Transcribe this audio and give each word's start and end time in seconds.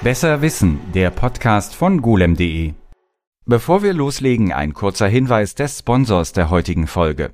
Besser 0.00 0.42
Wissen, 0.42 0.78
der 0.94 1.10
Podcast 1.10 1.74
von 1.74 2.00
golem.de. 2.00 2.74
Bevor 3.46 3.82
wir 3.82 3.92
loslegen, 3.92 4.52
ein 4.52 4.72
kurzer 4.72 5.08
Hinweis 5.08 5.56
des 5.56 5.80
Sponsors 5.80 6.32
der 6.32 6.50
heutigen 6.50 6.86
Folge. 6.86 7.32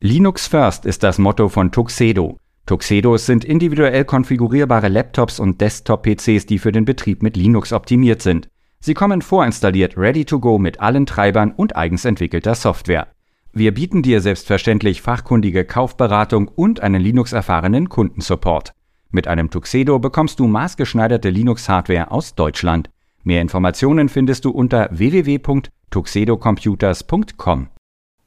Linux 0.00 0.46
First 0.46 0.84
ist 0.84 1.02
das 1.02 1.16
Motto 1.16 1.48
von 1.48 1.72
Tuxedo. 1.72 2.36
Tuxedos 2.66 3.24
sind 3.24 3.42
individuell 3.46 4.04
konfigurierbare 4.04 4.88
Laptops 4.88 5.40
und 5.40 5.62
Desktop-PCs, 5.62 6.44
die 6.44 6.58
für 6.58 6.72
den 6.72 6.84
Betrieb 6.84 7.22
mit 7.22 7.38
Linux 7.38 7.72
optimiert 7.72 8.20
sind. 8.20 8.50
Sie 8.80 8.92
kommen 8.92 9.22
vorinstalliert 9.22 9.96
ready 9.96 10.26
to 10.26 10.40
go 10.40 10.58
mit 10.58 10.80
allen 10.80 11.06
Treibern 11.06 11.52
und 11.52 11.74
eigens 11.74 12.04
entwickelter 12.04 12.54
Software. 12.54 13.08
Wir 13.54 13.72
bieten 13.72 14.02
dir 14.02 14.20
selbstverständlich 14.20 15.00
fachkundige 15.00 15.64
Kaufberatung 15.64 16.48
und 16.48 16.80
einen 16.80 17.00
Linux-erfahrenen 17.00 17.88
Kundensupport. 17.88 18.74
Mit 19.14 19.26
einem 19.28 19.48
Tuxedo 19.48 20.00
bekommst 20.00 20.40
du 20.40 20.48
maßgeschneiderte 20.48 21.30
Linux-Hardware 21.30 22.10
aus 22.10 22.34
Deutschland. 22.34 22.90
Mehr 23.22 23.42
Informationen 23.42 24.08
findest 24.08 24.44
du 24.44 24.50
unter 24.50 24.88
www.tuxedocomputers.com. 24.90 27.68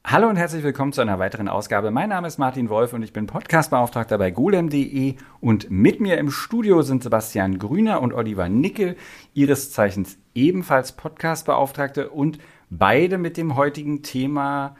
Hallo 0.06 0.28
und 0.30 0.36
herzlich 0.36 0.64
willkommen 0.64 0.94
zu 0.94 1.02
einer 1.02 1.18
weiteren 1.18 1.48
Ausgabe. 1.48 1.90
Mein 1.90 2.08
Name 2.08 2.26
ist 2.26 2.38
Martin 2.38 2.70
Wolf 2.70 2.94
und 2.94 3.02
ich 3.02 3.12
bin 3.12 3.26
Podcastbeauftragter 3.26 4.16
bei 4.16 4.30
golem.de 4.30 5.16
und 5.40 5.70
mit 5.70 6.00
mir 6.00 6.16
im 6.16 6.30
Studio 6.30 6.80
sind 6.80 7.02
Sebastian 7.02 7.58
Grüner 7.58 8.00
und 8.00 8.14
Oliver 8.14 8.48
Nickel, 8.48 8.96
ihres 9.34 9.70
Zeichens 9.70 10.16
ebenfalls 10.34 10.92
Podcastbeauftragte 10.92 12.08
und 12.08 12.38
beide 12.70 13.18
mit 13.18 13.36
dem 13.36 13.56
heutigen 13.56 14.02
Thema 14.02 14.74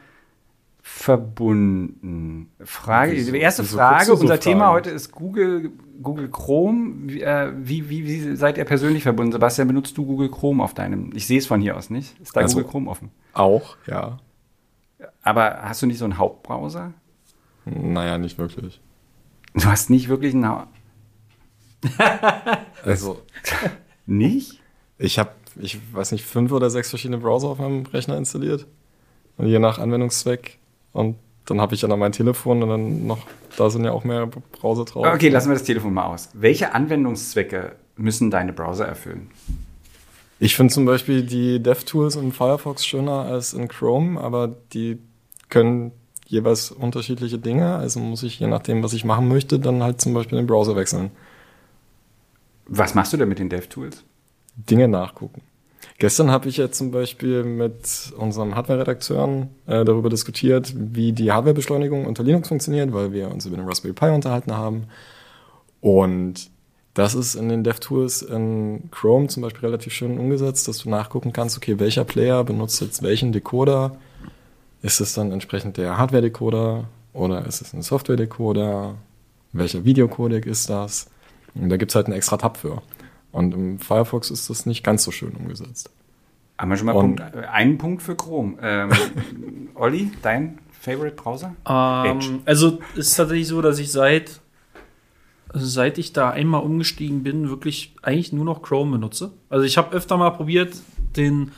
verbunden. 0.89 2.51
Frage, 2.63 3.13
wieso, 3.13 3.31
die 3.31 3.39
erste 3.39 3.63
Frage, 3.63 4.11
unser 4.11 4.35
so 4.35 4.41
Thema 4.41 4.71
heute 4.71 4.89
ist 4.89 5.11
Google, 5.11 5.71
Google 6.01 6.29
Chrome. 6.29 7.09
Wie, 7.11 7.21
äh, 7.21 7.53
wie, 7.55 7.89
wie, 7.89 8.05
wie, 8.05 8.35
seid 8.35 8.57
ihr 8.57 8.65
persönlich 8.65 9.03
verbunden? 9.03 9.31
Sebastian, 9.31 9.67
benutzt 9.67 9.97
du 9.97 10.05
Google 10.05 10.29
Chrome 10.29 10.61
auf 10.61 10.73
deinem? 10.73 11.11
Ich 11.15 11.25
sehe 11.25 11.37
es 11.37 11.47
von 11.47 11.61
hier 11.61 11.77
aus 11.77 11.89
nicht. 11.89 12.19
Ist 12.19 12.35
da 12.35 12.41
also 12.41 12.57
Google 12.57 12.71
Chrome 12.71 12.89
offen? 12.89 13.11
Auch, 13.33 13.77
ja. 13.85 14.17
Aber 15.21 15.59
hast 15.61 15.81
du 15.81 15.85
nicht 15.85 15.99
so 15.99 16.05
einen 16.05 16.17
Hauptbrowser? 16.17 16.93
Naja, 17.65 18.17
nicht 18.17 18.37
wirklich. 18.37 18.81
Du 19.53 19.65
hast 19.65 19.89
nicht 19.89 20.09
wirklich 20.09 20.33
einen 20.33 20.47
ha 20.47 20.67
Also. 22.83 23.21
nicht? 24.05 24.59
Ich 24.97 25.17
habe, 25.17 25.31
ich 25.55 25.79
weiß 25.93 26.11
nicht, 26.11 26.25
fünf 26.25 26.51
oder 26.51 26.69
sechs 26.69 26.89
verschiedene 26.89 27.19
Browser 27.19 27.47
auf 27.47 27.59
meinem 27.59 27.85
Rechner 27.85 28.17
installiert. 28.17 28.67
Und 29.37 29.47
je 29.47 29.59
nach 29.59 29.79
Anwendungszweck 29.79 30.58
und 30.93 31.15
dann 31.45 31.61
habe 31.61 31.73
ich 31.73 31.81
ja 31.81 31.87
noch 31.87 31.97
mein 31.97 32.11
Telefon 32.11 32.61
und 32.63 32.69
dann 32.69 33.07
noch, 33.07 33.19
da 33.57 33.69
sind 33.69 33.83
ja 33.83 33.91
auch 33.91 34.03
mehr 34.03 34.27
Browser 34.27 34.85
drauf. 34.85 35.05
Okay, 35.05 35.29
lassen 35.29 35.49
wir 35.49 35.55
das 35.55 35.63
Telefon 35.63 35.93
mal 35.93 36.05
aus. 36.05 36.29
Welche 36.33 36.73
Anwendungszwecke 36.73 37.75
müssen 37.95 38.29
deine 38.29 38.53
Browser 38.53 38.85
erfüllen? 38.85 39.29
Ich 40.39 40.55
finde 40.55 40.73
zum 40.73 40.85
Beispiel 40.85 41.23
die 41.23 41.61
DevTools 41.61 42.15
in 42.15 42.31
Firefox 42.31 42.85
schöner 42.85 43.23
als 43.23 43.53
in 43.53 43.67
Chrome, 43.67 44.19
aber 44.19 44.55
die 44.73 44.99
können 45.49 45.91
jeweils 46.25 46.71
unterschiedliche 46.71 47.39
Dinge. 47.39 47.75
Also 47.75 47.99
muss 47.99 48.23
ich 48.23 48.39
je 48.39 48.47
nachdem, 48.47 48.83
was 48.83 48.93
ich 48.93 49.03
machen 49.03 49.27
möchte, 49.27 49.59
dann 49.59 49.83
halt 49.83 49.99
zum 49.99 50.13
Beispiel 50.13 50.37
den 50.37 50.47
Browser 50.47 50.75
wechseln. 50.75 51.11
Was 52.67 52.93
machst 52.93 53.11
du 53.11 53.17
denn 53.17 53.27
mit 53.27 53.39
den 53.39 53.49
DevTools? 53.49 54.03
Dinge 54.55 54.87
nachgucken. 54.87 55.41
Gestern 55.99 56.31
habe 56.31 56.47
ich 56.47 56.55
ja 56.55 56.71
zum 56.71 56.91
Beispiel 56.91 57.43
mit 57.43 58.13
unserem 58.17 58.55
Hardware-Redakteuren 58.55 59.49
äh, 59.67 59.83
darüber 59.83 60.09
diskutiert, 60.09 60.73
wie 60.73 61.11
die 61.11 61.33
Hardwarebeschleunigung 61.33 62.05
unter 62.05 62.23
Linux 62.23 62.47
funktioniert, 62.47 62.93
weil 62.93 63.11
wir 63.11 63.29
uns 63.29 63.45
über 63.45 63.57
den 63.57 63.67
Raspberry 63.67 63.93
Pi 63.93 64.05
unterhalten 64.05 64.53
haben. 64.53 64.87
Und 65.81 66.49
das 66.93 67.15
ist 67.15 67.35
in 67.35 67.49
den 67.49 67.65
DevTools 67.65 68.21
in 68.21 68.89
Chrome 68.91 69.27
zum 69.27 69.43
Beispiel 69.43 69.65
relativ 69.65 69.91
schön 69.91 70.17
umgesetzt, 70.17 70.69
dass 70.69 70.77
du 70.77 70.89
nachgucken 70.89 71.33
kannst, 71.33 71.57
okay, 71.57 71.79
welcher 71.79 72.05
Player 72.05 72.45
benutzt 72.45 72.79
jetzt 72.79 73.03
welchen 73.03 73.33
Decoder? 73.33 73.97
Ist 74.81 75.01
es 75.01 75.13
dann 75.13 75.33
entsprechend 75.33 75.75
der 75.75 75.97
Hardware-Decoder 75.97 76.85
oder 77.11 77.45
ist 77.45 77.61
es 77.61 77.73
ein 77.73 77.81
Software-Decoder? 77.81 78.95
Welcher 79.51 79.83
Videocodec 79.83 80.45
ist 80.45 80.69
das? 80.69 81.09
Und 81.55 81.69
da 81.69 81.75
gibt 81.75 81.91
es 81.91 81.95
halt 81.95 82.05
einen 82.05 82.15
extra 82.15 82.37
Tab 82.37 82.55
für. 82.55 82.81
Und 83.31 83.53
im 83.53 83.79
Firefox 83.79 84.31
ist 84.31 84.49
das 84.49 84.65
nicht 84.65 84.83
ganz 84.83 85.03
so 85.03 85.11
schön 85.11 85.33
umgesetzt. 85.33 85.89
Haben 86.59 86.71
wir 86.71 86.77
schon 86.77 86.87
mal 86.87 86.91
Punkt, 86.93 87.21
äh, 87.21 87.45
einen 87.45 87.77
Punkt 87.77 88.01
für 88.01 88.15
Chrome. 88.17 88.57
Ähm, 88.61 88.89
Olli, 89.75 90.11
dein 90.21 90.59
Favorite 90.77 91.15
Browser? 91.15 91.55
Ähm, 91.65 92.41
also 92.43 92.79
es 92.95 93.07
ist 93.07 93.15
tatsächlich 93.15 93.47
so, 93.47 93.61
dass 93.61 93.79
ich 93.79 93.93
seit, 93.93 94.41
also 95.47 95.65
seit 95.65 95.97
ich 95.97 96.11
da 96.11 96.31
einmal 96.31 96.61
umgestiegen 96.61 97.23
bin, 97.23 97.49
wirklich 97.49 97.95
eigentlich 98.01 98.33
nur 98.33 98.43
noch 98.43 98.61
Chrome 98.61 98.91
benutze. 98.91 99.31
Also 99.47 99.63
ich 99.63 99.77
habe 99.77 99.95
öfter 99.95 100.17
mal 100.17 100.31
probiert, 100.31 100.73
den 101.15 101.53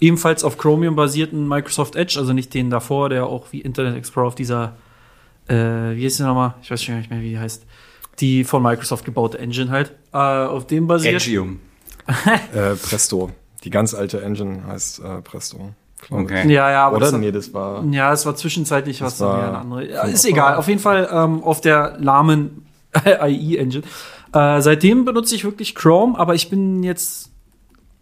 ebenfalls 0.00 0.44
auf 0.44 0.58
Chromium 0.58 0.96
basierten 0.96 1.48
Microsoft 1.48 1.96
Edge, 1.96 2.18
also 2.18 2.34
nicht 2.34 2.52
den 2.52 2.68
davor, 2.68 3.08
der 3.08 3.26
auch 3.26 3.46
wie 3.52 3.62
Internet 3.62 3.96
Explorer 3.96 4.26
auf 4.26 4.34
dieser, 4.34 4.74
äh, 5.48 5.54
wie 5.54 6.04
heißt 6.04 6.20
der 6.20 6.26
nochmal? 6.26 6.56
Ich 6.60 6.70
weiß 6.70 6.82
schon 6.82 6.96
gar 6.96 6.98
nicht 6.98 7.10
mehr, 7.10 7.22
wie 7.22 7.30
die 7.30 7.38
heißt 7.38 7.64
die 8.18 8.44
von 8.44 8.62
Microsoft 8.62 9.06
gebaute 9.06 9.38
Engine 9.38 9.70
halt. 9.70 9.92
Äh, 10.12 10.18
auf 10.18 10.66
dem 10.66 10.86
basiert. 10.86 11.22
Edgium. 11.22 11.60
äh, 12.54 12.74
Presto. 12.74 13.30
Die 13.64 13.70
ganz 13.70 13.94
alte 13.94 14.22
Engine 14.22 14.66
heißt 14.66 15.00
äh, 15.00 15.22
Presto. 15.22 15.70
Okay. 16.10 16.50
Ja, 16.52 16.70
ja, 16.70 16.86
aber 16.86 16.96
Oder? 16.96 17.10
Das, 17.12 17.20
nee, 17.20 17.30
das 17.30 17.54
war. 17.54 17.84
Ja, 17.84 18.12
es 18.12 18.26
war 18.26 18.34
zwischenzeitlich 18.34 19.02
was 19.02 19.20
war 19.20 19.48
eine 19.48 19.58
andere. 19.58 19.88
Ja, 19.88 20.02
ist 20.02 20.24
egal. 20.24 20.56
Auf 20.56 20.66
jeden 20.66 20.80
Fall 20.80 21.08
ähm, 21.12 21.44
auf 21.44 21.60
der 21.60 21.96
lahmen 21.98 22.66
AI-Engine. 22.92 23.84
Äh, 24.32 24.60
seitdem 24.60 25.04
benutze 25.04 25.34
ich 25.34 25.44
wirklich 25.44 25.74
Chrome, 25.74 26.18
aber 26.18 26.34
ich 26.34 26.50
bin 26.50 26.82
jetzt 26.82 27.30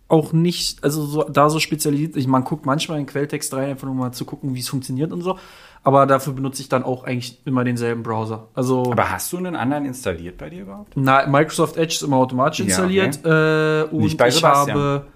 auch 0.08 0.32
nicht, 0.32 0.82
also 0.82 1.04
so, 1.04 1.24
da 1.24 1.50
so 1.50 1.60
spezialisiert. 1.60 2.16
Ich, 2.16 2.26
man 2.26 2.42
guckt 2.44 2.64
manchmal 2.64 2.98
in 2.98 3.06
Quelltext 3.06 3.52
rein, 3.54 3.70
einfach 3.70 3.86
nur 3.86 3.94
mal 3.94 4.12
zu 4.12 4.24
gucken, 4.24 4.54
wie 4.54 4.60
es 4.60 4.68
funktioniert 4.68 5.12
und 5.12 5.20
so 5.20 5.38
aber 5.82 6.06
dafür 6.06 6.32
benutze 6.34 6.62
ich 6.62 6.68
dann 6.68 6.82
auch 6.82 7.04
eigentlich 7.04 7.40
immer 7.46 7.64
denselben 7.64 8.02
Browser. 8.02 8.48
Also, 8.54 8.92
aber 8.92 9.10
hast 9.10 9.32
du 9.32 9.38
einen 9.38 9.56
anderen 9.56 9.86
installiert 9.86 10.36
bei 10.36 10.50
dir 10.50 10.62
überhaupt? 10.62 10.92
Na, 10.94 11.26
Microsoft 11.26 11.76
Edge 11.76 11.94
ist 11.94 12.02
immer 12.02 12.16
automatisch 12.16 12.60
installiert. 12.60 13.16
Ja, 13.16 13.20
okay. 13.20 13.80
äh, 13.80 13.94
und 13.94 14.02
Nicht 14.02 14.18
bei 14.18 14.28
ich 14.28 14.44
habe 14.44 15.06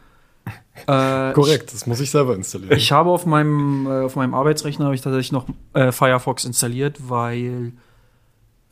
äh, 0.86 1.32
Korrekt, 1.32 1.72
das 1.72 1.86
muss 1.86 2.00
ich 2.00 2.10
selber 2.10 2.34
installieren. 2.34 2.76
Ich 2.76 2.92
habe 2.92 3.10
auf 3.10 3.26
meinem, 3.26 3.86
äh, 3.86 4.04
auf 4.04 4.16
meinem 4.16 4.34
Arbeitsrechner 4.34 4.86
habe 4.86 4.94
ich 4.94 5.00
tatsächlich 5.00 5.32
noch 5.32 5.46
äh, 5.72 5.92
Firefox 5.92 6.44
installiert, 6.44 7.08
weil 7.08 7.72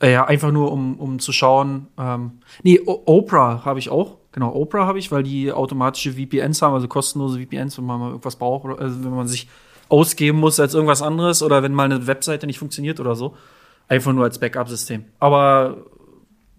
äh, 0.01 0.11
ja, 0.11 0.25
einfach 0.25 0.51
nur 0.51 0.71
um, 0.71 0.99
um 0.99 1.19
zu 1.19 1.31
schauen. 1.31 1.87
Ähm, 1.97 2.39
nee, 2.61 2.79
o 2.85 3.03
Opera 3.05 3.63
habe 3.63 3.79
ich 3.79 3.89
auch. 3.89 4.17
Genau, 4.33 4.53
Opera 4.53 4.85
habe 4.85 4.99
ich, 4.99 5.11
weil 5.11 5.23
die 5.23 5.51
automatische 5.51 6.13
VPNs 6.13 6.61
haben, 6.61 6.73
also 6.73 6.87
kostenlose 6.87 7.39
VPNs, 7.39 7.77
wenn 7.77 7.85
man 7.85 7.99
mal 7.99 8.09
irgendwas 8.09 8.35
braucht, 8.35 8.65
oder, 8.65 8.79
also 8.79 9.03
wenn 9.03 9.15
man 9.15 9.27
sich 9.27 9.47
ausgeben 9.89 10.39
muss 10.39 10.59
als 10.59 10.73
irgendwas 10.73 11.01
anderes 11.01 11.43
oder 11.43 11.63
wenn 11.63 11.73
mal 11.73 11.85
eine 11.85 12.07
Webseite 12.07 12.47
nicht 12.47 12.59
funktioniert 12.59 12.99
oder 12.99 13.15
so. 13.15 13.35
Einfach 13.87 14.11
nur 14.11 14.23
als 14.23 14.39
Backup-System. 14.39 15.05
Aber 15.19 15.77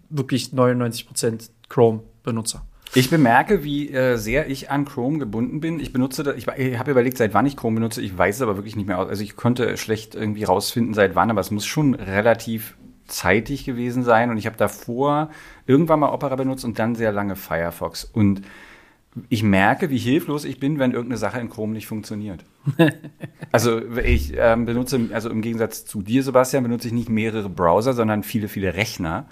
wirklich 0.09 0.49
99% 0.49 1.49
Chrome-Benutzer. 1.69 2.65
Ich 2.95 3.09
bemerke, 3.09 3.63
wie 3.63 3.91
äh, 3.91 4.15
sehr 4.15 4.49
ich 4.49 4.71
an 4.71 4.85
Chrome 4.85 5.19
gebunden 5.19 5.59
bin. 5.59 5.79
Ich 5.81 5.91
benutze 5.91 6.23
das, 6.23 6.37
ich, 6.37 6.47
ich 6.47 6.79
habe 6.79 6.91
überlegt, 6.91 7.17
seit 7.17 7.33
wann 7.33 7.45
ich 7.45 7.57
Chrome 7.57 7.75
benutze. 7.75 8.01
Ich 8.01 8.17
weiß 8.17 8.37
es 8.37 8.41
aber 8.41 8.55
wirklich 8.55 8.77
nicht 8.77 8.87
mehr 8.87 8.99
aus. 8.99 9.09
Also 9.09 9.21
ich 9.21 9.35
konnte 9.35 9.75
schlecht 9.75 10.15
irgendwie 10.15 10.45
rausfinden, 10.45 10.93
seit 10.93 11.13
wann, 11.13 11.29
aber 11.29 11.41
es 11.41 11.51
muss 11.51 11.65
schon 11.65 11.93
relativ 11.93 12.77
zeitig 13.05 13.65
gewesen 13.65 14.03
sein. 14.03 14.29
Und 14.29 14.37
ich 14.37 14.45
habe 14.45 14.55
davor 14.55 15.29
irgendwann 15.67 15.99
mal 15.99 16.13
Opera 16.13 16.35
benutzt 16.35 16.63
und 16.63 16.79
dann 16.79 16.95
sehr 16.95 17.11
lange 17.11 17.35
Firefox. 17.35 18.05
Und 18.05 18.41
ich 19.29 19.43
merke, 19.43 19.89
wie 19.89 19.97
hilflos 19.97 20.45
ich 20.45 20.59
bin, 20.59 20.79
wenn 20.79 20.91
irgendeine 20.91 21.17
Sache 21.17 21.39
in 21.39 21.49
Chrome 21.49 21.73
nicht 21.73 21.87
funktioniert. 21.87 22.43
also 23.51 23.81
ich 23.97 24.33
ähm, 24.37 24.65
benutze, 24.65 25.09
also 25.13 25.29
im 25.29 25.41
Gegensatz 25.41 25.85
zu 25.85 26.01
dir, 26.01 26.23
Sebastian, 26.23 26.63
benutze 26.63 26.87
ich 26.87 26.93
nicht 26.93 27.09
mehrere 27.09 27.49
Browser, 27.49 27.93
sondern 27.93 28.23
viele, 28.23 28.47
viele 28.47 28.73
Rechner. 28.73 29.27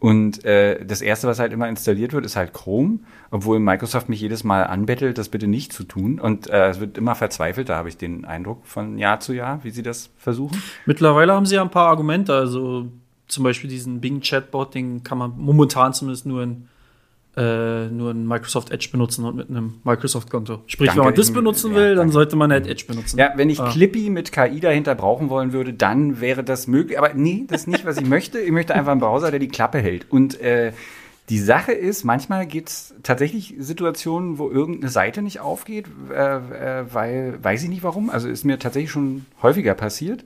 Und 0.00 0.44
äh, 0.44 0.84
das 0.84 1.00
erste, 1.00 1.26
was 1.26 1.40
halt 1.40 1.52
immer 1.52 1.68
installiert 1.68 2.12
wird, 2.12 2.24
ist 2.24 2.36
halt 2.36 2.54
Chrome, 2.54 3.00
obwohl 3.32 3.58
Microsoft 3.58 4.08
mich 4.08 4.20
jedes 4.20 4.44
Mal 4.44 4.62
anbettelt, 4.64 5.18
das 5.18 5.28
bitte 5.28 5.48
nicht 5.48 5.72
zu 5.72 5.82
tun. 5.82 6.20
Und 6.20 6.48
äh, 6.48 6.68
es 6.68 6.78
wird 6.78 6.96
immer 6.96 7.16
verzweifelt, 7.16 7.68
da 7.68 7.76
habe 7.76 7.88
ich 7.88 7.96
den 7.96 8.24
Eindruck 8.24 8.64
von 8.64 8.96
Jahr 8.98 9.18
zu 9.18 9.32
Jahr, 9.32 9.64
wie 9.64 9.70
sie 9.70 9.82
das 9.82 10.10
versuchen. 10.16 10.62
Mittlerweile 10.86 11.32
haben 11.32 11.46
sie 11.46 11.56
ja 11.56 11.62
ein 11.62 11.70
paar 11.70 11.88
Argumente, 11.88 12.32
also 12.32 12.86
zum 13.26 13.44
Beispiel 13.44 13.68
diesen 13.68 14.00
Bing 14.00 14.20
Chatbot, 14.20 14.74
den 14.74 15.02
kann 15.02 15.18
man 15.18 15.34
momentan 15.36 15.92
zumindest 15.92 16.26
nur 16.26 16.44
in 16.44 16.68
äh, 17.38 17.86
nur 17.88 18.10
ein 18.10 18.26
Microsoft 18.26 18.72
Edge 18.72 18.88
benutzen 18.90 19.24
und 19.24 19.36
mit 19.36 19.48
einem 19.48 19.74
Microsoft-Konto. 19.84 20.62
Sprich, 20.66 20.88
danke, 20.88 21.00
wenn 21.00 21.04
man 21.06 21.14
das 21.14 21.32
benutzen 21.32 21.74
will, 21.74 21.90
ja, 21.90 21.94
dann 21.94 22.10
sollte 22.10 22.34
man 22.34 22.50
halt 22.50 22.66
Edge 22.66 22.84
benutzen. 22.86 23.16
Ja, 23.16 23.32
wenn 23.36 23.48
ich 23.48 23.60
ah. 23.60 23.70
Clippy 23.70 24.10
mit 24.10 24.32
KI 24.32 24.58
dahinter 24.58 24.96
brauchen 24.96 25.30
wollen 25.30 25.52
würde, 25.52 25.72
dann 25.72 26.20
wäre 26.20 26.42
das 26.42 26.66
möglich. 26.66 26.98
Aber 26.98 27.14
nee, 27.14 27.44
das 27.46 27.62
ist 27.62 27.66
nicht, 27.68 27.86
was 27.86 27.96
ich 27.96 28.06
möchte. 28.08 28.40
Ich 28.40 28.50
möchte 28.50 28.74
einfach 28.74 28.90
einen 28.90 29.00
Browser, 29.00 29.30
der 29.30 29.38
die 29.38 29.48
Klappe 29.48 29.78
hält. 29.78 30.10
Und 30.10 30.40
äh, 30.40 30.72
die 31.28 31.38
Sache 31.38 31.72
ist, 31.72 32.02
manchmal 32.02 32.44
gibt 32.46 32.70
es 32.70 32.94
tatsächlich 33.04 33.54
Situationen, 33.58 34.38
wo 34.38 34.50
irgendeine 34.50 34.90
Seite 34.90 35.22
nicht 35.22 35.38
aufgeht, 35.38 35.86
äh, 36.10 36.14
äh, 36.80 36.84
weil, 36.92 37.38
weiß 37.40 37.62
ich 37.62 37.68
nicht 37.68 37.84
warum. 37.84 38.10
Also 38.10 38.28
ist 38.28 38.44
mir 38.44 38.58
tatsächlich 38.58 38.90
schon 38.90 39.26
häufiger 39.42 39.74
passiert. 39.74 40.24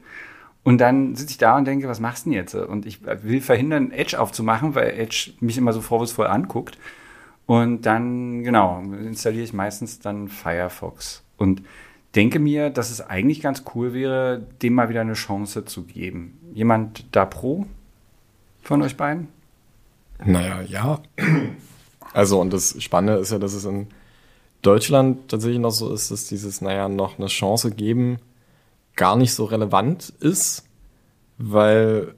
Und 0.62 0.78
dann 0.78 1.14
sitze 1.14 1.32
ich 1.32 1.38
da 1.38 1.58
und 1.58 1.66
denke, 1.66 1.88
was 1.88 2.00
machst 2.00 2.24
du 2.24 2.30
denn 2.30 2.38
jetzt? 2.38 2.54
Und 2.54 2.86
ich 2.86 3.00
will 3.04 3.42
verhindern, 3.42 3.90
Edge 3.90 4.18
aufzumachen, 4.18 4.74
weil 4.74 4.90
Edge 4.98 5.32
mich 5.40 5.58
immer 5.58 5.72
so 5.74 5.82
vorwurfsvoll 5.82 6.28
anguckt. 6.28 6.78
Und 7.46 7.82
dann, 7.82 8.44
genau, 8.44 8.80
installiere 8.80 9.44
ich 9.44 9.52
meistens 9.52 9.98
dann 9.98 10.28
Firefox. 10.28 11.22
Und 11.36 11.62
denke 12.14 12.38
mir, 12.38 12.70
dass 12.70 12.90
es 12.90 13.00
eigentlich 13.00 13.40
ganz 13.40 13.64
cool 13.74 13.92
wäre, 13.92 14.46
dem 14.62 14.74
mal 14.74 14.88
wieder 14.88 15.00
eine 15.00 15.14
Chance 15.14 15.64
zu 15.64 15.82
geben. 15.84 16.38
Jemand 16.54 17.06
da 17.12 17.24
pro 17.24 17.66
von 18.62 18.82
euch 18.82 18.96
beiden? 18.96 19.28
Naja, 20.24 20.62
ja. 20.62 21.00
Also, 22.12 22.40
und 22.40 22.52
das 22.52 22.80
Spannende 22.82 23.20
ist 23.20 23.32
ja, 23.32 23.38
dass 23.38 23.54
es 23.54 23.64
in 23.64 23.88
Deutschland 24.60 25.28
tatsächlich 25.28 25.60
noch 25.60 25.70
so 25.70 25.92
ist, 25.92 26.10
dass 26.10 26.26
dieses, 26.26 26.60
naja, 26.60 26.88
noch 26.88 27.18
eine 27.18 27.26
Chance 27.26 27.70
geben 27.72 28.18
gar 28.96 29.16
nicht 29.16 29.34
so 29.34 29.44
relevant 29.44 30.10
ist, 30.20 30.68
weil 31.38 32.14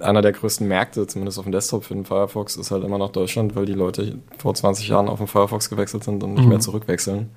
einer 0.00 0.22
der 0.22 0.32
größten 0.32 0.66
Märkte, 0.66 1.06
zumindest 1.06 1.38
auf 1.38 1.44
dem 1.44 1.52
Desktop 1.52 1.84
für 1.84 1.94
den 1.94 2.04
Firefox, 2.04 2.56
ist 2.56 2.70
halt 2.70 2.82
immer 2.84 2.98
noch 2.98 3.12
Deutschland, 3.12 3.54
weil 3.54 3.66
die 3.66 3.74
Leute 3.74 4.18
vor 4.38 4.54
20 4.54 4.88
Jahren 4.88 5.08
auf 5.08 5.18
den 5.18 5.26
Firefox 5.26 5.68
gewechselt 5.68 6.04
sind 6.04 6.22
und 6.22 6.34
nicht 6.34 6.44
Mhm. 6.44 6.48
mehr 6.48 6.60
zurückwechseln. 6.60 7.30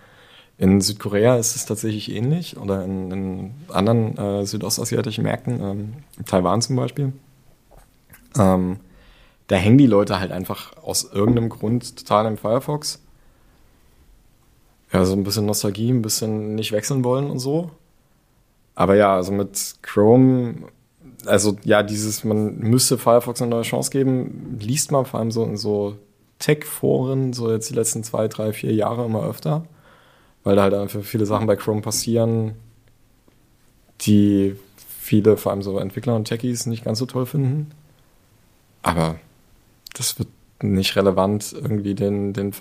In 0.58 0.80
Südkorea 0.80 1.36
ist 1.36 1.56
es 1.58 1.66
tatsächlich 1.66 2.10
ähnlich 2.12 2.56
oder 2.58 2.84
in, 2.86 3.12
in 3.12 3.52
anderen 3.74 4.18
äh, 4.18 4.46
südostasiatischen 4.46 5.24
Märkten, 5.26 5.60
ähm, 5.62 5.94
Taiwan 6.26 6.62
zum 6.62 6.78
Beispiel. 6.78 7.12
Ähm, 8.38 8.80
da 9.48 9.58
hängen 9.58 9.78
die 9.78 9.86
Leute 9.88 10.20
halt 10.20 10.32
einfach 10.32 10.78
aus 10.78 11.04
irgendeinem 11.12 11.50
Grund 11.50 11.98
total 11.98 12.26
im 12.26 12.38
Firefox. 12.38 13.02
Ja, 14.94 15.04
so 15.04 15.14
ein 15.14 15.24
bisschen 15.24 15.46
Nostalgie, 15.46 15.90
ein 15.92 16.02
bisschen 16.02 16.56
nicht 16.56 16.72
wechseln 16.72 17.04
wollen 17.04 17.30
und 17.30 17.40
so. 17.40 17.72
Aber 18.76 18.96
ja, 18.96 19.14
also 19.16 19.32
mit 19.34 19.76
Chrome, 19.82 20.56
also 21.28 21.58
ja, 21.64 21.84
dieses, 21.84 22.24
man 22.24 22.58
müsste 22.58 22.98
Firefox 22.98 23.42
eine 23.42 23.50
neue 23.50 23.64
Chance 23.64 23.92
geben, 23.92 24.58
liest 24.60 24.92
man 24.92 25.06
vor 25.06 25.20
allem 25.20 25.32
so 25.32 25.44
in 25.44 25.58
so 25.58 25.96
Tech-Foren, 26.40 27.34
so 27.34 27.52
jetzt 27.52 27.70
die 27.70 27.76
letzten 27.76 28.04
zwei, 28.04 28.28
drei, 28.28 28.54
vier 28.54 28.74
Jahre 28.74 29.06
immer 29.06 29.24
öfter, 29.24 29.66
weil 30.44 30.56
da 30.56 30.64
halt 30.64 30.74
einfach 30.74 31.02
viele 31.02 31.26
Sachen 31.26 31.48
bei 31.48 31.56
Chrome 31.56 31.82
passieren, 31.82 32.54
die 34.02 34.56
viele, 34.78 35.38
vor 35.38 35.52
allem 35.52 35.62
so 35.62 35.78
Entwickler 35.78 36.16
und 36.16 36.26
Techies, 36.26 36.66
nicht 36.66 36.84
ganz 36.84 37.00
so 37.00 37.06
toll 37.06 37.26
finden. 37.26 37.72
Aber 38.82 39.20
das 39.94 40.20
wird 40.20 40.30
nicht 40.62 40.96
relevant 40.96 41.54
irgendwie 41.54 41.96
den, 41.96 42.34
den 42.34 42.54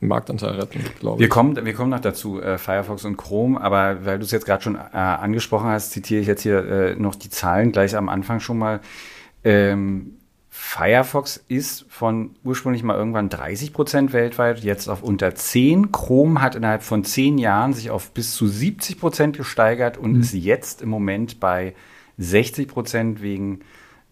Firefox-Marktanteil 0.00 0.60
retten, 0.60 0.80
glaube 1.00 1.18
Wir 1.18 1.26
ich. 1.26 1.30
kommen, 1.30 1.64
wir 1.64 1.72
kommen 1.74 1.90
noch 1.90 2.00
dazu, 2.00 2.40
äh, 2.40 2.58
Firefox 2.58 3.04
und 3.04 3.16
Chrome, 3.16 3.60
aber 3.60 4.04
weil 4.04 4.18
du 4.18 4.24
es 4.24 4.30
jetzt 4.30 4.46
gerade 4.46 4.62
schon 4.62 4.76
äh, 4.76 4.96
angesprochen 4.96 5.68
hast, 5.68 5.92
zitiere 5.92 6.20
ich 6.20 6.26
jetzt 6.26 6.42
hier 6.42 6.64
äh, 6.64 6.94
noch 6.96 7.14
die 7.14 7.30
Zahlen 7.30 7.72
gleich 7.72 7.96
am 7.96 8.08
Anfang 8.08 8.40
schon 8.40 8.58
mal. 8.58 8.80
Ähm, 9.44 10.12
Firefox 10.48 11.44
ist 11.48 11.84
von 11.88 12.30
ursprünglich 12.42 12.82
mal 12.82 12.96
irgendwann 12.96 13.28
30 13.28 13.72
Prozent 13.72 14.12
weltweit, 14.12 14.60
jetzt 14.64 14.88
auf 14.88 15.02
unter 15.02 15.34
10. 15.34 15.92
Chrome 15.92 16.40
hat 16.40 16.54
innerhalb 16.54 16.82
von 16.82 17.04
10 17.04 17.38
Jahren 17.38 17.74
sich 17.74 17.90
auf 17.90 18.10
bis 18.12 18.34
zu 18.34 18.46
70 18.46 18.98
Prozent 18.98 19.36
gesteigert 19.36 19.98
und 19.98 20.20
ist 20.20 20.32
jetzt 20.32 20.80
im 20.82 20.88
Moment 20.88 21.40
bei 21.40 21.74
60 22.18 22.68
Prozent 22.68 23.22
wegen 23.22 23.60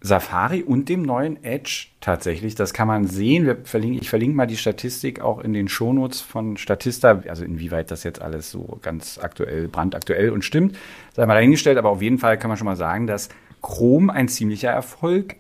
Safari 0.05 0.63
und 0.63 0.91
dem 0.91 1.01
neuen 1.01 1.43
Edge 1.43 1.87
tatsächlich. 2.03 2.55
Das 2.55 2.75
kann 2.75 2.87
man 2.87 3.07
sehen. 3.07 3.47
Wir 3.47 3.57
verlinken, 3.65 4.03
ich 4.03 4.11
verlinke 4.11 4.37
mal 4.37 4.47
die 4.47 4.59
Statistik 4.59 5.23
auch 5.23 5.41
in 5.41 5.55
den 5.55 5.67
Shownotes 5.67 6.21
von 6.21 6.59
Statista. 6.59 7.23
Also 7.27 7.43
inwieweit 7.43 7.91
das 7.91 8.05
jetzt 8.05 8.21
alles 8.21 8.51
so 8.51 8.79
ganz 8.83 9.19
aktuell, 9.19 9.67
brandaktuell 9.67 10.29
und 10.29 10.45
stimmt, 10.45 10.77
sei 11.15 11.25
mal 11.25 11.33
dahingestellt. 11.33 11.79
Aber 11.79 11.89
auf 11.89 12.03
jeden 12.03 12.19
Fall 12.19 12.39
kann 12.39 12.51
man 12.51 12.59
schon 12.59 12.67
mal 12.67 12.77
sagen, 12.77 13.07
dass 13.07 13.31
Chrome 13.63 14.13
ein 14.13 14.29
ziemlicher 14.29 14.69
Erfolg 14.69 15.37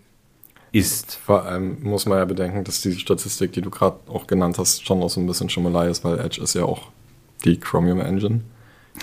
ist. 0.72 1.14
Vor 1.16 1.44
allem 1.44 1.82
muss 1.82 2.06
man 2.06 2.16
ja 2.16 2.24
bedenken, 2.24 2.64
dass 2.64 2.80
die 2.80 2.94
Statistik, 2.94 3.52
die 3.52 3.60
du 3.60 3.68
gerade 3.68 3.98
auch 4.06 4.26
genannt 4.26 4.56
hast, 4.56 4.86
schon 4.86 4.98
noch 4.98 5.10
so 5.10 5.20
ein 5.20 5.26
bisschen 5.26 5.50
Schummelei 5.50 5.88
ist, 5.88 6.04
weil 6.04 6.18
Edge 6.18 6.42
ist 6.42 6.54
ja 6.54 6.64
auch 6.64 6.88
die 7.44 7.60
Chromium 7.60 8.00
Engine. 8.00 8.40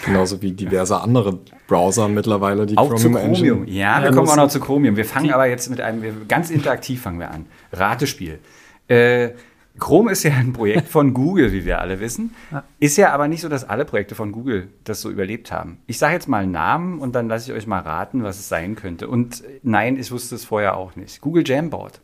Genauso 0.06 0.42
wie 0.42 0.54
diverse 0.54 1.00
andere 1.02 1.40
Browser 1.68 2.08
mittlerweile 2.08 2.66
die 2.66 2.78
Auch 2.78 2.96
zu 2.96 3.10
Chromium 3.12 3.34
Chromium. 3.34 3.60
Engine. 3.64 3.78
Ja, 3.78 4.00
wir 4.00 4.06
Ja, 4.10 4.12
kommen 4.14 4.30
auch 4.30 4.36
noch 4.38 4.48
zu 4.48 4.60
Chromium. 4.60 4.96
Wir 4.96 5.06
fangen 5.06 5.32
aber 5.32 5.48
jetzt 5.48 5.70
mit 5.70 5.82
einem, 5.82 6.02
wir, 6.02 6.14
ganz 6.28 6.50
interaktiv 6.50 7.02
fangen 7.02 7.20
wir 7.20 7.30
an. 7.32 7.46
Ratespiel. 7.74 8.40
Äh, 8.88 9.32
Chrome 9.80 10.12
ist 10.12 10.24
ja 10.24 10.34
ein 10.34 10.54
Projekt 10.54 10.88
von 10.90 11.14
Google, 11.14 11.52
wie 11.54 11.66
wir 11.66 11.80
alle 11.80 12.00
wissen. 12.00 12.34
Ist 12.80 12.98
ja 12.98 13.14
aber 13.14 13.28
nicht 13.28 13.42
so, 13.42 13.50
dass 13.50 13.64
alle 13.68 13.86
Projekte 13.86 14.16
von 14.16 14.32
Google 14.32 14.68
das 14.84 15.02
so 15.02 15.10
überlebt 15.10 15.52
haben. 15.52 15.80
Ich 15.88 15.98
sage 15.98 16.14
jetzt 16.14 16.28
mal 16.28 16.44
einen 16.44 16.52
Namen 16.52 17.00
und 17.00 17.14
dann 17.16 17.28
lasse 17.30 17.52
ich 17.52 17.58
euch 17.58 17.68
mal 17.68 17.80
raten, 17.80 18.24
was 18.24 18.38
es 18.40 18.50
sein 18.50 18.76
könnte. 18.76 19.08
Und 19.08 19.44
äh, 19.44 19.60
nein, 19.64 19.98
ich 19.98 20.12
wusste 20.12 20.36
es 20.36 20.46
vorher 20.46 20.78
auch 20.78 20.96
nicht. 20.96 21.22
Google 21.22 21.44
Jamboard. 21.46 22.02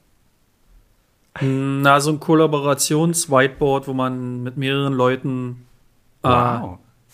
Na, 1.42 2.00
so 2.00 2.12
ein 2.12 2.20
Kollaborations-Whiteboard, 2.20 3.88
wo 3.88 3.94
man 3.94 4.42
mit 4.44 4.58
mehreren 4.58 4.94
Leuten 4.94 5.68
äh, 6.24 6.28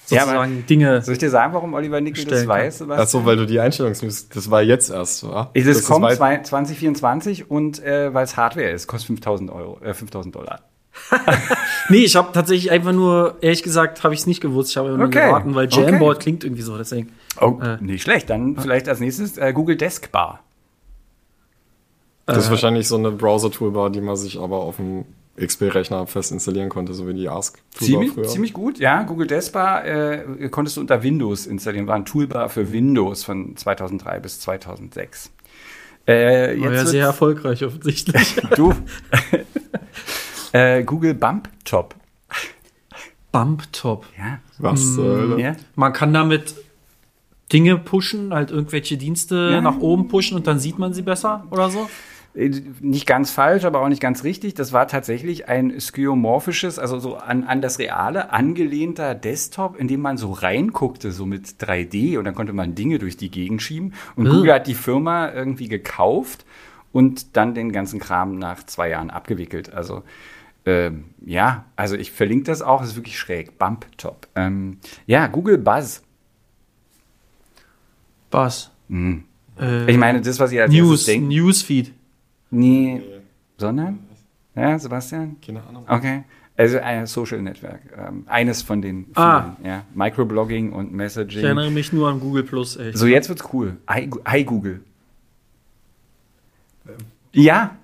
Sozusagen 0.06 0.66
Dinge. 0.68 1.02
Soll 1.02 1.14
ich 1.14 1.20
dir 1.20 1.30
sagen, 1.30 1.54
warum 1.54 1.74
Oliver 1.74 2.02
Nickel 2.02 2.26
das 2.26 2.46
weiß? 2.46 2.80
Sebastian? 2.80 3.00
Achso, 3.04 3.26
weil 3.26 3.38
du 3.38 3.46
die 3.46 3.60
Einstellungsnews, 3.60 4.28
das 4.30 4.52
war 4.52 4.62
jetzt 4.62 4.90
erst, 4.90 5.24
wa? 5.28 5.50
Das, 5.54 5.66
ist 5.66 5.88
kommt 5.88 6.04
weit- 6.06 6.18
zwei- 6.18 6.40
2024 6.42 7.50
und 7.50 7.82
äh, 7.84 8.14
weil 8.14 8.26
es 8.26 8.36
Hardware 8.36 8.70
ist, 8.70 8.88
kostet 8.88 9.08
5000 9.08 9.50
Euro, 9.52 9.80
äh, 9.82 9.94
5000 9.94 10.36
Dollar. 10.36 10.60
Nee, 11.90 11.98
ich 12.06 12.16
habe 12.16 12.32
tatsächlich 12.32 12.72
einfach 12.72 12.94
nur, 12.94 13.36
ehrlich 13.42 13.62
gesagt, 13.62 14.04
habe 14.06 14.14
ich 14.14 14.22
es 14.22 14.28
nicht 14.28 14.40
gewusst. 14.40 14.70
Ich 14.72 14.78
habe 14.78 14.90
nur 14.92 15.08
Okay. 15.08 15.28
geraten, 15.28 15.54
weil 15.54 15.66
Okay. 15.68 15.84
Jamboard 15.84 16.22
klingt 16.22 16.46
irgendwie 16.46 16.62
so. 16.62 16.78
Deswegen. 16.78 17.12
Oh, 17.42 17.60
Äh. 17.62 17.76
nicht 17.82 18.04
schlecht. 18.04 18.30
Dann 18.30 18.56
vielleicht 18.58 18.88
als 18.88 19.02
nächstes 19.02 19.38
äh, 19.38 19.52
Google 19.52 19.76
Deskbar. 19.76 20.40
Das 22.26 22.38
ist 22.38 22.48
Äh, 22.48 22.52
wahrscheinlich 22.52 22.88
so 22.88 22.96
eine 22.96 23.12
Browser-Toolbar, 23.12 23.90
die 23.90 24.00
man 24.00 24.16
sich 24.16 24.40
aber 24.40 24.58
auf 24.62 24.78
dem 24.78 25.04
XP-Rechner 25.38 26.06
fest 26.06 26.32
installieren 26.32 26.70
konnte, 26.70 26.94
so 26.94 27.08
wie 27.08 27.14
die 27.14 27.28
Ask-Toolbar 27.28 27.88
Ziemlich, 27.88 28.12
früher. 28.12 28.28
ziemlich 28.28 28.54
gut, 28.54 28.78
ja. 28.80 29.02
Google 29.04 29.26
Deskbar 29.28 29.84
äh, 29.86 30.50
konntest 30.50 30.78
du 30.78 30.82
unter 30.82 31.02
Windows 31.02 31.48
installieren. 31.48 31.88
War 31.88 31.96
ein 31.96 32.06
Toolbar 32.06 32.50
für 32.50 32.72
Windows 32.72 33.24
von 33.24 33.58
2003 33.58 34.20
bis 34.20 34.40
2006. 34.42 35.32
Äh, 36.06 36.60
war 36.62 36.74
ja 36.74 36.86
sehr 36.86 37.06
erfolgreich 37.06 37.64
offensichtlich. 37.64 38.36
du. 38.56 38.74
äh, 40.52 40.84
Google 40.84 41.14
Bump 41.16 41.50
Top. 41.66 41.96
Bumptop. 43.32 44.06
Ja. 44.18 44.40
Was 44.60 44.94
zur 44.96 45.18
Hölle? 45.18 45.42
ja. 45.42 45.56
Man 45.76 45.92
kann 45.94 46.14
damit 46.14 46.56
Dinge 47.52 47.78
pushen, 47.78 48.34
halt 48.34 48.52
irgendwelche 48.52 48.98
Dienste 48.98 49.50
Ja. 49.54 49.62
nach 49.62 49.78
oben 49.80 50.08
pushen 50.08 50.38
und 50.38 50.46
dann 50.46 50.60
sieht 50.60 50.78
man 50.78 50.94
sie 50.94 51.02
besser 51.02 51.46
oder 51.50 51.70
so. 51.72 51.90
Äh, 52.36 52.50
Nicht 52.80 53.06
ganz 53.06 53.32
falsch, 53.32 53.64
aber 53.66 53.82
auch 53.82 53.90
nicht 53.90 54.02
ganz 54.02 54.24
richtig. 54.24 54.54
Das 54.56 54.74
war 54.74 54.88
tatsächlich 54.88 55.48
ein 55.48 55.80
skeuomorphisches, 55.80 56.80
also 56.80 57.00
so 57.00 57.16
an, 57.18 57.44
an 57.44 57.62
das 57.62 57.80
Reale 57.80 58.32
angelehnter 58.32 59.14
Desktop, 59.16 59.78
in 59.78 59.88
dem 59.88 60.02
man 60.02 60.18
so 60.18 60.32
reinguckte, 60.32 61.12
so 61.12 61.26
mit 61.26 61.46
3D 61.62 62.18
und 62.18 62.26
dann 62.26 62.36
konnte 62.36 62.54
man 62.54 62.76
Dinge 62.76 63.00
durch 63.00 63.18
die 63.18 63.30
Gegend 63.30 63.62
schieben. 63.62 63.94
Und 64.16 64.26
Äh. 64.26 64.30
Google 64.30 64.54
hat 64.54 64.68
die 64.68 64.74
Firma 64.74 65.32
irgendwie 65.32 65.68
gekauft 65.68 66.46
und 66.92 67.36
dann 67.38 67.54
den 67.56 67.72
ganzen 67.72 68.00
Kram 68.00 68.38
nach 68.40 68.64
zwei 68.66 68.90
Jahren 68.90 69.10
abgewickelt. 69.10 69.74
Also 69.74 70.04
ähm, 70.66 71.06
ja, 71.26 71.66
also 71.76 71.96
ich 71.96 72.12
verlinke 72.12 72.46
das 72.46 72.62
auch, 72.62 72.82
es 72.82 72.90
ist 72.92 72.96
wirklich 72.96 73.20
schräg. 73.20 73.58
Bump 73.60 73.86
Top. 73.98 74.28
Ähm, 74.36 74.78
ja, 75.06 75.28
Google 75.28 75.58
Buzz. 75.58 76.02
Was? 78.32 78.72
Mhm. 78.88 79.26
Äh, 79.60 79.92
Ich 79.92 79.98
meine, 79.98 80.22
das, 80.22 80.40
was 80.40 80.52
ihr 80.52 80.64
als 80.64 80.72
News. 80.74 81.08
Newsfeed. 81.08 81.94
Nee, 82.54 83.02
sondern? 83.58 84.00
Ja, 84.56 84.78
Sebastian? 84.78 85.38
Keine 85.46 85.64
Ahnung. 85.64 85.86
Okay. 85.88 86.24
Also 86.56 86.78
ein 86.78 87.08
Social 87.08 87.42
Network. 87.42 87.80
Ähm, 87.98 88.26
eines 88.28 88.62
von 88.62 88.82
den 88.82 89.06
vielen. 89.06 89.16
Ah. 89.18 89.58
Ja. 89.64 89.84
Microblogging 89.96 90.72
und 90.72 90.88
Ich 90.88 90.92
Messaging. 90.92 91.44
erinnere 91.44 91.72
mich 91.72 91.92
nur 91.92 92.10
an 92.10 92.20
Google 92.20 92.44
Plus, 92.44 92.78
echt. 92.78 92.98
So, 92.98 93.08
jetzt 93.08 93.28
wird's 93.30 93.44
cool. 93.54 93.78
Hi, 93.88 94.08
hi 94.26 94.44
Google. 94.44 94.82
Ja. 97.32 97.76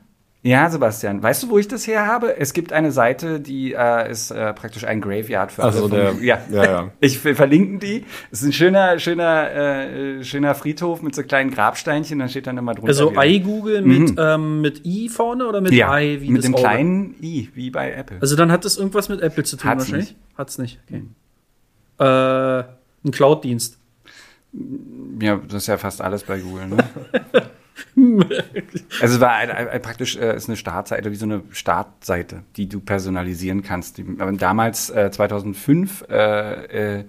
Ja, 0.42 0.70
Sebastian. 0.70 1.22
Weißt 1.22 1.44
du, 1.44 1.50
wo 1.50 1.58
ich 1.58 1.68
das 1.68 1.86
her 1.86 2.06
habe? 2.08 2.38
Es 2.38 2.54
gibt 2.54 2.72
eine 2.72 2.94
Seite, 2.94 3.42
die 3.42 3.74
äh, 3.74 4.10
ist 4.10 4.32
äh, 4.32 4.54
praktisch 4.54 4.86
ein 4.86 5.02
Graveyard 5.02 5.52
für 5.52 5.64
Also 5.64 5.84
alle. 5.86 5.90
der- 5.96 6.12
von- 6.14 6.24
ja. 6.24 6.40
ja, 6.50 6.64
ja. 6.64 6.92
Ich 7.02 7.20
ver- 7.20 7.36
verlinken 7.36 7.80
die. 7.82 8.06
Es 8.32 8.42
ist 8.42 8.48
ein 8.48 8.54
schöner, 8.54 9.00
schöner, 9.00 9.52
äh, 9.52 10.24
schöner 10.24 10.56
Friedhof 10.56 11.02
mit 11.02 11.14
so 11.14 11.24
kleinen 11.24 11.52
Grabsteinchen. 11.52 12.20
Da 12.20 12.30
steht 12.30 12.48
dann 12.48 12.58
immer 12.58 12.74
drunter. 12.74 12.88
Also 12.88 13.12
iGoogle 13.22 13.82
mit, 13.82 14.14
ähm, 14.18 14.62
mit 14.62 14.86
i 14.86 15.10
vorne 15.10 15.46
oder 15.46 15.60
mit 15.60 15.72
Mhm. 15.74 15.78
ja, 15.78 16.00
i 16.00 16.22
wie 16.22 16.30
mit 16.32 16.46
dem 16.46 16.54
Auge? 16.54 16.64
kleinen 16.64 17.16
i, 17.22 17.50
wie 17.54 17.70
bei 17.70 17.92
Apple. 17.92 18.20
Also 18.22 18.38
dann 18.38 18.50
hat 18.50 18.64
das 18.64 18.78
irgendwas 18.78 19.10
mit 19.10 19.20
Apple 19.22 19.44
zu 19.44 19.58
tun 19.58 19.70
Hat's 19.70 19.80
wahrscheinlich. 19.82 20.10
nicht. 20.12 20.38
Hat's 20.38 20.58
nicht. 20.58 20.80
Okay. 20.88 21.04
Äh, 22.00 22.64
ein 23.06 23.12
Cloud-Dienst. 23.12 23.78
Ja, 25.22 25.36
das 25.48 25.64
ist 25.64 25.68
ja 25.68 25.78
fast 25.78 26.02
alles 26.02 26.24
bei 26.24 26.40
Google. 26.40 26.68
Ne? 26.70 26.78
also 29.02 29.16
es 29.16 29.20
war 29.20 29.34
ein, 29.34 29.52
ein, 29.52 29.68
ein, 29.68 29.82
praktisch 29.82 30.16
äh, 30.16 30.36
ist 30.36 30.50
eine 30.50 30.58
Startseite, 30.58 31.12
wie 31.12 31.16
so 31.16 31.26
eine 31.26 31.44
Startseite, 31.52 32.44
die 32.56 32.68
du 32.70 32.80
personalisieren 32.80 33.64
kannst. 33.64 33.98
Die, 33.98 34.06
damals, 34.38 34.90
äh, 34.90 35.12
2005, 35.12 36.06
äh, 36.10 36.98
äh, 37.00 37.06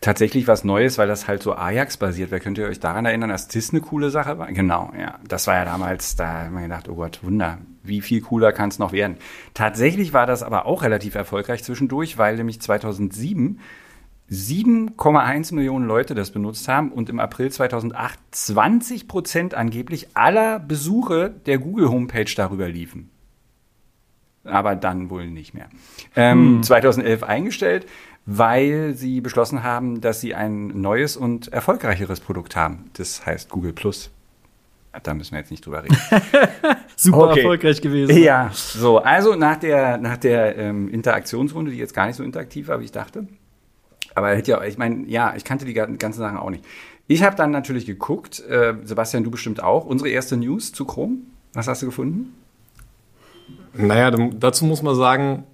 tatsächlich 0.00 0.46
was 0.46 0.64
Neues, 0.64 0.98
weil 0.98 1.08
das 1.08 1.26
halt 1.26 1.42
so 1.42 1.54
Ajax-basiert 1.54 2.30
wäre. 2.30 2.40
Könnt 2.40 2.58
ihr 2.58 2.66
euch 2.66 2.80
daran 2.80 3.06
erinnern, 3.06 3.30
dass 3.30 3.48
das 3.48 3.70
eine 3.70 3.80
coole 3.80 4.10
Sache 4.10 4.38
war? 4.38 4.52
Genau, 4.52 4.92
ja. 4.98 5.18
Das 5.26 5.46
war 5.46 5.54
ja 5.54 5.64
damals, 5.64 6.16
da 6.16 6.44
hat 6.44 6.52
man 6.52 6.64
gedacht, 6.64 6.88
oh 6.88 6.94
Gott, 6.94 7.20
Wunder. 7.22 7.58
wie 7.82 8.00
viel 8.00 8.20
cooler 8.20 8.52
kann 8.52 8.68
es 8.68 8.78
noch 8.78 8.92
werden? 8.92 9.16
Tatsächlich 9.54 10.12
war 10.12 10.26
das 10.26 10.42
aber 10.42 10.66
auch 10.66 10.82
relativ 10.82 11.14
erfolgreich 11.14 11.64
zwischendurch, 11.64 12.18
weil 12.18 12.36
nämlich 12.36 12.60
2007 12.60 13.60
7,1 14.30 15.54
Millionen 15.54 15.86
Leute 15.86 16.14
das 16.14 16.30
benutzt 16.32 16.66
haben 16.68 16.90
und 16.90 17.08
im 17.08 17.20
April 17.20 17.50
2008 17.50 18.18
20 18.32 19.06
Prozent 19.08 19.54
angeblich 19.54 20.08
aller 20.14 20.58
Besuche 20.58 21.30
der 21.46 21.58
Google 21.58 21.88
Homepage 21.90 22.32
darüber 22.34 22.68
liefen. 22.68 23.10
Aber 24.44 24.76
dann 24.76 25.10
wohl 25.10 25.26
nicht 25.26 25.54
mehr. 25.54 25.68
Ähm, 26.14 26.62
2011 26.62 27.22
eingestellt, 27.22 27.86
weil 28.26 28.94
sie 28.94 29.20
beschlossen 29.20 29.62
haben, 29.62 30.00
dass 30.00 30.20
sie 30.20 30.34
ein 30.34 30.68
neues 30.80 31.16
und 31.16 31.48
erfolgreicheres 31.52 32.20
Produkt 32.20 32.56
haben. 32.56 32.90
Das 32.94 33.24
heißt 33.26 33.48
Google 33.50 33.72
Plus. 33.72 34.10
Da 35.02 35.12
müssen 35.14 35.32
wir 35.32 35.40
jetzt 35.40 35.50
nicht 35.50 35.64
drüber 35.66 35.84
reden. 35.84 35.96
Super 36.96 37.18
Okay. 37.30 37.40
erfolgreich 37.40 37.80
gewesen. 37.82 38.16
Ja, 38.16 38.50
so, 38.54 38.98
also 38.98 39.34
nach 39.34 39.56
der, 39.58 39.98
nach 39.98 40.16
der 40.16 40.56
ähm, 40.56 40.88
Interaktionsrunde, 40.88 41.70
die 41.70 41.76
jetzt 41.76 41.92
gar 41.94 42.06
nicht 42.06 42.16
so 42.16 42.22
interaktiv 42.24 42.68
war, 42.68 42.80
wie 42.80 42.84
ich 42.84 42.92
dachte. 42.92 43.26
Aber 44.16 44.34
hätte 44.34 44.50
ja, 44.50 44.64
ich 44.64 44.78
meine, 44.78 45.06
ja, 45.06 45.34
ich 45.36 45.44
kannte 45.44 45.64
die 45.64 45.74
gan- 45.74 45.98
ganzen 45.98 46.18
Sachen 46.20 46.38
auch 46.38 46.50
nicht. 46.50 46.64
Ich 47.06 47.22
habe 47.22 47.36
dann 47.36 47.50
natürlich 47.52 47.86
geguckt, 47.86 48.40
äh, 48.48 48.74
Sebastian, 48.82 49.22
du 49.22 49.30
bestimmt 49.30 49.62
auch, 49.62 49.84
unsere 49.84 50.10
erste 50.10 50.36
News 50.36 50.72
zu 50.72 50.84
Chrome. 50.84 51.18
Was 51.52 51.68
hast 51.68 51.82
du 51.82 51.86
gefunden? 51.86 52.34
Naja, 53.74 54.10
dazu 54.10 54.64
muss 54.64 54.82
man 54.82 54.96
sagen, 54.96 55.44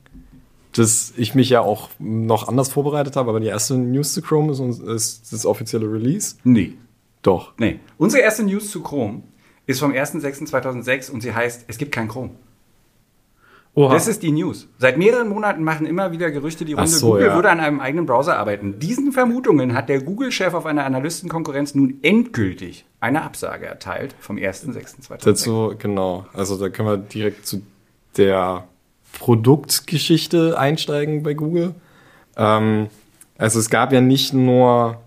dass 0.72 1.12
ich 1.16 1.34
mich 1.34 1.50
ja 1.50 1.60
auch 1.60 1.90
noch 1.98 2.48
anders 2.48 2.70
vorbereitet 2.70 3.16
habe, 3.16 3.28
aber 3.30 3.40
die 3.40 3.48
erste 3.48 3.74
News 3.76 4.14
zu 4.14 4.22
Chrome 4.22 4.52
ist, 4.52 4.80
ist 4.80 5.32
das 5.32 5.44
offizielle 5.44 5.92
Release. 5.92 6.36
Nee. 6.44 6.74
Doch. 7.20 7.52
Nee. 7.58 7.80
Unsere 7.98 8.22
erste 8.22 8.44
News 8.44 8.70
zu 8.70 8.82
Chrome 8.82 9.22
ist 9.66 9.80
vom 9.80 9.92
1.6.2006 9.92 11.10
und 11.10 11.20
sie 11.20 11.34
heißt, 11.34 11.64
es 11.68 11.78
gibt 11.78 11.92
kein 11.92 12.08
Chrome. 12.08 12.30
Oha. 13.74 13.94
Das 13.94 14.06
ist 14.06 14.22
die 14.22 14.32
News. 14.32 14.68
Seit 14.76 14.98
mehreren 14.98 15.28
Monaten 15.28 15.64
machen 15.64 15.86
immer 15.86 16.12
wieder 16.12 16.30
Gerüchte 16.30 16.66
die 16.66 16.74
Runde, 16.74 16.90
so, 16.90 17.12
Google 17.12 17.28
ja. 17.28 17.34
würde 17.34 17.48
an 17.48 17.58
einem 17.58 17.80
eigenen 17.80 18.04
Browser 18.04 18.36
arbeiten. 18.36 18.78
Diesen 18.78 19.12
Vermutungen 19.12 19.72
hat 19.72 19.88
der 19.88 20.02
Google-Chef 20.02 20.52
auf 20.52 20.66
einer 20.66 20.84
Analystenkonkurrenz 20.84 21.74
nun 21.74 21.98
endgültig 22.02 22.84
eine 23.00 23.22
Absage 23.22 23.64
erteilt 23.64 24.14
vom 24.20 24.36
1.6.2006. 24.36 25.24
Dazu, 25.24 25.74
genau. 25.78 26.26
Also 26.34 26.58
da 26.58 26.68
können 26.68 26.88
wir 26.88 26.96
direkt 26.98 27.46
zu 27.46 27.62
der 28.18 28.64
Produktgeschichte 29.18 30.58
einsteigen 30.58 31.22
bei 31.22 31.32
Google. 31.32 31.74
Ähm, 32.36 32.88
also 33.38 33.58
es 33.58 33.70
gab 33.70 33.92
ja 33.94 34.02
nicht 34.02 34.34
nur 34.34 35.00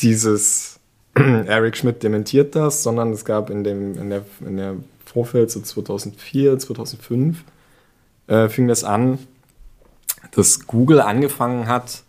dieses 0.00 0.80
Eric 1.14 1.76
Schmidt 1.76 2.02
dementiert 2.02 2.56
das, 2.56 2.82
sondern 2.82 3.12
es 3.12 3.26
gab 3.26 3.50
in 3.50 3.62
dem 3.62 3.98
in 3.98 4.10
der 4.10 4.24
in 4.40 4.56
der 4.56 4.74
Vorfeld 5.04 5.50
so 5.50 5.60
2004, 5.60 6.58
2005 6.58 7.44
äh, 8.26 8.48
fing 8.48 8.68
das 8.68 8.84
an, 8.84 9.18
dass 10.32 10.66
Google 10.66 11.00
angefangen 11.00 11.68
hat, 11.68 12.02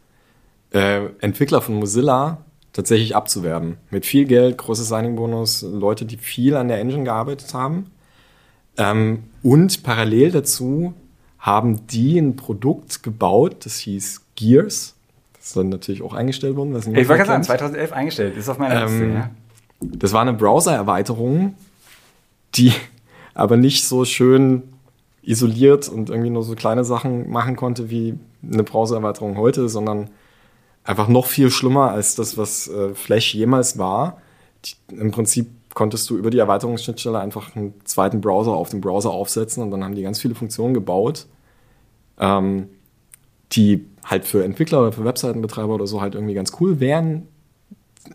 äh, 0.72 1.08
Entwickler 1.20 1.62
von 1.62 1.76
Mozilla 1.76 2.38
tatsächlich 2.74 3.16
abzuwerben. 3.16 3.78
Mit 3.90 4.06
viel 4.06 4.26
Geld, 4.26 4.58
großes 4.58 4.90
Signing-Bonus, 4.90 5.62
Leute, 5.62 6.06
die 6.06 6.18
viel 6.18 6.56
an 6.56 6.68
der 6.68 6.80
Engine 6.80 7.06
gearbeitet 7.06 7.54
haben. 7.54 7.92
Ähm, 8.78 9.24
und 9.44 9.84
parallel 9.84 10.32
dazu 10.32 10.94
haben 11.40 11.88
die 11.88 12.20
ein 12.20 12.36
Produkt 12.36 13.04
gebaut, 13.04 13.66
das 13.66 13.78
hieß 13.78 14.22
Gears. 14.36 14.96
Das 15.34 15.48
ist 15.48 15.58
dann 15.58 15.70
natürlich 15.70 16.02
auch 16.02 16.14
eingestellt 16.14 16.56
worden. 16.56 16.76
Ich 16.76 16.86
wollte 16.86 17.06
gerade 17.06 17.18
sagen, 17.26 17.34
kennt. 17.34 17.46
2011 17.46 17.92
eingestellt, 17.94 18.38
ist 18.38 18.50
auf 18.50 18.58
meiner 18.58 18.86
Liste. 18.86 19.04
Ähm, 19.04 19.14
Ja. 19.14 19.30
Das 19.82 20.14
war 20.14 20.22
eine 20.22 20.34
Browser-Erweiterung, 20.34 21.56
die 22.56 22.74
aber 23.34 23.56
nicht 23.56 23.88
so 23.88 24.06
schön 24.06 24.64
isoliert 25.26 25.90
und 25.90 26.10
irgendwie 26.10 26.30
nur 26.30 26.44
so 26.44 26.56
kleine 26.56 26.84
Sachen 26.84 27.30
machen 27.30 27.56
konnte 27.56 27.90
wie 27.90 28.18
eine 28.44 28.64
Browser-Erweiterung 28.64 29.38
heute, 29.38 29.70
sondern 29.70 30.10
einfach 30.84 31.08
noch 31.08 31.26
viel 31.26 31.50
schlimmer 31.50 31.92
als 31.92 32.16
das, 32.16 32.38
was 32.38 32.68
äh, 32.68 32.94
Flash 32.94 33.34
jemals 33.34 33.78
war. 33.78 34.22
Die, 34.66 34.96
Im 34.96 35.12
Prinzip 35.12 35.48
konntest 35.74 36.10
du 36.10 36.18
über 36.18 36.30
die 36.30 36.40
Erweiterungsschnittstelle 36.40 37.20
einfach 37.20 37.56
einen 37.56 37.74
zweiten 37.84 38.22
Browser 38.22 38.52
auf 38.52 38.70
den 38.70 38.82
Browser 38.82 39.12
aufsetzen 39.12 39.64
und 39.64 39.72
dann 39.72 39.84
haben 39.84 39.96
die 39.96 40.04
ganz 40.04 40.20
viele 40.20 40.36
Funktionen 40.36 40.74
gebaut, 40.74 41.26
ähm, 42.20 42.70
die 43.52 43.86
halt 44.04 44.26
für 44.26 44.44
Entwickler 44.44 44.82
oder 44.82 44.92
für 44.92 45.04
Webseitenbetreiber 45.04 45.74
oder 45.74 45.88
so 45.88 46.02
halt 46.02 46.16
irgendwie 46.16 46.34
ganz 46.34 46.54
cool 46.60 46.80
wären, 46.80 47.28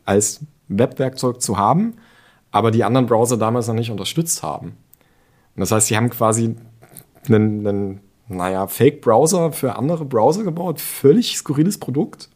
als 0.04 0.40
Webwerkzeug 0.68 1.42
zu 1.42 1.58
haben, 1.58 1.94
aber 2.52 2.70
die 2.70 2.84
anderen 2.84 3.06
Browser 3.06 3.36
damals 3.36 3.66
noch 3.66 3.74
nicht 3.74 3.90
unterstützt 3.90 4.42
haben. 4.42 4.76
Und 5.56 5.60
das 5.60 5.72
heißt, 5.72 5.88
sie 5.88 5.96
haben 5.96 6.10
quasi 6.10 6.54
einen, 7.28 7.66
einen 7.66 8.00
naja, 8.28 8.66
Fake-Browser 8.66 9.52
für 9.52 9.76
andere 9.76 10.04
Browser 10.04 10.44
gebaut, 10.44 10.80
völlig 10.80 11.36
skurriles 11.36 11.78
Produkt. 11.78 12.28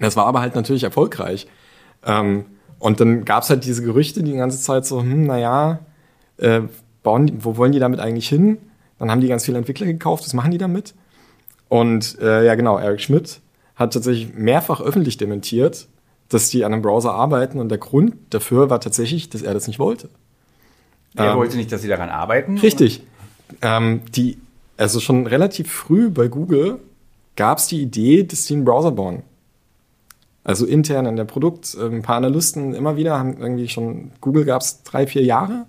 Das 0.00 0.16
war 0.16 0.26
aber 0.26 0.40
halt 0.40 0.54
natürlich 0.54 0.82
erfolgreich. 0.84 1.46
Ähm, 2.04 2.46
und 2.78 3.00
dann 3.00 3.24
gab 3.24 3.44
es 3.44 3.50
halt 3.50 3.64
diese 3.64 3.82
Gerüchte 3.84 4.22
die 4.22 4.34
ganze 4.34 4.60
Zeit 4.60 4.84
so, 4.84 5.00
hm, 5.00 5.24
naja, 5.24 5.80
äh, 6.38 6.62
bauen 7.02 7.26
die, 7.26 7.44
wo 7.44 7.56
wollen 7.56 7.72
die 7.72 7.78
damit 7.78 8.00
eigentlich 8.00 8.28
hin? 8.28 8.58
Dann 8.98 9.10
haben 9.10 9.20
die 9.20 9.28
ganz 9.28 9.44
viele 9.44 9.58
Entwickler 9.58 9.86
gekauft, 9.86 10.24
was 10.24 10.34
machen 10.34 10.50
die 10.50 10.58
damit? 10.58 10.94
Und 11.68 12.18
äh, 12.20 12.44
ja, 12.44 12.54
genau, 12.54 12.78
Eric 12.78 13.00
Schmidt 13.00 13.40
hat 13.76 13.94
tatsächlich 13.94 14.34
mehrfach 14.34 14.80
öffentlich 14.80 15.16
dementiert, 15.16 15.88
dass 16.28 16.50
die 16.50 16.64
an 16.64 16.72
einem 16.72 16.82
Browser 16.82 17.12
arbeiten 17.12 17.60
und 17.60 17.68
der 17.68 17.78
Grund 17.78 18.14
dafür 18.30 18.70
war 18.70 18.80
tatsächlich, 18.80 19.30
dass 19.30 19.42
er 19.42 19.54
das 19.54 19.66
nicht 19.66 19.78
wollte. 19.78 20.08
Er 21.14 21.32
ähm, 21.32 21.38
wollte 21.38 21.56
nicht, 21.56 21.70
dass 21.70 21.82
sie 21.82 21.88
daran 21.88 22.08
arbeiten. 22.08 22.58
Richtig. 22.58 23.02
Ähm, 23.60 24.02
die, 24.14 24.38
also 24.76 25.00
schon 25.00 25.26
relativ 25.26 25.70
früh 25.70 26.10
bei 26.10 26.28
Google 26.28 26.80
gab 27.36 27.58
es 27.58 27.66
die 27.66 27.82
Idee, 27.82 28.22
die 28.22 28.54
einen 28.54 28.64
Browser 28.64 28.92
bauen. 28.92 29.22
Also 30.44 30.66
intern 30.66 31.06
in 31.06 31.16
der 31.16 31.24
Produkt, 31.24 31.76
äh, 31.78 31.86
ein 31.86 32.02
paar 32.02 32.16
Analysten 32.16 32.74
immer 32.74 32.96
wieder 32.96 33.18
haben 33.18 33.36
irgendwie 33.38 33.68
schon, 33.68 34.12
Google 34.20 34.44
gab 34.44 34.62
es 34.62 34.82
drei, 34.82 35.06
vier 35.06 35.22
Jahre. 35.22 35.66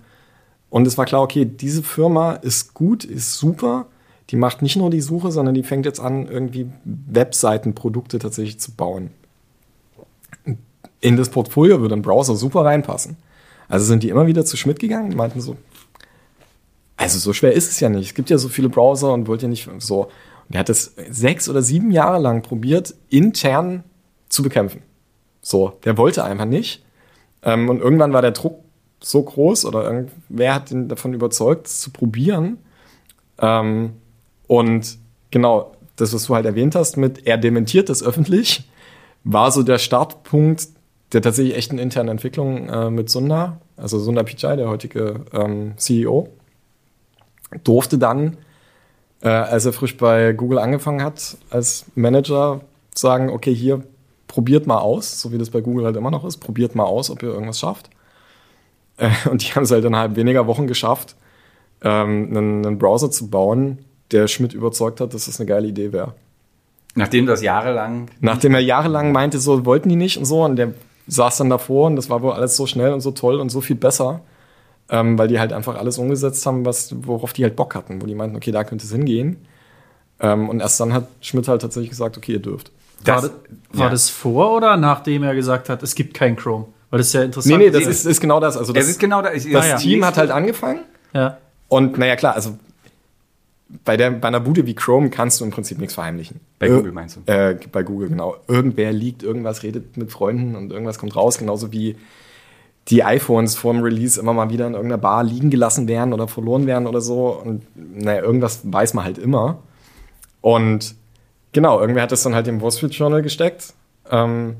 Und 0.70 0.86
es 0.86 0.98
war 0.98 1.04
klar, 1.04 1.22
okay, 1.22 1.44
diese 1.44 1.82
Firma 1.82 2.32
ist 2.32 2.74
gut, 2.74 3.04
ist 3.04 3.34
super. 3.34 3.86
Die 4.30 4.36
macht 4.36 4.62
nicht 4.62 4.76
nur 4.76 4.90
die 4.90 5.00
Suche, 5.00 5.30
sondern 5.30 5.54
die 5.54 5.62
fängt 5.62 5.86
jetzt 5.86 6.00
an, 6.00 6.26
irgendwie 6.26 6.66
Webseitenprodukte 6.84 8.18
tatsächlich 8.18 8.58
zu 8.58 8.72
bauen. 8.72 9.10
In 11.00 11.16
das 11.16 11.28
Portfolio 11.28 11.80
würde 11.80 11.94
ein 11.94 12.02
Browser 12.02 12.34
super 12.34 12.64
reinpassen. 12.64 13.16
Also 13.68 13.86
sind 13.86 14.02
die 14.02 14.08
immer 14.08 14.26
wieder 14.26 14.44
zu 14.44 14.56
Schmidt 14.56 14.80
gegangen 14.80 15.14
meinten 15.14 15.40
so, 15.40 15.56
also 17.04 17.18
so 17.18 17.32
schwer 17.34 17.52
ist 17.52 17.70
es 17.70 17.80
ja 17.80 17.88
nicht. 17.88 18.08
Es 18.08 18.14
gibt 18.14 18.30
ja 18.30 18.38
so 18.38 18.48
viele 18.48 18.70
Browser 18.70 19.12
und 19.12 19.28
wollte 19.28 19.44
ja 19.44 19.50
nicht 19.50 19.68
so. 19.78 20.04
Und 20.04 20.10
der 20.48 20.60
hat 20.60 20.70
es 20.70 20.94
sechs 21.10 21.48
oder 21.48 21.60
sieben 21.60 21.90
Jahre 21.90 22.18
lang 22.18 22.42
probiert, 22.42 22.94
intern 23.10 23.84
zu 24.28 24.42
bekämpfen. 24.42 24.82
So, 25.42 25.74
der 25.84 25.98
wollte 25.98 26.24
einfach 26.24 26.46
nicht. 26.46 26.82
Ähm, 27.42 27.68
und 27.68 27.80
irgendwann 27.80 28.14
war 28.14 28.22
der 28.22 28.30
Druck 28.30 28.58
so 29.00 29.22
groß 29.22 29.66
oder 29.66 29.84
irgendwer 29.84 30.54
hat 30.54 30.70
ihn 30.70 30.88
davon 30.88 31.12
überzeugt, 31.12 31.66
es 31.66 31.82
zu 31.82 31.90
probieren. 31.90 32.58
Ähm, 33.38 33.92
und 34.46 34.98
genau, 35.30 35.72
das, 35.96 36.14
was 36.14 36.24
du 36.24 36.34
halt 36.34 36.46
erwähnt 36.46 36.74
hast 36.74 36.96
mit, 36.96 37.26
er 37.26 37.36
dementiert 37.36 37.90
das 37.90 38.02
öffentlich, 38.02 38.68
war 39.24 39.52
so 39.52 39.62
der 39.62 39.78
Startpunkt 39.78 40.68
der 41.12 41.22
tatsächlich 41.22 41.54
echten 41.54 41.78
internen 41.78 42.08
Entwicklung 42.08 42.68
äh, 42.68 42.90
mit 42.90 43.08
Sundar, 43.08 43.60
also 43.76 44.00
Sundar 44.00 44.24
Pichai, 44.24 44.56
der 44.56 44.68
heutige 44.68 45.20
ähm, 45.32 45.74
CEO, 45.76 46.28
durfte 47.62 47.98
dann, 47.98 48.36
äh, 49.22 49.28
als 49.28 49.64
er 49.66 49.72
frisch 49.72 49.96
bei 49.96 50.32
Google 50.32 50.58
angefangen 50.58 51.02
hat, 51.02 51.36
als 51.50 51.86
Manager 51.94 52.60
sagen, 52.94 53.30
okay, 53.30 53.54
hier 53.54 53.82
probiert 54.26 54.66
mal 54.66 54.78
aus, 54.78 55.20
so 55.20 55.32
wie 55.32 55.38
das 55.38 55.50
bei 55.50 55.60
Google 55.60 55.84
halt 55.84 55.96
immer 55.96 56.10
noch 56.10 56.24
ist, 56.24 56.38
probiert 56.38 56.74
mal 56.74 56.84
aus, 56.84 57.10
ob 57.10 57.22
ihr 57.22 57.30
irgendwas 57.30 57.60
schafft. 57.60 57.90
Äh, 58.96 59.10
und 59.30 59.42
die 59.42 59.54
haben 59.54 59.64
es 59.64 59.70
halt 59.70 59.84
innerhalb 59.84 60.16
weniger 60.16 60.46
Wochen 60.46 60.66
geschafft, 60.66 61.16
ähm, 61.82 62.28
einen, 62.30 62.66
einen 62.66 62.78
Browser 62.78 63.10
zu 63.10 63.28
bauen, 63.28 63.78
der 64.10 64.28
Schmidt 64.28 64.52
überzeugt 64.52 65.00
hat, 65.00 65.14
dass 65.14 65.26
das 65.26 65.40
eine 65.40 65.46
geile 65.46 65.68
Idee 65.68 65.92
wäre. 65.92 66.14
Nachdem 66.94 67.26
das 67.26 67.42
jahrelang. 67.42 68.08
Nachdem 68.20 68.54
er 68.54 68.60
jahrelang 68.60 69.12
meinte, 69.12 69.38
so 69.38 69.64
wollten 69.64 69.88
die 69.88 69.96
nicht 69.96 70.16
und 70.16 70.24
so, 70.24 70.44
und 70.44 70.56
der 70.56 70.74
saß 71.06 71.38
dann 71.38 71.50
davor 71.50 71.86
und 71.86 71.96
das 71.96 72.08
war 72.08 72.22
wohl 72.22 72.32
alles 72.32 72.56
so 72.56 72.66
schnell 72.66 72.92
und 72.92 73.00
so 73.00 73.10
toll 73.10 73.40
und 73.40 73.50
so 73.50 73.60
viel 73.60 73.76
besser, 73.76 74.20
ähm, 74.90 75.18
weil 75.18 75.28
die 75.28 75.38
halt 75.40 75.52
einfach 75.52 75.76
alles 75.76 75.98
umgesetzt 75.98 76.44
haben, 76.46 76.64
was, 76.64 76.94
worauf 77.06 77.32
die 77.32 77.42
halt 77.44 77.56
Bock 77.56 77.74
hatten, 77.74 78.02
wo 78.02 78.06
die 78.06 78.14
meinten, 78.14 78.36
okay, 78.36 78.52
da 78.52 78.64
könnte 78.64 78.84
es 78.84 78.92
hingehen. 78.92 79.36
Ähm, 80.20 80.48
und 80.48 80.60
erst 80.60 80.78
dann 80.80 80.92
hat 80.92 81.08
Schmidt 81.20 81.48
halt 81.48 81.62
tatsächlich 81.62 81.90
gesagt, 81.90 82.16
okay, 82.16 82.32
ihr 82.32 82.38
dürft. 82.42 82.70
War, 83.04 83.16
Das- 83.16 83.22
das, 83.22 83.32
war 83.78 83.86
ja. 83.86 83.90
das 83.90 84.10
vor 84.10 84.52
oder 84.56 84.76
nachdem 84.76 85.22
er 85.22 85.34
gesagt 85.34 85.68
hat, 85.68 85.82
es 85.82 85.94
gibt 85.94 86.14
kein 86.14 86.36
Chrome? 86.36 86.66
Weil 86.90 86.98
das 86.98 87.08
ist 87.08 87.12
ja 87.14 87.20
Nee, 87.20 87.26
interessant. 87.26 87.58
nee, 87.58 87.70
das 87.70 87.86
ist, 87.86 88.06
ist 88.06 88.20
genau 88.20 88.38
das. 88.40 88.56
Also 88.56 88.72
das, 88.72 88.84
Es 88.84 88.90
ist 88.90 89.00
genau 89.00 89.20
da. 89.20 89.32
Ich, 89.32 89.50
das 89.50 89.66
ja. 89.68 89.76
Team 89.78 90.04
hat 90.04 90.16
halt 90.16 90.30
angefangen 90.30 90.80
ja. 91.12 91.38
und 91.68 91.98
naja, 91.98 92.14
klar, 92.16 92.34
also 92.34 92.56
bei, 93.84 93.96
der, 93.96 94.10
bei 94.12 94.28
einer 94.28 94.40
Bude 94.40 94.66
wie 94.66 94.74
Chrome 94.74 95.10
kannst 95.10 95.40
du 95.40 95.44
im 95.44 95.50
Prinzip 95.50 95.78
nichts 95.78 95.94
verheimlichen. 95.94 96.38
Bei 96.58 96.68
Ir- 96.68 96.76
Google 96.76 96.92
meinst 96.92 97.16
du? 97.26 97.30
Äh, 97.32 97.58
bei 97.72 97.82
Google, 97.82 98.08
genau. 98.10 98.36
Irgendwer 98.46 98.92
liegt, 98.92 99.22
irgendwas 99.22 99.62
redet 99.64 99.96
mit 99.96 100.12
Freunden 100.12 100.54
und 100.54 100.70
irgendwas 100.70 100.98
kommt 100.98 101.16
raus, 101.16 101.38
genauso 101.38 101.72
wie 101.72 101.96
die 102.88 103.02
iPhones 103.02 103.56
vor 103.56 103.72
dem 103.72 103.82
Release 103.82 104.20
immer 104.20 104.32
mal 104.32 104.50
wieder 104.50 104.66
in 104.66 104.74
irgendeiner 104.74 105.00
Bar 105.00 105.24
liegen 105.24 105.50
gelassen 105.50 105.88
werden 105.88 106.12
oder 106.12 106.28
verloren 106.28 106.66
werden 106.66 106.86
oder 106.86 107.00
so. 107.00 107.28
Und 107.28 107.64
naja, 107.74 108.22
irgendwas 108.22 108.60
weiß 108.64 108.94
man 108.94 109.04
halt 109.04 109.18
immer. 109.18 109.58
Und 110.42 110.94
genau, 111.52 111.80
irgendwer 111.80 112.02
hat 112.02 112.12
das 112.12 112.22
dann 112.22 112.34
halt 112.34 112.46
im 112.46 112.60
Wall 112.60 112.72
Street 112.72 112.94
Journal 112.94 113.22
gesteckt, 113.22 113.72
ähm, 114.10 114.56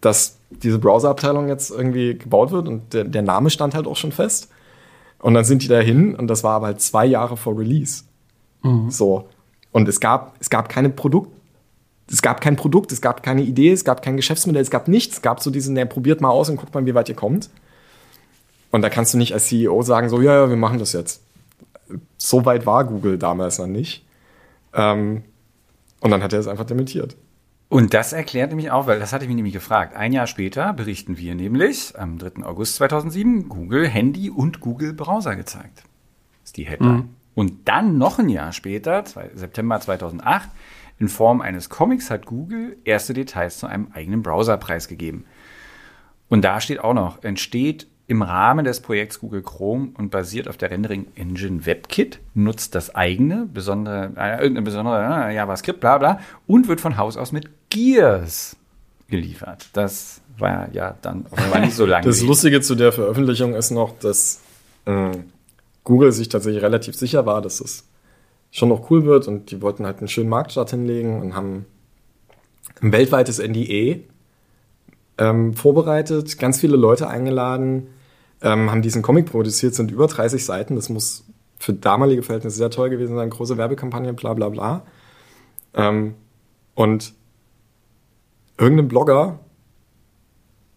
dass 0.00 0.38
diese 0.50 0.78
Browser-Abteilung 0.78 1.48
jetzt 1.48 1.70
irgendwie 1.70 2.18
gebaut 2.18 2.50
wird 2.50 2.66
und 2.66 2.92
der, 2.92 3.04
der 3.04 3.22
Name 3.22 3.50
stand 3.50 3.74
halt 3.74 3.86
auch 3.86 3.96
schon 3.96 4.12
fest. 4.12 4.48
Und 5.20 5.34
dann 5.34 5.44
sind 5.44 5.62
die 5.62 5.68
dahin 5.68 6.14
und 6.14 6.26
das 6.26 6.44
war 6.44 6.54
aber 6.54 6.66
halt 6.66 6.80
zwei 6.80 7.06
Jahre 7.06 7.36
vor 7.36 7.58
Release. 7.58 8.04
So. 8.90 9.28
Und 9.72 9.88
es 9.88 10.00
gab, 10.00 10.34
es 10.40 10.50
gab 10.50 10.68
keine 10.68 10.90
Produkt, 10.90 11.30
es 12.08 12.22
gab 12.22 12.40
kein 12.40 12.56
Produkt, 12.56 12.92
es 12.92 13.00
gab 13.00 13.22
keine 13.22 13.42
Idee, 13.42 13.72
es 13.72 13.84
gab 13.84 14.02
kein 14.02 14.16
Geschäftsmodell, 14.16 14.62
es 14.62 14.70
gab 14.70 14.86
nichts. 14.88 15.16
Es 15.16 15.22
gab 15.22 15.40
so 15.40 15.50
diesen, 15.50 15.74
der 15.74 15.86
probiert 15.86 16.20
mal 16.20 16.30
aus 16.30 16.48
und 16.48 16.56
guckt 16.56 16.74
mal, 16.74 16.86
wie 16.86 16.94
weit 16.94 17.08
ihr 17.08 17.16
kommt. 17.16 17.50
Und 18.70 18.82
da 18.82 18.90
kannst 18.90 19.14
du 19.14 19.18
nicht 19.18 19.32
als 19.32 19.46
CEO 19.46 19.82
sagen, 19.82 20.08
so, 20.08 20.20
ja, 20.20 20.34
ja, 20.34 20.48
wir 20.48 20.56
machen 20.56 20.78
das 20.78 20.92
jetzt. 20.92 21.22
So 22.18 22.44
weit 22.44 22.66
war 22.66 22.84
Google 22.84 23.18
damals 23.18 23.58
noch 23.58 23.66
nicht. 23.66 24.04
Ähm, 24.72 25.24
und 26.00 26.10
dann 26.10 26.22
hat 26.22 26.32
er 26.32 26.40
es 26.40 26.46
einfach 26.46 26.66
dementiert. 26.66 27.16
Und 27.68 27.94
das 27.94 28.12
erklärt 28.12 28.50
nämlich 28.50 28.70
auch, 28.70 28.86
weil 28.86 29.00
das 29.00 29.12
hatte 29.12 29.24
ich 29.24 29.28
mich 29.28 29.36
nämlich 29.36 29.54
gefragt. 29.54 29.96
Ein 29.96 30.12
Jahr 30.12 30.28
später 30.28 30.72
berichten 30.72 31.18
wir 31.18 31.34
nämlich, 31.34 31.98
am 31.98 32.18
3. 32.18 32.44
August 32.44 32.76
2007, 32.76 33.48
Google 33.48 33.88
Handy 33.88 34.30
und 34.30 34.60
Google 34.60 34.92
Browser 34.92 35.34
gezeigt. 35.34 35.78
Das 35.78 36.50
ist 36.50 36.56
die 36.56 36.66
Headline. 36.66 37.08
Und 37.34 37.68
dann 37.68 37.98
noch 37.98 38.18
ein 38.18 38.28
Jahr 38.28 38.52
später, 38.52 39.02
September 39.34 39.80
2008, 39.80 40.48
in 40.98 41.08
Form 41.08 41.40
eines 41.40 41.68
Comics 41.68 42.10
hat 42.10 42.26
Google 42.26 42.76
erste 42.84 43.12
Details 43.12 43.58
zu 43.58 43.66
einem 43.66 43.88
eigenen 43.92 44.22
Browser 44.22 44.56
preisgegeben. 44.56 45.24
Und 46.28 46.42
da 46.42 46.60
steht 46.60 46.80
auch 46.80 46.94
noch, 46.94 47.22
entsteht 47.22 47.86
im 48.08 48.22
Rahmen 48.22 48.64
des 48.64 48.80
Projekts 48.80 49.20
Google 49.20 49.42
Chrome 49.42 49.88
und 49.94 50.10
basiert 50.10 50.48
auf 50.48 50.56
der 50.56 50.70
Rendering 50.70 51.06
Engine 51.16 51.66
WebKit, 51.66 52.20
nutzt 52.34 52.74
das 52.74 52.94
eigene, 52.94 53.48
besondere, 53.52 54.12
äh, 54.16 54.36
irgendeine 54.36 54.62
besondere 54.62 55.28
äh, 55.28 55.34
JavaScript, 55.34 55.80
bla 55.80 55.98
bla, 55.98 56.20
und 56.46 56.68
wird 56.68 56.80
von 56.80 56.96
Haus 56.96 57.16
aus 57.16 57.32
mit 57.32 57.48
Gears 57.68 58.56
geliefert. 59.08 59.68
Das 59.72 60.20
war 60.38 60.72
ja 60.72 60.94
dann 61.02 61.26
war 61.30 61.58
nicht 61.60 61.74
so 61.74 61.86
lange. 61.86 62.06
Das 62.06 62.22
Lustige 62.22 62.60
zu 62.60 62.74
der 62.74 62.92
Veröffentlichung 62.92 63.54
ist 63.54 63.70
noch, 63.70 63.98
dass 63.98 64.40
äh, 64.84 65.10
Google 65.82 66.12
sich 66.12 66.28
tatsächlich 66.28 66.62
relativ 66.62 66.94
sicher 66.94 67.26
war, 67.26 67.42
dass 67.42 67.60
es 67.60 67.84
schon 68.50 68.68
noch 68.68 68.90
cool 68.90 69.04
wird 69.04 69.28
und 69.28 69.50
die 69.50 69.60
wollten 69.62 69.84
halt 69.84 69.98
einen 69.98 70.08
schönen 70.08 70.28
Marktstart 70.28 70.70
hinlegen 70.70 71.20
und 71.20 71.34
haben 71.34 71.66
ein 72.80 72.92
weltweites 72.92 73.38
NDA 73.38 74.00
ähm, 75.18 75.54
vorbereitet, 75.54 76.38
ganz 76.38 76.60
viele 76.60 76.76
Leute 76.76 77.08
eingeladen, 77.08 77.88
ähm, 78.42 78.70
haben 78.70 78.82
diesen 78.82 79.02
Comic 79.02 79.26
produziert, 79.26 79.74
sind 79.74 79.90
über 79.90 80.06
30 80.06 80.44
Seiten. 80.44 80.76
Das 80.76 80.88
muss 80.88 81.24
für 81.58 81.72
damalige 81.72 82.22
Verhältnisse 82.22 82.56
sehr 82.56 82.70
toll 82.70 82.90
gewesen 82.90 83.16
sein, 83.16 83.30
große 83.30 83.56
Werbekampagne, 83.56 84.12
bla 84.12 84.34
bla 84.34 84.48
bla. 84.48 84.86
Ähm, 85.74 86.14
und 86.74 87.14
irgendein 88.58 88.88
Blogger 88.88 89.40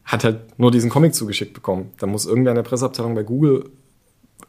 hat 0.05 0.23
halt 0.23 0.57
nur 0.57 0.71
diesen 0.71 0.89
Comic 0.89 1.13
zugeschickt 1.13 1.53
bekommen. 1.53 1.91
Da 1.99 2.07
muss 2.07 2.25
irgendwer 2.25 2.51
in 2.51 2.55
der 2.55 2.63
Presseabteilung 2.63 3.13
bei 3.15 3.23
Google 3.23 3.69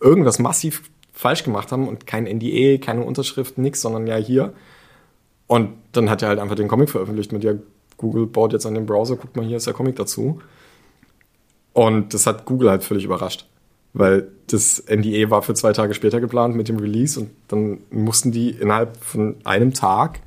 irgendwas 0.01 0.39
massiv 0.39 0.83
falsch 1.13 1.45
gemacht 1.45 1.73
haben 1.73 1.89
und 1.89 2.07
kein 2.07 2.25
NDA, 2.25 2.79
keine 2.79 3.05
Unterschrift, 3.05 3.59
nix, 3.59 3.81
sondern 3.81 4.07
ja 4.07 4.17
hier. 4.17 4.53
Und 5.47 5.71
dann 5.93 6.09
hat 6.09 6.23
er 6.23 6.29
halt 6.29 6.39
einfach 6.39 6.57
den 6.57 6.69
Comic 6.69 6.91
veröffentlicht 6.91 7.33
mit 7.33 7.45
ja, 7.45 7.55
Google 7.97 8.27
baut 8.27 8.53
jetzt 8.53 8.67
an 8.67 8.75
den 8.75 8.87
Browser, 8.87 9.17
guck 9.17 9.35
mal, 9.37 9.45
hier 9.45 9.57
ist 9.57 9.67
der 9.67 9.75
Comic 9.75 9.97
dazu. 9.97 10.41
Und 11.73 12.15
das 12.15 12.27
hat 12.27 12.47
Google 12.47 12.71
halt 12.71 12.85
völlig 12.85 13.05
überrascht. 13.05 13.47
Weil 13.93 14.29
das 14.47 14.85
NDA 14.89 15.31
war 15.31 15.43
für 15.43 15.55
zwei 15.55 15.73
Tage 15.73 15.95
später 15.95 16.21
geplant 16.21 16.55
mit 16.55 16.69
dem 16.69 16.79
Release 16.79 17.19
und 17.19 17.31
dann 17.49 17.79
mussten 17.91 18.31
die 18.31 18.51
innerhalb 18.51 18.97
von 18.99 19.37
einem 19.45 19.75
Tag 19.75 20.21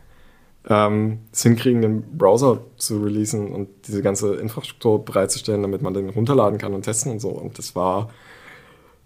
ähm, 0.70 1.20
es 1.31 1.44
hinkriegen, 1.44 1.81
den 1.81 2.18
Browser 2.18 2.60
zu 2.77 3.01
releasen 3.01 3.53
und 3.53 3.70
diese 3.88 4.01
ganze 4.01 4.36
Infrastruktur 4.36 5.03
bereitzustellen, 5.03 5.62
damit 5.62 5.81
man 5.81 5.94
den 5.94 6.10
runterladen 6.10 6.57
kann 6.57 6.74
und 6.74 6.84
testen 6.84 7.12
und 7.12 7.20
so. 7.20 7.29
Und 7.29 7.57
das 7.57 7.75
war, 7.75 8.10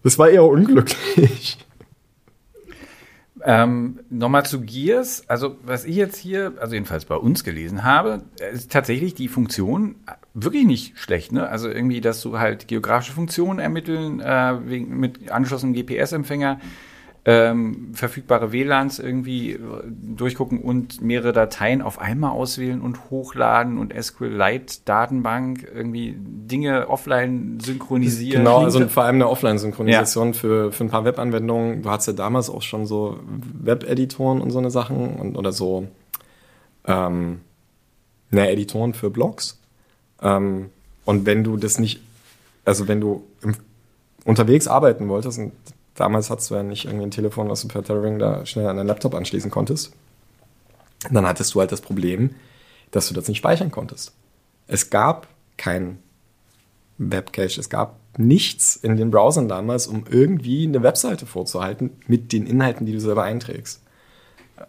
das 0.04 0.20
war 0.20 0.30
eher 0.30 0.44
unglücklich. 0.44 1.58
Ähm, 3.50 4.02
Nochmal 4.10 4.46
zu 4.46 4.60
Gears. 4.60 5.24
Also, 5.30 5.56
was 5.64 5.86
ich 5.86 5.96
jetzt 5.96 6.18
hier, 6.18 6.56
also 6.60 6.74
jedenfalls 6.74 7.06
bei 7.06 7.16
uns 7.16 7.46
gelesen 7.46 7.86
habe, 7.86 8.24
ist 8.52 8.74
tatsächlich 8.74 9.16
die 9.16 9.30
Funktion 9.30 9.96
wirklich 10.34 10.66
nicht 10.66 11.00
schlecht. 11.00 11.32
Ne? 11.32 11.48
Also 11.48 11.70
irgendwie, 11.70 12.02
dass 12.02 12.22
du 12.22 12.40
halt 12.40 12.68
geografische 12.68 13.14
Funktionen 13.14 13.60
ermitteln, 13.60 14.20
äh, 14.20 14.58
wegen, 14.66 15.00
mit 15.00 15.32
angeschlossenem 15.32 15.74
GPS-Empfänger, 15.74 16.60
ähm, 17.28 17.90
verfügbare 17.92 18.54
WLANs 18.54 19.00
irgendwie 19.00 19.60
durchgucken 19.92 20.62
und 20.62 21.02
mehrere 21.02 21.34
Dateien 21.34 21.82
auf 21.82 22.00
einmal 22.00 22.32
auswählen 22.32 22.80
und 22.80 23.10
hochladen 23.10 23.78
und 23.78 23.94
SQLite-Datenbank 23.94 25.68
irgendwie 25.76 26.16
Dinge 26.18 26.88
offline 26.88 27.60
synchronisieren. 27.60 28.46
Genau, 28.46 28.64
also 28.64 28.88
vor 28.88 29.04
allem 29.04 29.16
eine 29.16 29.28
Offline-Synchronisation 29.28 30.36
für, 30.36 30.72
für 30.72 30.86
ein 30.86 30.90
paar 30.90 31.04
Webanwendungen. 31.04 31.82
Du 31.82 31.90
hattest 31.90 32.08
ja 32.08 32.14
damals 32.14 32.50
auch 32.50 32.62
schon 32.62 32.86
so 32.86 33.20
Web-Editoren 33.62 34.40
und 34.40 34.52
so 34.52 34.60
eine 34.60 34.72
Sachen 34.72 35.18
und, 35.18 35.36
oder 35.36 35.52
so 35.52 35.86
ähm, 36.86 37.42
ne, 38.32 38.50
Editoren 38.50 38.94
für 38.94 39.10
Blogs. 39.10 39.60
Ähm, 40.22 40.70
und 41.04 41.26
wenn 41.26 41.44
du 41.44 41.58
das 41.58 41.78
nicht, 41.78 42.00
also 42.64 42.88
wenn 42.88 43.02
du 43.02 43.26
im, 43.42 43.54
unterwegs 44.24 44.70
arbeiten 44.70 45.10
wolltest, 45.10 45.40
und 45.40 45.52
damals 45.98 46.30
hattest 46.30 46.50
du 46.50 46.56
ja 46.56 46.64
nicht 46.64 46.86
irgendwie 46.86 47.06
ein 47.06 47.12
Telefon, 47.12 47.50
was 47.50 47.62
du 47.62 47.68
per 47.68 47.84
Tethering 47.84 48.20
da 48.20 48.46
schnell 48.46 48.68
an 48.68 48.78
deinen 48.78 48.88
Laptop 48.88 49.14
anschließen 49.14 49.52
konntest, 49.52 49.92
dann 51.12 51.26
hattest 51.26 51.54
du 51.54 51.60
halt 51.60 51.72
das 51.72 51.82
Problem, 51.82 52.32
dass 52.92 53.10
du 53.10 53.14
das 53.14 53.28
nicht 53.28 53.40
speichern 53.40 53.72
konntest. 53.72 54.14
Es 54.68 54.90
gab 54.90 55.28
kein 55.58 56.00
Webcache, 56.98 57.60
es 57.60 57.70
gab 57.70 58.00
nichts 58.18 58.76
in 58.76 58.98
den 58.98 59.12
Browsern 59.12 59.48
damals, 59.48 59.88
um 59.88 60.06
irgendwie 60.10 60.66
eine 60.66 60.82
Webseite 60.84 61.26
vorzuhalten 61.26 61.92
mit 62.08 62.32
den 62.32 62.48
Inhalten, 62.48 62.86
die 62.86 62.94
du 62.94 63.00
selber 63.00 63.24
einträgst. 63.24 63.82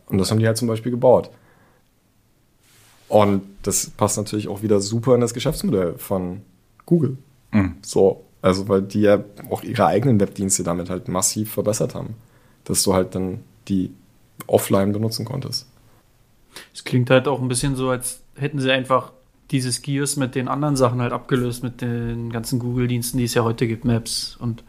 Und 0.07 0.19
das 0.19 0.31
haben 0.31 0.39
die 0.39 0.47
halt 0.47 0.57
zum 0.57 0.69
Beispiel 0.69 0.93
gebaut. 0.93 1.31
Und 3.09 3.43
das 3.63 3.89
passt 3.91 4.19
natürlich 4.19 4.49
auch 4.49 4.63
wieder 4.63 4.81
super 4.81 5.15
in 5.15 5.23
das 5.23 5.33
Geschäftsmodell 5.33 5.95
von 5.97 6.43
Google. 6.85 7.17
Mhm. 7.53 7.77
So, 7.83 8.25
also 8.43 8.69
weil 8.69 8.83
die 8.83 9.01
ja 9.03 9.23
auch 9.51 9.63
ihre 9.63 9.87
eigenen 9.87 10.21
Webdienste 10.21 10.63
damit 10.63 10.91
halt 10.91 11.09
massiv 11.09 11.53
verbessert 11.53 11.95
haben, 11.95 12.15
dass 12.65 12.83
du 12.83 12.95
halt 12.95 13.15
dann 13.15 13.41
die 13.69 13.93
offline 14.47 14.93
benutzen 14.93 15.25
konntest. 15.25 15.67
Es 16.75 16.85
klingt 16.85 17.11
halt 17.11 17.29
auch 17.29 17.41
ein 17.41 17.49
bisschen 17.49 17.77
so, 17.77 17.91
als 17.91 18.21
hätten 18.37 18.61
sie 18.61 18.71
einfach 18.71 19.13
dieses 19.51 19.83
Gears 19.83 20.17
mit 20.17 20.35
den 20.35 20.49
anderen 20.49 20.77
Sachen 20.77 21.01
halt 21.01 21.13
abgelöst, 21.13 21.63
mit 21.63 21.81
den 21.81 22.31
ganzen 22.31 22.59
Google-Diensten, 22.59 23.19
die 23.19 23.25
es 23.25 23.35
ja 23.35 23.45
heute 23.45 23.67
gibt, 23.67 23.85
Maps 23.85 24.37
und 24.41 24.63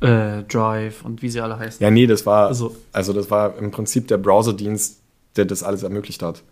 äh, 0.00 0.42
Drive 0.44 1.04
und 1.04 1.22
wie 1.22 1.28
sie 1.28 1.40
alle 1.40 1.58
heißen. 1.58 1.82
Ja, 1.82 1.90
nee, 1.90 2.06
das 2.06 2.24
war 2.26 2.46
Also- 2.48 2.76
also 2.92 3.12
das 3.12 3.30
war 3.30 3.56
im 3.58 3.70
Prinzip 3.70 4.08
der 4.08 4.18
Browserdienst, 4.18 5.00
der 5.36 5.44
das 5.44 5.62
alles 5.62 5.82
ermöglicht 5.82 6.22
hat. 6.22 6.42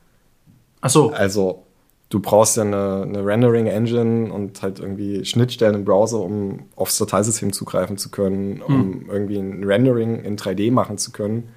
Ach 0.80 0.90
so, 0.90 1.10
Also 1.10 1.64
du 2.10 2.20
brauchst 2.20 2.56
ja 2.56 2.64
eine, 2.64 3.04
eine 3.04 3.24
Rendering-Engine 3.24 4.32
und 4.32 4.60
halt 4.62 4.80
irgendwie 4.80 5.24
Schnittstellen 5.24 5.76
im 5.76 5.84
Browser, 5.84 6.20
um 6.20 6.68
aufs 6.76 6.98
Dateisystem 6.98 7.52
zugreifen 7.52 7.96
zu 7.96 8.10
können, 8.10 8.60
um 8.60 9.08
irgendwie 9.08 9.38
ein 9.38 9.64
Rendering 9.64 10.22
in 10.22 10.36
3D 10.36 10.72
machen 10.72 10.98
zu 10.98 11.12
können, 11.12 11.48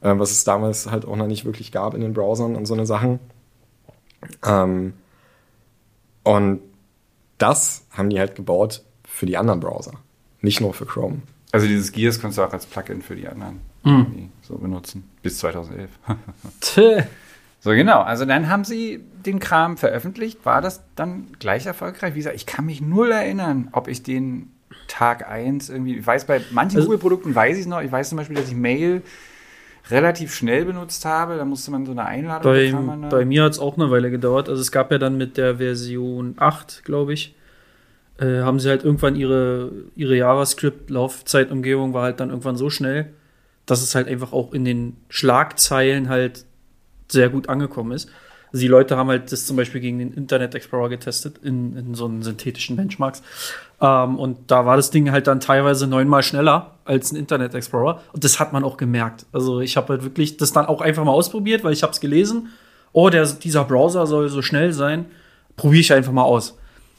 äh, 0.00 0.12
was 0.16 0.32
es 0.32 0.42
damals 0.42 0.90
halt 0.90 1.04
auch 1.04 1.16
noch 1.16 1.26
nicht 1.26 1.44
wirklich 1.44 1.70
gab 1.70 1.94
in 1.94 2.00
den 2.00 2.14
Browsern 2.14 2.56
und 2.56 2.66
so 2.66 2.74
eine 2.74 2.86
Sachen. 2.86 3.20
Ähm, 4.44 4.94
und 6.24 6.60
das 7.38 7.86
haben 7.90 8.10
die 8.10 8.18
halt 8.18 8.34
gebaut 8.34 8.82
für 9.04 9.26
die 9.26 9.36
anderen 9.36 9.60
Browser, 9.60 9.92
nicht 10.40 10.60
nur 10.60 10.74
für 10.74 10.86
Chrome. 10.86 11.22
Also 11.52 11.66
dieses 11.66 11.92
Gears 11.92 12.20
kannst 12.20 12.38
du 12.38 12.42
auch 12.42 12.52
als 12.52 12.64
Plugin 12.64 13.02
für 13.02 13.16
die 13.16 13.28
anderen 13.28 13.60
irgendwie 13.84 14.28
so 14.42 14.56
benutzen. 14.56 15.10
Bis 15.22 15.38
2011. 15.38 15.90
So 17.60 17.70
genau. 17.70 18.00
Also 18.00 18.24
dann 18.24 18.48
haben 18.48 18.64
sie 18.64 19.04
den 19.24 19.38
Kram 19.38 19.76
veröffentlicht. 19.76 20.44
War 20.44 20.62
das 20.62 20.82
dann 20.96 21.28
gleich 21.38 21.66
erfolgreich? 21.66 22.14
Wie 22.14 22.18
gesagt, 22.18 22.36
ich 22.36 22.46
kann 22.46 22.66
mich 22.66 22.80
null 22.80 23.10
erinnern, 23.10 23.68
ob 23.72 23.86
ich 23.86 24.02
den 24.02 24.50
Tag 24.88 25.28
1 25.28 25.68
irgendwie, 25.68 25.96
ich 25.98 26.06
weiß, 26.06 26.24
bei 26.26 26.40
manchen 26.50 26.78
Also- 26.78 26.88
Google-Produkten 26.88 27.34
weiß 27.34 27.56
ich 27.56 27.62
es 27.62 27.68
noch. 27.68 27.82
Ich 27.82 27.92
weiß 27.92 28.08
zum 28.08 28.16
Beispiel, 28.18 28.36
dass 28.36 28.48
ich 28.48 28.56
Mail 28.56 29.02
relativ 29.90 30.34
schnell 30.34 30.64
benutzt 30.64 31.04
habe. 31.04 31.36
Da 31.36 31.44
musste 31.44 31.70
man 31.70 31.84
so 31.84 31.92
eine 31.92 32.06
Einladung 32.06 32.52
bei, 32.52 32.70
da. 32.70 33.08
bei 33.08 33.24
mir 33.24 33.44
hat 33.44 33.52
es 33.52 33.58
auch 33.58 33.76
eine 33.76 33.90
Weile 33.90 34.10
gedauert. 34.10 34.48
Also 34.48 34.60
es 34.62 34.72
gab 34.72 34.90
ja 34.90 34.98
dann 34.98 35.16
mit 35.16 35.36
der 35.36 35.56
Version 35.56 36.34
8, 36.38 36.84
glaube 36.84 37.12
ich, 37.12 37.34
äh, 38.18 38.40
haben 38.40 38.58
sie 38.60 38.68
halt 38.68 38.84
irgendwann 38.84 39.16
ihre, 39.16 39.70
ihre 39.96 40.16
JavaScript-Laufzeitumgebung 40.16 41.92
war 41.94 42.04
halt 42.04 42.20
dann 42.20 42.30
irgendwann 42.30 42.56
so 42.56 42.70
schnell, 42.70 43.12
dass 43.66 43.82
es 43.82 43.94
halt 43.94 44.08
einfach 44.08 44.32
auch 44.32 44.52
in 44.52 44.64
den 44.64 44.96
Schlagzeilen 45.08 46.08
halt 46.08 46.44
sehr 47.10 47.28
gut 47.28 47.48
angekommen 47.48 47.92
ist. 47.92 48.10
Also 48.52 48.62
die 48.62 48.68
Leute 48.68 48.96
haben 48.96 49.08
halt 49.08 49.30
das 49.30 49.46
zum 49.46 49.56
Beispiel 49.56 49.80
gegen 49.80 49.98
den 49.98 50.12
Internet 50.12 50.54
Explorer 50.54 50.88
getestet 50.88 51.38
in, 51.38 51.76
in 51.76 51.94
so 51.94 52.06
einen 52.06 52.22
synthetischen 52.22 52.76
Benchmarks. 52.76 53.22
Ähm, 53.80 54.18
und 54.18 54.50
da 54.50 54.66
war 54.66 54.76
das 54.76 54.90
Ding 54.90 55.10
halt 55.12 55.26
dann 55.26 55.40
teilweise 55.40 55.86
neunmal 55.86 56.22
schneller 56.22 56.74
als 56.84 57.12
ein 57.12 57.16
Internet 57.16 57.54
Explorer. 57.54 58.00
Und 58.12 58.24
das 58.24 58.40
hat 58.40 58.52
man 58.52 58.64
auch 58.64 58.76
gemerkt. 58.76 59.26
Also 59.32 59.60
ich 59.60 59.76
habe 59.76 59.88
halt 59.90 60.04
wirklich 60.04 60.36
das 60.36 60.52
dann 60.52 60.66
auch 60.66 60.80
einfach 60.80 61.04
mal 61.04 61.12
ausprobiert, 61.12 61.62
weil 61.62 61.72
ich 61.72 61.82
habe 61.82 61.92
es 61.92 62.00
gelesen. 62.00 62.48
Oh, 62.92 63.08
der, 63.08 63.24
dieser 63.24 63.64
Browser 63.64 64.06
soll 64.06 64.28
so 64.28 64.42
schnell 64.42 64.72
sein. 64.72 65.06
Probiere 65.56 65.80
ich 65.80 65.92
einfach 65.92 66.12
mal 66.12 66.24
aus. 66.24 66.58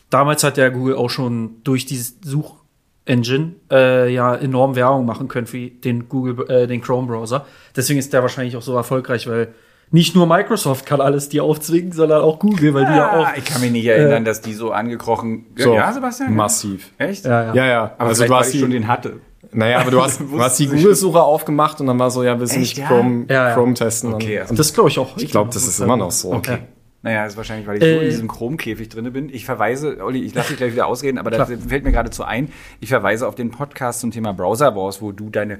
Damals 0.09 0.43
hat 0.43 0.57
der 0.57 0.71
Google 0.71 0.95
auch 0.95 1.09
schon 1.09 1.61
durch 1.63 1.85
diese 1.85 2.13
Suchengine 2.23 3.55
äh, 3.69 4.13
ja 4.13 4.35
enorm 4.35 4.75
Werbung 4.75 5.05
machen 5.05 5.27
können 5.27 5.47
für 5.47 5.69
den 5.69 6.07
Google, 6.07 6.49
äh, 6.49 6.67
den 6.67 6.81
Chrome 6.81 7.07
Browser. 7.07 7.45
Deswegen 7.75 7.99
ist 7.99 8.13
der 8.13 8.21
wahrscheinlich 8.21 8.55
auch 8.55 8.61
so 8.61 8.75
erfolgreich, 8.75 9.27
weil 9.27 9.53
nicht 9.91 10.15
nur 10.15 10.25
Microsoft 10.25 10.85
kann 10.85 11.01
alles 11.01 11.29
dir 11.29 11.43
aufzwingen, 11.43 11.91
sondern 11.91 12.21
auch 12.21 12.39
Google, 12.39 12.73
weil 12.73 12.85
die 12.85 12.93
ja 12.93 13.11
auch. 13.11 13.27
Ah, 13.27 13.33
ich 13.37 13.45
kann 13.45 13.61
mich 13.61 13.71
nicht 13.71 13.85
erinnern, 13.85 14.23
dass 14.25 14.41
die 14.41 14.53
so 14.53 14.71
angekrochen. 14.71 15.47
So, 15.57 15.73
ja, 15.73 15.91
Sebastian? 15.91 16.33
Massiv. 16.33 16.91
Echt? 16.97 17.25
Ja, 17.25 17.43
ja. 17.47 17.53
Ja, 17.53 17.65
ja. 17.65 17.83
Aber 17.97 18.09
also 18.09 18.23
du 18.23 18.29
weil 18.29 18.39
hast 18.39 18.53
die, 18.53 18.59
schon 18.59 18.71
den 18.71 18.87
hatte. 18.87 19.19
naja, 19.51 19.79
aber 19.79 19.91
du 19.91 20.01
hast, 20.01 20.21
du 20.31 20.39
hast 20.39 20.57
die 20.59 20.67
Google-Suche 20.67 21.21
aufgemacht 21.21 21.81
und 21.81 21.87
dann 21.87 21.99
war 21.99 22.09
so, 22.09 22.23
ja, 22.23 22.35
du 22.35 22.43
Echt, 22.45 22.57
nicht 22.57 22.77
ja? 22.77 22.87
Chrome, 22.87 23.25
Ja, 23.29 23.49
ja. 23.49 23.53
Chrome 23.53 23.73
testen? 23.73 24.13
Okay, 24.13 24.35
und, 24.35 24.41
also 24.41 24.51
und 24.51 24.59
Das 24.59 24.73
glaube 24.73 24.89
ich 24.89 24.97
auch. 24.99 25.17
ich 25.17 25.29
glaube, 25.29 25.49
das 25.53 25.67
ist 25.67 25.79
immer 25.79 25.97
noch 25.97 26.11
so. 26.11 26.33
Okay. 26.33 26.59
Naja, 27.03 27.23
das 27.23 27.33
ist 27.33 27.37
wahrscheinlich, 27.37 27.65
weil 27.67 27.77
ich 27.77 27.83
so 27.83 27.99
in 27.99 28.09
diesem 28.09 28.27
Chrome-Käfig 28.27 28.87
drin 28.89 29.11
bin. 29.11 29.29
Ich 29.29 29.43
verweise, 29.43 29.97
Olli, 30.03 30.21
ich 30.21 30.35
lasse 30.35 30.49
dich 30.49 30.57
gleich 30.57 30.71
wieder 30.73 30.85
ausreden, 30.85 31.17
aber 31.17 31.31
das 31.31 31.47
Klar. 31.47 31.59
fällt 31.67 31.83
mir 31.83 31.91
geradezu 31.91 32.23
ein. 32.23 32.49
Ich 32.79 32.89
verweise 32.89 33.27
auf 33.27 33.33
den 33.33 33.49
Podcast 33.49 34.01
zum 34.01 34.11
Thema 34.11 34.33
Browser 34.33 34.75
Wars, 34.75 35.01
wo 35.01 35.11
du 35.11 35.31
deine 35.31 35.57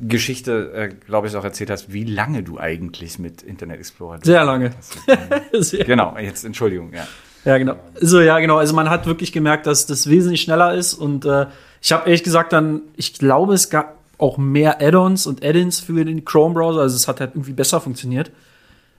Geschichte, 0.00 0.72
äh, 0.72 0.88
glaube 0.88 1.26
ich, 1.26 1.36
auch 1.36 1.44
erzählt 1.44 1.70
hast, 1.70 1.92
wie 1.92 2.04
lange 2.04 2.42
du 2.42 2.58
eigentlich 2.58 3.18
mit 3.18 3.42
Internet 3.42 3.78
Explorer 3.78 4.18
Sehr 4.22 4.44
lange. 4.44 4.72
Sehr 5.52 5.84
Genau, 5.84 6.16
jetzt 6.18 6.44
Entschuldigung, 6.44 6.92
ja. 6.92 7.06
Ja, 7.44 7.58
genau. 7.58 7.76
So, 8.00 8.20
ja, 8.20 8.38
genau. 8.40 8.58
Also 8.58 8.74
man 8.74 8.90
hat 8.90 9.06
wirklich 9.06 9.32
gemerkt, 9.32 9.66
dass 9.66 9.86
das 9.86 10.08
wesentlich 10.08 10.42
schneller 10.42 10.74
ist. 10.74 10.94
Und 10.94 11.24
äh, 11.24 11.46
ich 11.80 11.92
habe 11.92 12.06
ehrlich 12.06 12.22
gesagt 12.22 12.52
dann, 12.52 12.82
ich 12.96 13.14
glaube, 13.14 13.54
es 13.54 13.70
gab 13.70 13.96
auch 14.18 14.36
mehr 14.36 14.82
Add-ons 14.82 15.26
und 15.26 15.44
Add-ins 15.44 15.80
für 15.80 16.04
den 16.04 16.24
Chrome-Browser. 16.24 16.80
Also 16.80 16.96
es 16.96 17.08
hat 17.08 17.20
halt 17.20 17.30
irgendwie 17.34 17.52
besser 17.52 17.80
funktioniert. 17.80 18.30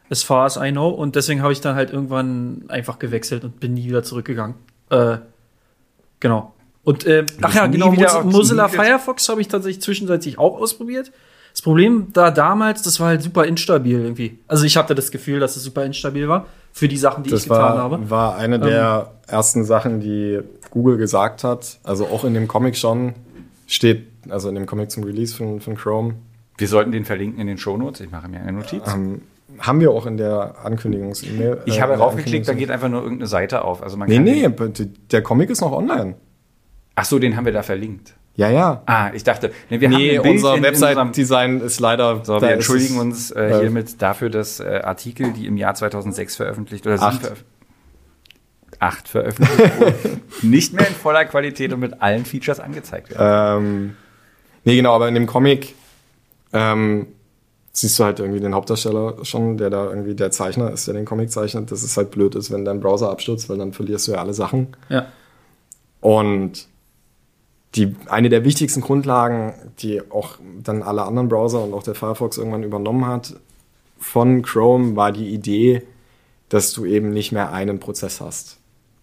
As 0.10 0.24
far 0.24 0.46
as 0.46 0.58
I 0.58 0.72
know. 0.72 0.90
Und 0.90 1.16
deswegen 1.16 1.44
habe 1.44 1.54
ich 1.54 1.62
dann 1.62 1.76
halt 1.76 1.92
irgendwann 1.92 2.64
einfach 2.70 2.98
gewechselt 2.98 3.44
und 3.44 3.60
bin 3.60 3.74
nie 3.74 3.86
wieder 3.86 4.04
zurückgegangen. 4.04 4.56
Äh, 4.90 5.18
genau. 6.20 6.56
Und 6.84 7.06
äh, 7.06 7.26
ach 7.42 7.54
ja, 7.56 7.68
genau, 7.68 7.92
Mozilla 8.24 8.72
wieder- 8.72 8.84
Firefox 8.84 9.28
habe 9.30 9.42
ich 9.42 9.48
tatsächlich 9.48 9.82
zwischenzeitlich 9.82 10.38
auch 10.39 10.60
ausprobiert. 10.60 11.12
Das 11.52 11.62
Problem 11.62 12.08
da 12.13 12.32
damals, 12.32 12.84
das 12.84 13.00
war 13.00 13.08
halt 13.08 13.22
super 13.22 13.46
instabil 13.46 14.00
irgendwie. 14.00 14.39
Also 14.48 14.65
ich 14.65 14.78
hatte 14.78 14.96
das 14.96 15.12
Gefühl, 15.12 15.39
dass 15.39 15.56
es 15.56 15.63
super 15.63 15.84
instabil 15.84 16.28
war 16.30 16.46
für 16.72 16.88
die 16.88 16.98
Sachen, 16.98 17.24
die 17.24 17.30
ich 17.30 17.34
Das 17.36 17.44
getan 17.44 17.60
war, 17.60 17.78
habe. 17.80 17.96
Ähm. 17.96 18.10
war 18.10 18.38
eine 18.38 18.60
der 18.60 19.12
ersten 19.28 19.63
Sachen, 19.65 20.00
die 20.00 20.39
Google 20.72 20.98
gesagt 20.98 21.44
hat. 21.44 21.80
Also 21.84 22.06
auch 22.08 22.24
in 22.24 22.34
dem 22.34 22.48
Comic 22.48 22.78
schon 22.78 23.13
steht, 23.68 24.06
also 24.30 24.50
in 24.50 24.56
dem 24.56 24.65
Comic 24.68 24.89
zum 24.92 25.04
Release 25.04 25.36
von, 25.36 25.60
von 25.60 25.76
Chrome, 25.76 26.15
Wir 26.58 26.68
sollten 26.68 26.92
den 26.92 27.04
verlinken 27.06 27.39
in 27.42 27.48
den 27.48 27.58
Shownotes. 27.58 28.02
Ich 28.02 28.12
mache 28.12 28.28
mir 28.30 28.39
eine 28.39 28.54
Notiz. 28.54 28.82
ähm, 28.88 29.22
haben 29.60 29.80
wir 29.82 29.92
auch 29.92 30.06
in 30.06 30.18
der 30.18 30.56
Ankündigungs-E-Mail. 30.63 31.62
ich 31.65 31.78
äh, 31.78 31.82
habe 31.82 31.94
in 31.94 32.00
der 32.00 32.08
raufgeklickt, 32.08 32.48
da 32.48 32.54
geht 32.54 32.70
einfach 32.72 32.88
nur 32.89 33.02
irgendeine 33.02 33.28
Seite 33.28 33.63
auf. 33.65 33.82
Also 33.84 33.98
man 33.98 34.08
Nee, 34.08 34.44
kann 34.44 34.72
nee, 34.74 34.88
der 35.12 35.22
Comic 35.24 35.50
ist 35.50 35.62
noch 35.62 35.72
online. 35.72 36.15
Ach 37.00 37.06
so, 37.06 37.18
den 37.20 37.36
haben 37.38 37.46
wir 37.46 37.54
da 37.54 37.64
verlinkt. 37.64 38.14
Ja, 38.36 38.50
ja. 38.50 38.84
Ah, 38.86 39.12
ich 39.14 39.24
dachte, 39.24 39.52
nee, 39.70 39.80
wir 39.82 39.90
nee, 39.90 40.18
Bild 40.20 40.26
unser 40.36 40.62
Website-Design 40.62 41.62
ist 41.62 41.80
leider. 41.80 42.24
So, 42.24 42.42
wir 42.42 42.50
entschuldigen 42.52 42.96
es- 42.96 43.02
uns 43.02 43.32
äh, 43.32 43.50
äh, 43.50 43.60
hiermit 43.62 44.02
dafür, 44.02 44.30
dass 44.30 44.60
äh, 44.60 44.82
Artikel, 44.84 45.34
die 45.34 45.46
im 45.46 45.58
Jahr 45.58 45.76
2006 45.76 46.36
veröffentlicht 46.38 46.86
oder 46.88 47.02
Acht. 47.02 47.22
veröf- 47.24 47.44
acht 48.80 49.08
veröffentlicht 49.10 49.80
wurden, 49.80 50.22
nicht 50.42 50.74
mehr 50.74 50.88
in 50.88 50.94
voller 50.94 51.26
Qualität 51.26 51.74
und 51.74 51.80
mit 51.82 52.02
allen 52.02 52.24
Features 52.26 52.60
angezeigt 52.62 53.12
werden. 53.12 53.64
Ähm, 53.66 53.96
nee, 54.64 54.76
genau, 54.78 54.94
aber 54.96 55.08
in 55.10 55.16
dem 55.16 55.26
Comic 55.26 55.76
ähm, 56.54 57.08
siehst 57.74 58.00
du 58.00 58.06
halt 58.06 58.20
irgendwie 58.20 58.40
den 58.40 58.54
Hauptdarsteller 58.56 59.18
schon, 59.24 59.58
der 59.58 59.70
da 59.70 59.86
irgendwie 59.90 60.16
der 60.16 60.32
Zeichner 60.32 60.72
ist, 60.72 60.88
der 60.88 60.94
den 60.94 61.04
Comic 61.06 61.30
zeichnet, 61.32 61.72
dass 61.72 61.84
es 61.84 61.98
halt 61.98 62.12
blöd 62.12 62.36
ist, 62.36 62.52
wenn 62.52 62.64
dein 62.64 62.80
Browser 62.80 63.10
abstürzt, 63.10 63.50
weil 63.50 63.58
dann 63.58 63.74
verlierst 63.74 64.08
du 64.08 64.14
ja 64.14 64.20
alle 64.20 64.34
Sachen. 64.34 64.78
Ja. 64.88 65.08
Und 66.00 66.68
die, 67.76 67.96
eine 68.08 68.30
der 68.30 68.44
wichtigsten 68.44 68.82
Grundlagen, 68.82 69.54
die 69.80 70.02
auch 70.12 70.38
dann 70.64 70.82
alle 70.82 71.04
anderen 71.04 71.30
Browser 71.30 71.64
und 71.64 71.74
auch 71.74 71.84
der 71.84 71.96
Firefox 71.96 72.38
irgendwann 72.38 72.64
übernommen 72.64 73.06
hat, 73.06 73.36
von 74.00 74.42
Chrome 74.42 74.96
war 74.96 75.12
die 75.12 75.30
Idee, 75.30 75.84
dass 76.48 76.74
du 76.74 76.86
eben 76.86 77.12
nicht 77.12 77.32
mehr 77.32 77.52
einen 77.52 77.80
Prozess 77.80 78.22
hast. 78.22 78.58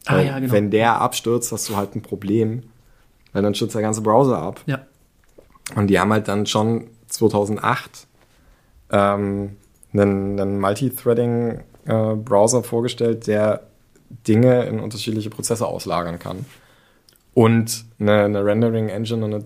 Ah, 0.07 0.21
ja, 0.21 0.39
genau. 0.39 0.53
Wenn 0.53 0.71
der 0.71 1.01
abstürzt, 1.01 1.53
hast 1.53 1.69
du 1.69 1.77
halt 1.77 1.95
ein 1.95 2.03
Problem, 2.03 2.65
weil 3.33 3.43
dann 3.43 3.55
stürzt 3.55 3.75
der 3.75 3.83
ganze 3.83 4.01
Browser 4.01 4.39
ab. 4.39 4.61
Ja. 4.67 4.81
Und 5.75 5.89
die 5.89 5.99
haben 5.99 6.13
halt 6.13 6.29
dann 6.29 6.47
schon 6.47 6.87
2008 7.09 8.07
ähm, 8.91 9.57
einen, 9.93 10.41
einen 10.41 10.61
Multithreading-Browser 10.61 12.63
vorgestellt, 12.63 13.27
der 13.27 13.67
Dinge 14.27 14.65
in 14.65 14.81
unterschiedliche 14.81 15.31
Prozesse 15.31 15.67
auslagern 15.67 16.19
kann. 16.19 16.47
Und 17.37 17.85
eine, 17.99 18.25
eine 18.25 18.43
Rendering-Engine 18.43 19.23
und 19.23 19.35
eine 19.35 19.45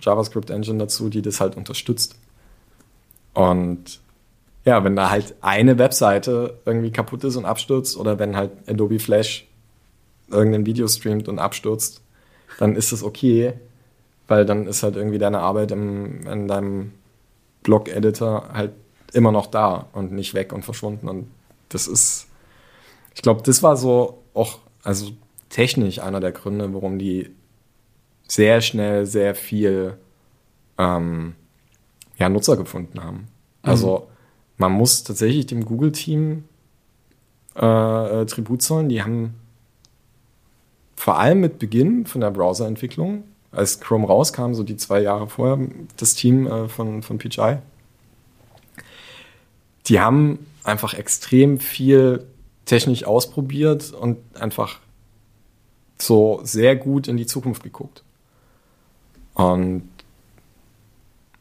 JavaScript-Engine 0.00 0.78
dazu, 0.78 1.08
die 1.08 1.22
das 1.22 1.40
halt 1.40 1.56
unterstützt. 1.56 2.14
Und 3.34 3.98
ja, 4.64 4.84
wenn 4.84 4.94
da 4.94 5.10
halt 5.10 5.34
eine 5.40 5.76
Webseite 5.76 6.60
irgendwie 6.64 6.92
kaputt 6.92 7.24
ist 7.24 7.34
und 7.34 7.44
abstürzt 7.44 7.96
oder 7.96 8.20
wenn 8.20 8.36
halt 8.36 8.52
Adobe 8.68 9.00
Flash 9.00 9.48
irgendein 10.30 10.66
Video 10.66 10.86
streamt 10.86 11.28
und 11.28 11.40
abstürzt, 11.40 12.00
dann 12.60 12.76
ist 12.76 12.92
es 12.92 13.02
okay, 13.02 13.54
weil 14.28 14.46
dann 14.46 14.68
ist 14.68 14.84
halt 14.84 14.94
irgendwie 14.94 15.18
deine 15.18 15.40
Arbeit 15.40 15.72
im, 15.72 16.24
in 16.24 16.46
deinem 16.46 16.92
Blog-Editor 17.64 18.50
halt 18.52 18.70
immer 19.12 19.32
noch 19.32 19.48
da 19.48 19.88
und 19.94 20.12
nicht 20.12 20.34
weg 20.34 20.52
und 20.52 20.64
verschwunden. 20.64 21.08
Und 21.08 21.26
das 21.70 21.88
ist, 21.88 22.28
ich 23.16 23.22
glaube, 23.22 23.42
das 23.42 23.64
war 23.64 23.76
so 23.76 24.22
auch, 24.32 24.60
also 24.84 25.10
technisch 25.52 26.00
einer 26.00 26.18
der 26.18 26.32
Gründe, 26.32 26.72
warum 26.72 26.98
die 26.98 27.30
sehr 28.26 28.62
schnell 28.62 29.04
sehr 29.06 29.34
viel 29.34 29.98
ähm, 30.78 31.34
ja, 32.16 32.28
Nutzer 32.28 32.56
gefunden 32.56 33.04
haben. 33.04 33.28
Also 33.60 34.08
man 34.56 34.72
muss 34.72 35.04
tatsächlich 35.04 35.46
dem 35.46 35.64
Google-Team 35.64 36.44
äh, 37.54 38.22
äh, 38.22 38.26
Tribut 38.26 38.62
zollen. 38.62 38.88
Die 38.88 39.02
haben 39.02 39.34
vor 40.96 41.18
allem 41.18 41.40
mit 41.40 41.58
Beginn 41.58 42.06
von 42.06 42.22
der 42.22 42.30
Browserentwicklung, 42.30 43.24
als 43.50 43.78
Chrome 43.80 44.06
rauskam, 44.06 44.54
so 44.54 44.62
die 44.62 44.76
zwei 44.76 45.02
Jahre 45.02 45.28
vorher, 45.28 45.68
das 45.98 46.14
Team 46.14 46.46
äh, 46.46 46.68
von, 46.68 47.02
von 47.02 47.18
PGI, 47.18 47.58
die 49.86 50.00
haben 50.00 50.46
einfach 50.64 50.94
extrem 50.94 51.58
viel 51.58 52.24
technisch 52.64 53.04
ausprobiert 53.04 53.92
und 53.92 54.16
einfach 54.38 54.80
so 56.06 56.40
sehr 56.42 56.76
gut 56.76 57.08
in 57.08 57.16
die 57.16 57.26
Zukunft 57.26 57.62
geguckt. 57.62 58.02
Und 59.34 59.88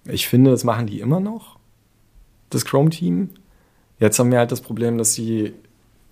ich 0.06 0.28
finde, 0.28 0.52
das 0.52 0.64
machen 0.64 0.88
die 0.88 1.00
immer 1.00 1.20
noch, 1.20 1.58
das 2.50 2.66
Chrome-Team. 2.66 3.30
Jetzt 4.00 4.18
haben 4.20 4.32
wir 4.32 4.40
halt 4.40 4.52
das 4.52 4.62
Problem, 4.62 4.98
dass 4.98 5.14
sie 5.14 5.54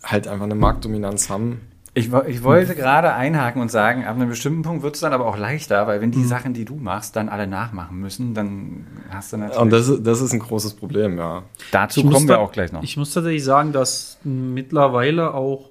halt 0.04 0.28
einfach 0.28 0.46
eine 0.46 0.56
Marktdominanz 0.56 1.30
haben. 1.30 1.62
Ich, 1.96 2.14
ich 2.28 2.44
wollte 2.44 2.76
gerade 2.76 3.14
einhaken 3.14 3.62
und 3.62 3.72
sagen, 3.72 4.06
ab 4.06 4.16
einem 4.16 4.30
bestimmten 4.30 4.62
Punkt 4.62 4.84
wird 4.84 4.94
es 4.96 5.02
dann 5.02 5.12
aber 5.12 5.26
auch 5.26 5.38
leichter, 5.38 5.88
weil 5.88 5.98
Mhm. 5.98 6.02
wenn 6.04 6.12
die 6.12 6.24
Sachen, 6.24 6.54
die 6.54 6.64
du 6.64 6.76
machst, 6.76 7.16
dann 7.16 7.30
alle 7.30 7.48
nachmachen 7.48 7.98
müssen, 8.00 8.34
dann 8.36 8.86
hast 9.10 9.34
du 9.34 9.38
natürlich. 9.38 9.60
Und 9.60 9.72
das, 9.72 9.88
ist- 9.90 10.04
das 10.04 10.22
ist 10.22 10.32
ein 10.34 10.40
großes 10.40 10.76
Problem, 10.76 11.18
ja. 11.18 11.44
dazu 11.72 12.02
Ich 12.02 12.06
kommen 12.12 12.28
wir 12.28 12.36
da- 12.36 12.42
auch 12.42 12.52
gleich 12.52 12.72
noch. 12.72 12.84
Ich 12.84 12.96
muss 12.96 13.12
tatsächlich 13.14 13.44
sagen, 13.44 13.74
dass 13.74 14.20
mittlerweile 14.24 15.34
auch 15.34 15.70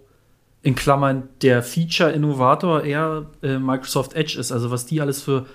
in 0.63 0.75
Klammern 0.75 1.29
der 1.43 1.63
Feature-Innovator 1.63 2.83
eher 2.85 3.27
äh, 3.43 3.59
Microsoft 3.59 4.15
Edge 4.15 4.39
ist. 4.39 4.53
Also 4.53 4.71
was 4.71 4.87
die 4.87 5.01
alles 5.01 5.23
für, 5.23 5.47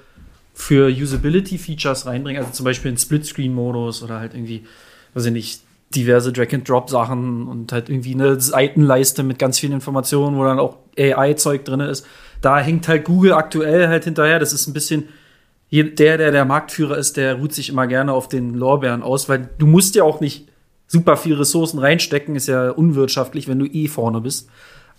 für 0.54 0.90
Usability-Features 0.90 2.06
reinbringen. 2.06 2.42
Also 2.42 2.54
zum 2.54 2.64
Beispiel 2.64 2.90
einen 2.90 2.98
Splitscreen-Modus 2.98 4.04
oder 4.04 4.20
halt 4.20 4.34
irgendwie, 4.34 4.66
weiß 5.14 5.26
ich 5.26 5.34
nicht, 5.34 5.62
diverse 5.96 6.34
Drag-and-Drop-Sachen 6.34 7.48
und 7.48 7.72
halt 7.72 7.90
irgendwie 7.90 8.14
eine 8.14 8.40
Seitenleiste 8.40 9.24
mit 9.24 9.40
ganz 9.40 9.60
vielen 9.60 9.74
Informationen, 9.74 10.38
wo 10.38 10.44
dann 10.44 10.60
auch 10.60 10.78
AI-Zeug 10.98 11.66
drin 11.66 11.82
ist. 11.82 12.08
Da 12.42 12.60
hängt 12.60 12.88
halt 12.88 13.06
Google 13.06 13.34
aktuell 13.34 13.88
halt 13.88 14.06
hinterher. 14.06 14.40
Das 14.40 14.54
ist 14.54 14.68
ein 14.68 14.74
bisschen 14.74 15.10
der, 15.72 16.18
der 16.18 16.32
der 16.32 16.46
Marktführer 16.46 16.98
ist, 16.98 17.18
der 17.18 17.36
ruht 17.36 17.54
sich 17.54 17.70
immer 17.70 17.88
gerne 17.88 18.14
auf 18.14 18.28
den 18.28 18.54
Lorbeeren 18.54 19.02
aus, 19.02 19.28
weil 19.28 19.50
du 19.58 19.66
musst 19.66 19.96
ja 19.96 20.04
auch 20.04 20.20
nicht 20.20 20.48
super 20.88 21.18
viel 21.18 21.34
Ressourcen 21.34 21.80
reinstecken, 21.80 22.36
ist 22.36 22.48
ja 22.48 22.70
unwirtschaftlich, 22.70 23.48
wenn 23.48 23.58
du 23.58 23.66
eh 23.66 23.88
vorne 23.88 24.22
bist. 24.22 24.50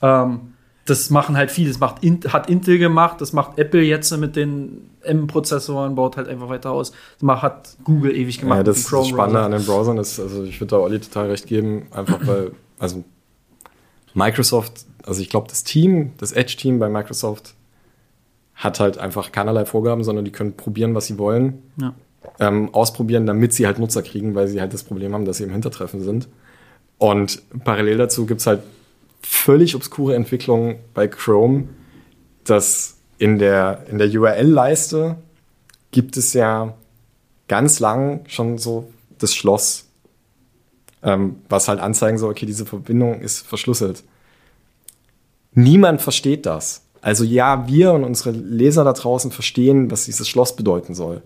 Ähm, 0.04 0.40
das 0.84 1.08
machen 1.08 1.36
halt 1.36 1.50
viele. 1.50 1.68
Das 1.68 1.80
macht 1.80 2.02
hat 2.28 2.50
Intel 2.50 2.78
gemacht, 2.78 3.20
das 3.20 3.32
macht 3.32 3.58
Apple 3.58 3.80
jetzt 3.80 4.14
mit 4.18 4.36
den 4.36 4.90
M-Prozessoren, 5.02 5.94
baut 5.94 6.18
halt 6.18 6.28
einfach 6.28 6.50
weiter 6.50 6.72
aus. 6.72 6.92
Das 7.14 7.22
macht, 7.22 7.42
hat 7.42 7.76
Google 7.84 8.14
ewig 8.14 8.40
gemacht. 8.40 8.58
ja 8.58 8.62
das, 8.62 8.84
das. 8.84 9.08
Spannende 9.08 9.40
an 9.40 9.52
den 9.52 9.64
Browsern 9.64 9.96
ist, 9.96 10.20
also 10.20 10.44
ich 10.44 10.60
würde 10.60 10.76
da 10.76 10.78
Olli 10.78 11.00
total 11.00 11.30
recht 11.30 11.46
geben, 11.46 11.86
einfach 11.90 12.18
weil, 12.26 12.52
also 12.78 13.02
Microsoft, 14.12 14.84
also 15.06 15.22
ich 15.22 15.30
glaube, 15.30 15.48
das 15.48 15.64
Team, 15.64 16.12
das 16.18 16.32
Edge-Team 16.32 16.78
bei 16.78 16.90
Microsoft 16.90 17.54
hat 18.54 18.78
halt 18.78 18.98
einfach 18.98 19.32
keinerlei 19.32 19.64
Vorgaben, 19.64 20.04
sondern 20.04 20.24
die 20.24 20.32
können 20.32 20.54
probieren, 20.54 20.94
was 20.94 21.06
sie 21.06 21.18
wollen. 21.18 21.62
Ja. 21.80 21.94
Ähm, 22.40 22.72
ausprobieren, 22.72 23.26
damit 23.26 23.52
sie 23.52 23.66
halt 23.66 23.78
Nutzer 23.78 24.02
kriegen, 24.02 24.34
weil 24.34 24.48
sie 24.48 24.60
halt 24.60 24.72
das 24.72 24.82
Problem 24.82 25.12
haben, 25.14 25.24
dass 25.24 25.38
sie 25.38 25.44
im 25.44 25.50
Hintertreffen 25.50 26.02
sind. 26.02 26.28
Und 26.98 27.42
parallel 27.64 27.98
dazu 27.98 28.26
gibt's 28.26 28.46
halt 28.46 28.60
völlig 29.26 29.74
obskure 29.74 30.14
Entwicklungen 30.14 30.76
bei 30.92 31.08
Chrome, 31.08 31.68
dass 32.44 32.98
in 33.18 33.38
der, 33.38 33.86
in 33.90 33.98
der 33.98 34.08
URL-Leiste 34.08 35.16
gibt 35.90 36.16
es 36.16 36.32
ja 36.32 36.74
ganz 37.48 37.80
lang 37.80 38.24
schon 38.26 38.58
so 38.58 38.92
das 39.18 39.34
Schloss, 39.34 39.86
ähm, 41.02 41.36
was 41.48 41.68
halt 41.68 41.80
anzeigen 41.80 42.18
soll, 42.18 42.30
okay, 42.30 42.46
diese 42.46 42.66
Verbindung 42.66 43.20
ist 43.20 43.46
verschlüsselt. 43.46 44.02
Niemand 45.52 46.02
versteht 46.02 46.46
das. 46.46 46.82
Also 47.00 47.22
ja, 47.22 47.68
wir 47.68 47.92
und 47.92 48.02
unsere 48.02 48.30
Leser 48.30 48.82
da 48.82 48.92
draußen 48.92 49.30
verstehen, 49.30 49.90
was 49.90 50.06
dieses 50.06 50.28
Schloss 50.28 50.56
bedeuten 50.56 50.94
soll. 50.94 51.22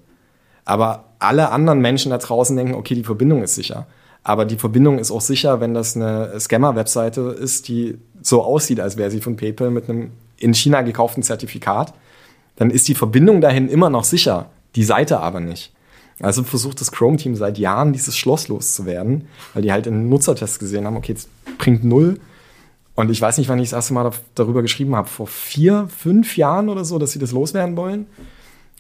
Aber 0.65 1.05
alle 1.19 1.51
anderen 1.51 1.81
Menschen 1.81 2.11
da 2.11 2.19
draußen 2.19 2.57
denken, 2.57 2.75
okay, 2.75 2.95
die 2.95 3.05
Verbindung 3.05 3.43
ist 3.43 3.55
sicher. 3.55 3.87
Aber 4.23 4.45
die 4.45 4.57
Verbindung 4.57 4.99
ist 4.99 5.11
auch 5.11 5.21
sicher, 5.21 5.61
wenn 5.61 5.75
das 5.75 5.97
eine 5.97 6.39
Scammer-Webseite 6.39 7.21
ist, 7.23 7.69
die 7.69 7.99
so 8.21 8.43
aussieht, 8.43 8.81
als 8.81 8.97
wäre 8.97 9.11
sie 9.11 9.21
von 9.21 9.37
PayPal 9.37 9.71
mit 9.71 9.89
einem 9.89 10.11
in 10.37 10.55
China 10.55 10.83
gekauften 10.83 11.23
Zertifikat. 11.23 11.95
Dann 12.57 12.71
ist 12.71 12.89
die 12.89 12.95
Verbindung 12.95 13.41
dahin 13.41 13.69
immer 13.69 13.91
noch 13.91 14.05
sicher, 14.05 14.51
die 14.75 14.85
Seite 14.85 15.21
aber 15.21 15.41
nicht. 15.41 15.73
Also 16.21 16.43
versucht 16.43 16.81
das 16.81 16.91
Chrome-Team 16.91 17.37
seit 17.37 17.59
Jahren, 17.59 17.93
dieses 17.93 18.17
Schloss 18.17 18.49
loszuwerden, 18.49 19.29
weil 19.55 19.63
die 19.63 19.73
halt 19.73 19.87
in 19.87 20.09
Nutzertests 20.09 20.59
gesehen 20.59 20.85
haben, 20.85 20.97
okay, 20.97 21.13
es 21.13 21.29
bringt 21.59 21.85
null. 21.85 22.19
Und 22.97 23.11
ich 23.11 23.23
weiß 23.23 23.39
nicht, 23.39 23.49
wann 23.49 23.61
ich 23.61 23.71
das 23.71 23.77
erste 23.77 23.95
Mal 23.95 24.11
darüber 24.35 24.63
geschrieben 24.63 24.97
habe, 24.97 25.09
vor 25.09 25.29
vier, 25.29 25.87
fünf 25.87 26.37
Jahren 26.37 26.69
oder 26.69 26.85
so, 26.85 26.99
dass 26.99 27.13
sie 27.13 27.21
das 27.21 27.31
loswerden 27.31 27.77
wollen. 27.77 28.07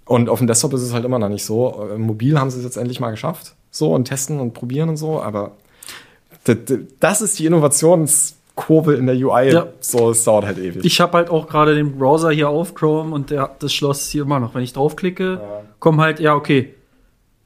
Und 0.04 0.28
auf 0.28 0.38
dem 0.38 0.48
Desktop 0.48 0.72
ist 0.74 0.82
es 0.82 0.92
halt 0.92 1.04
immer 1.04 1.20
noch 1.20 1.28
nicht 1.28 1.44
so. 1.44 1.88
Äh, 1.92 1.98
mobil 1.98 2.40
haben 2.40 2.50
sie 2.50 2.58
es 2.58 2.64
jetzt 2.64 2.76
endlich 2.76 2.98
mal 2.98 3.12
geschafft. 3.12 3.54
So 3.70 3.94
und 3.94 4.06
testen 4.06 4.40
und 4.40 4.54
probieren 4.54 4.88
und 4.88 4.96
so. 4.96 5.20
Aber 5.20 5.52
das 7.00 7.20
ist 7.20 7.38
die 7.38 7.46
Innovationskurve 7.46 8.94
in 8.94 9.06
der 9.06 9.16
UI. 9.16 9.52
Ja. 9.52 9.66
So, 9.80 10.10
es 10.10 10.24
dauert 10.24 10.46
halt 10.46 10.58
ewig. 10.58 10.84
Ich 10.84 11.00
habe 11.00 11.12
halt 11.18 11.30
auch 11.30 11.48
gerade 11.48 11.74
den 11.74 11.98
Browser 11.98 12.30
hier 12.30 12.48
auf 12.48 12.74
Chrome 12.74 13.14
und 13.14 13.30
der, 13.30 13.50
das 13.58 13.72
Schloss 13.72 14.08
hier 14.08 14.22
immer 14.22 14.40
noch. 14.40 14.54
Wenn 14.54 14.62
ich 14.62 14.72
draufklicke, 14.72 15.40
ja. 15.42 15.62
kommen 15.78 16.00
halt, 16.00 16.20
ja, 16.20 16.34
okay, 16.34 16.74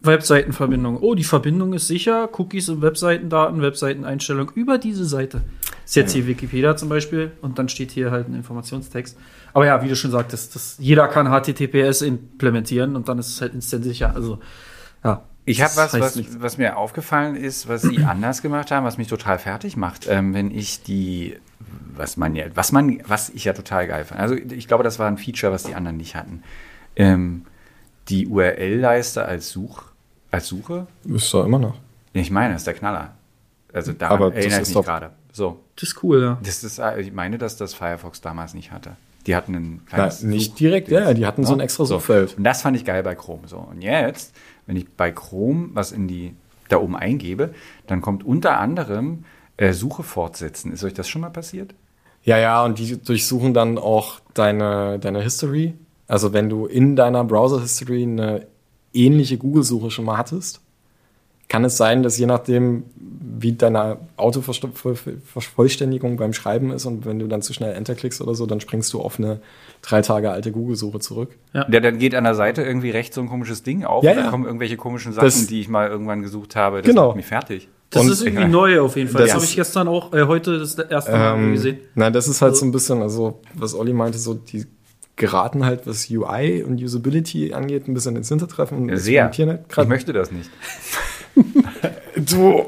Webseitenverbindung. 0.01 0.99
Oh, 1.01 1.15
die 1.15 1.25
Verbindung 1.25 1.75
ist 1.75 1.87
sicher. 1.87 2.29
Cookies 2.37 2.69
und 2.69 2.83
Webseitendaten, 2.83 3.63
Webseiteneinstellung 3.63 4.51
über 4.55 4.79
diese 4.79 5.05
Seite. 5.05 5.43
Ist 5.85 5.97
jetzt 5.97 6.13
hier 6.13 6.27
Wikipedia 6.27 6.77
zum 6.77 6.89
Beispiel 6.89 7.33
und 7.41 7.59
dann 7.59 7.69
steht 7.69 7.91
hier 7.91 8.11
halt 8.11 8.29
ein 8.29 8.35
Informationstext. 8.35 9.17
Aber 9.53 9.67
ja, 9.67 9.83
wie 9.83 9.89
du 9.89 9.97
schon 9.97 10.11
sagtest, 10.11 10.55
das, 10.55 10.77
jeder 10.79 11.09
kann 11.09 11.27
HTTPS 11.29 12.03
implementieren 12.03 12.97
und 12.97 13.09
dann 13.09 13.19
ist 13.19 13.29
es 13.29 13.41
halt 13.41 13.55
instant 13.55 13.85
sicher. 13.85 14.13
Also, 14.15 14.39
ja. 15.05 15.23
Ich 15.45 15.61
habe 15.61 15.75
was, 15.77 15.99
was, 15.99 16.41
was, 16.41 16.59
mir 16.59 16.77
aufgefallen 16.77 17.35
ist, 17.35 17.69
was 17.69 17.83
sie 17.83 17.99
anders 18.05 18.43
gemacht 18.43 18.71
haben, 18.71 18.85
was 18.85 18.99
mich 18.99 19.09
total 19.09 19.39
fertig 19.39 19.77
macht, 19.77 20.07
ähm, 20.09 20.35
wenn 20.35 20.51
ich 20.51 20.83
die, 20.83 21.37
was 21.97 22.17
man 22.17 22.37
ja, 22.37 22.47
was 22.55 22.71
man, 22.71 23.03
was 23.07 23.31
ich 23.31 23.45
ja 23.45 23.53
total 23.53 23.89
geil 23.89 24.05
fand. 24.05 24.21
Also 24.21 24.35
ich 24.35 24.69
glaube, 24.69 24.85
das 24.85 24.99
war 24.99 25.09
ein 25.09 25.19
Feature, 25.19 25.53
was 25.53 25.65
die 25.65 25.75
anderen 25.75 25.97
nicht 25.97 26.15
hatten. 26.15 26.43
Ähm, 26.95 27.47
die 28.09 28.27
URL-Leiste 28.27 29.25
als 29.25 29.51
Such 29.51 29.93
als 30.33 30.49
Suche? 30.49 30.87
Ist 31.05 31.33
doch 31.33 31.45
immer 31.45 31.59
noch. 31.59 31.77
Ich 32.13 32.31
meine, 32.31 32.55
das 32.55 32.63
ist 32.63 32.67
der 32.67 32.75
Knaller. 32.75 33.15
Also 33.73 33.93
da 33.93 34.09
erinnere 34.11 34.63
ich 34.63 34.75
mich 34.75 34.85
gerade. 34.85 35.11
So. 35.31 35.61
Das 35.77 35.91
ist 35.91 36.03
cool, 36.03 36.23
ja. 36.23 36.39
Das 36.43 36.65
ist, 36.65 36.79
äh, 36.79 37.01
ich 37.01 37.13
meine, 37.13 37.39
dass 37.39 37.57
das 37.57 37.75
Firefox 37.75 38.21
damals 38.21 38.55
nicht 38.55 38.73
hatte. 38.73 38.97
Die 39.27 39.37
hatten 39.37 39.55
ein 39.55 39.87
kleines 39.87 40.23
Na, 40.23 40.31
Nicht 40.31 40.51
Such 40.53 40.59
direkt, 40.59 40.89
ja, 40.89 41.15
die 41.15 41.27
hatten 41.27 41.45
so 41.45 41.53
ein 41.53 41.61
extra 41.61 41.85
Suchfeld. 41.85 42.31
So. 42.31 42.37
Und 42.39 42.45
das 42.45 42.63
fand 42.63 42.77
ich 42.77 42.85
geil 42.85 43.03
bei 43.03 43.15
Chrome. 43.15 43.47
So. 43.47 43.59
Und 43.59 43.81
jetzt, 43.83 44.35
wenn 44.67 44.77
ich 44.77 44.89
bei 44.89 45.11
Chrome 45.11 45.71
was 45.75 45.93
in 45.93 46.09
die 46.09 46.35
da 46.69 46.79
oben 46.79 46.97
eingebe, 46.97 47.53
dann 47.87 48.01
kommt 48.01 48.25
unter 48.25 48.59
anderem 48.59 49.25
äh, 49.57 49.73
Suche 49.73 50.03
fortsetzen. 50.03 50.73
Ist 50.73 50.85
euch 50.85 50.95
das 50.95 51.09
schon 51.09 51.21
mal 51.21 51.31
passiert? 51.31 51.75
Ja, 52.25 52.39
ja, 52.39 52.65
und 52.65 52.79
die 52.79 52.97
durchsuchen 52.97 53.53
dann 53.53 53.79
auch 53.79 54.21
deine, 54.33 54.99
deine 54.99 55.23
History. 55.23 55.75
Also 56.07 56.33
wenn 56.33 56.49
du 56.49 56.67
in 56.67 56.97
deiner 56.97 57.25
Browser-History 57.25 58.05
eine 58.05 58.47
ähnliche 58.95 59.39
Google-Suche 59.39 59.91
schon 59.91 60.05
mal 60.05 60.17
hattest, 60.17 60.62
kann 61.53 61.67
es 61.67 61.77
sein, 61.77 62.03
dass 62.03 62.17
je 62.17 62.25
nachdem, 62.25 62.85
wie 62.97 63.53
deine 63.53 63.99
Autovervollständigung 64.17 66.17
beim 66.17 66.33
Schreiben 66.33 66.71
ist 66.71 66.87
und 66.87 67.05
wenn 67.05 67.19
du 67.19 67.27
dann 67.27 67.43
zu 67.43 67.53
schnell 67.53 67.75
Enter 67.75 67.95
klickst 67.95 68.23
oder 68.23 68.35
so, 68.35 68.47
dann 68.47 68.59
springst 68.59 68.91
du 68.95 69.03
auf 69.03 69.19
eine 69.19 69.39
drei 69.83 70.01
Tage 70.01 70.31
alte 70.31 70.51
Google-Suche 70.51 70.99
zurück. 71.01 71.37
Ja. 71.53 71.67
ja, 71.71 71.81
dann 71.81 71.99
geht 71.99 72.15
an 72.15 72.25
der 72.25 72.37
Seite 72.37 72.63
irgendwie 72.63 72.89
rechts 72.89 73.17
so 73.17 73.21
ein 73.21 73.29
komisches 73.29 73.63
Ding 73.63 73.85
auf 73.85 74.03
ja, 74.03 74.13
und 74.13 74.17
dann 74.17 74.25
ja. 74.25 74.31
kommen 74.31 74.47
irgendwelche 74.47 74.79
komischen 74.79 75.13
Sachen, 75.13 75.27
das, 75.27 75.47
die 75.47 75.61
ich 75.61 75.69
mal 75.69 75.91
irgendwann 75.91 76.23
gesucht 76.23 76.57
habe. 76.57 76.79
Das 76.79 76.89
genau. 76.89 77.09
macht 77.09 77.17
mich 77.17 77.27
fertig. 77.27 77.69
Das 77.91 78.01
und 78.01 78.11
ist 78.11 78.23
irgendwie 78.23 78.49
neu 78.49 78.81
auf 78.81 78.97
jeden 78.97 79.11
Fall. 79.11 79.21
Das, 79.21 79.33
das 79.33 79.35
habe 79.35 79.45
ich 79.45 79.55
gestern 79.55 79.89
auch, 79.89 80.15
äh, 80.15 80.25
heute 80.25 80.59
das 80.59 80.79
erste 80.79 81.13
Mal 81.13 81.37
ähm, 81.37 81.53
gesehen. 81.53 81.81
Nein, 81.95 82.15
das 82.15 82.29
ist 82.29 82.41
halt 82.41 82.53
also, 82.53 82.61
so 82.61 82.67
ein 82.67 82.73
bisschen, 82.73 83.03
also 83.03 83.43
was 83.53 83.75
Olli 83.75 83.93
meinte, 83.93 84.17
so 84.17 84.33
die 84.33 84.65
geraten 85.17 85.67
halt, 85.67 85.87
was 85.87 86.11
UI 86.11 86.63
und 86.63 86.83
Usability 86.83 87.53
angeht, 87.53 87.89
ein 87.89 87.93
bisschen 87.93 88.17
ins 88.17 88.31
Hintertreffen. 88.31 88.97
Sehr. 88.97 89.25
Halt 89.25 89.67
ich 89.79 89.87
möchte 89.87 90.15
das 90.15 90.33
nicht. 90.33 90.49
du 92.17 92.67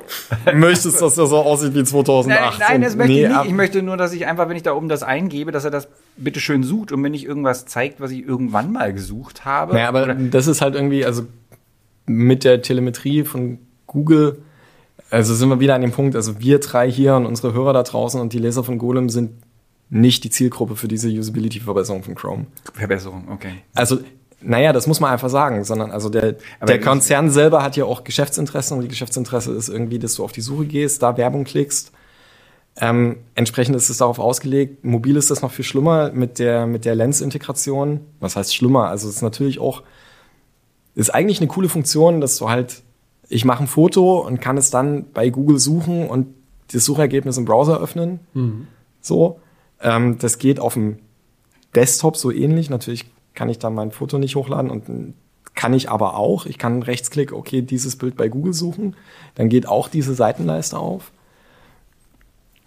möchtest, 0.54 1.00
dass 1.00 1.14
das 1.14 1.30
so 1.30 1.36
aussieht 1.38 1.74
wie 1.74 1.84
2008. 1.84 2.40
Nein, 2.40 2.58
nein 2.58 2.80
das 2.82 2.96
möchte 2.96 3.12
nee, 3.12 3.22
ich 3.24 3.28
nicht. 3.28 3.44
Ich 3.46 3.52
möchte 3.52 3.82
nur, 3.82 3.96
dass 3.96 4.12
ich 4.12 4.26
einfach, 4.26 4.48
wenn 4.48 4.56
ich 4.56 4.62
da 4.62 4.74
oben 4.74 4.88
das 4.88 5.02
eingebe, 5.02 5.52
dass 5.52 5.64
er 5.64 5.70
das 5.70 5.88
bitte 6.16 6.40
schön 6.40 6.62
sucht 6.62 6.92
und 6.92 7.02
wenn 7.02 7.12
nicht 7.12 7.24
irgendwas 7.24 7.66
zeigt, 7.66 8.00
was 8.00 8.10
ich 8.10 8.26
irgendwann 8.26 8.72
mal 8.72 8.92
gesucht 8.92 9.44
habe. 9.44 9.74
Naja, 9.74 9.88
aber 9.88 10.14
das 10.14 10.46
ist 10.46 10.60
halt 10.60 10.74
irgendwie, 10.74 11.04
also 11.04 11.26
mit 12.06 12.44
der 12.44 12.62
Telemetrie 12.62 13.24
von 13.24 13.58
Google, 13.86 14.42
also 15.10 15.34
sind 15.34 15.48
wir 15.48 15.60
wieder 15.60 15.74
an 15.74 15.82
dem 15.82 15.92
Punkt, 15.92 16.16
also 16.16 16.40
wir 16.40 16.58
drei 16.58 16.90
hier 16.90 17.14
und 17.16 17.26
unsere 17.26 17.52
Hörer 17.52 17.72
da 17.72 17.82
draußen 17.82 18.20
und 18.20 18.32
die 18.32 18.38
Leser 18.38 18.64
von 18.64 18.78
Golem 18.78 19.08
sind 19.08 19.30
nicht 19.90 20.24
die 20.24 20.30
Zielgruppe 20.30 20.76
für 20.76 20.88
diese 20.88 21.08
Usability-Verbesserung 21.08 22.02
von 22.02 22.14
Chrome. 22.14 22.46
Verbesserung, 22.72 23.28
okay. 23.30 23.52
Also, 23.74 23.98
naja, 24.40 24.72
das 24.72 24.86
muss 24.86 25.00
man 25.00 25.10
einfach 25.10 25.30
sagen, 25.30 25.64
sondern 25.64 25.90
also 25.90 26.08
der, 26.08 26.36
der 26.66 26.80
Konzern 26.80 27.30
selber 27.30 27.62
hat 27.62 27.76
ja 27.76 27.84
auch 27.84 28.04
Geschäftsinteressen 28.04 28.76
und 28.76 28.82
die 28.82 28.88
Geschäftsinteresse 28.88 29.52
ist 29.52 29.68
irgendwie, 29.68 29.98
dass 29.98 30.14
du 30.14 30.24
auf 30.24 30.32
die 30.32 30.40
Suche 30.40 30.66
gehst, 30.66 31.02
da 31.02 31.16
Werbung 31.16 31.44
klickst. 31.44 31.92
Ähm, 32.76 33.18
entsprechend 33.34 33.76
ist 33.76 33.88
es 33.88 33.98
darauf 33.98 34.18
ausgelegt. 34.18 34.84
Mobil 34.84 35.16
ist 35.16 35.30
das 35.30 35.42
noch 35.42 35.52
viel 35.52 35.64
schlimmer 35.64 36.10
mit 36.10 36.38
der, 36.38 36.66
mit 36.66 36.84
der 36.84 36.94
Lens-Integration. 36.94 38.00
Was 38.20 38.36
heißt 38.36 38.54
schlimmer? 38.54 38.88
Also 38.88 39.08
es 39.08 39.16
ist 39.16 39.22
natürlich 39.22 39.60
auch, 39.60 39.82
ist 40.94 41.14
eigentlich 41.14 41.38
eine 41.38 41.48
coole 41.48 41.68
Funktion, 41.68 42.20
dass 42.20 42.36
du 42.36 42.50
halt, 42.50 42.82
ich 43.28 43.44
mache 43.44 43.64
ein 43.64 43.68
Foto 43.68 44.18
und 44.18 44.40
kann 44.40 44.56
es 44.56 44.70
dann 44.70 45.06
bei 45.12 45.30
Google 45.30 45.58
suchen 45.58 46.08
und 46.08 46.34
das 46.72 46.84
Suchergebnis 46.84 47.36
im 47.36 47.44
Browser 47.44 47.80
öffnen. 47.80 48.20
Mhm. 48.34 48.66
So. 49.00 49.40
Ähm, 49.80 50.18
das 50.18 50.38
geht 50.38 50.58
auf 50.58 50.74
dem 50.74 50.98
Desktop 51.74 52.16
so 52.16 52.32
ähnlich. 52.32 52.70
Natürlich 52.70 53.06
kann 53.34 53.48
ich 53.48 53.58
dann 53.58 53.74
mein 53.74 53.90
Foto 53.90 54.18
nicht 54.18 54.36
hochladen 54.36 54.70
und 54.70 55.14
kann 55.54 55.72
ich 55.72 55.90
aber 55.90 56.16
auch. 56.16 56.46
Ich 56.46 56.58
kann 56.58 56.82
rechtsklick, 56.82 57.32
okay, 57.32 57.62
dieses 57.62 57.96
Bild 57.96 58.16
bei 58.16 58.28
Google 58.28 58.52
suchen. 58.52 58.96
Dann 59.34 59.48
geht 59.48 59.68
auch 59.68 59.88
diese 59.88 60.14
Seitenleiste 60.14 60.78
auf. 60.78 61.12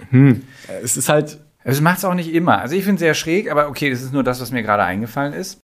Hm. 0.10 0.44
Es 0.82 0.98
ist 0.98 1.10
halt. 1.10 1.40
Es 1.64 1.82
macht 1.82 1.98
es 1.98 2.06
auch 2.06 2.14
nicht 2.14 2.34
immer. 2.34 2.60
Also 2.62 2.76
ich 2.76 2.84
finde 2.84 2.96
es 2.96 3.00
sehr 3.02 3.14
schräg, 3.14 3.52
aber 3.52 3.68
okay, 3.68 3.90
das 3.90 4.02
ist 4.02 4.14
nur 4.14 4.24
das, 4.24 4.40
was 4.40 4.52
mir 4.52 4.64
gerade 4.64 4.84
eingefallen 4.84 5.34
ist. 5.34 5.60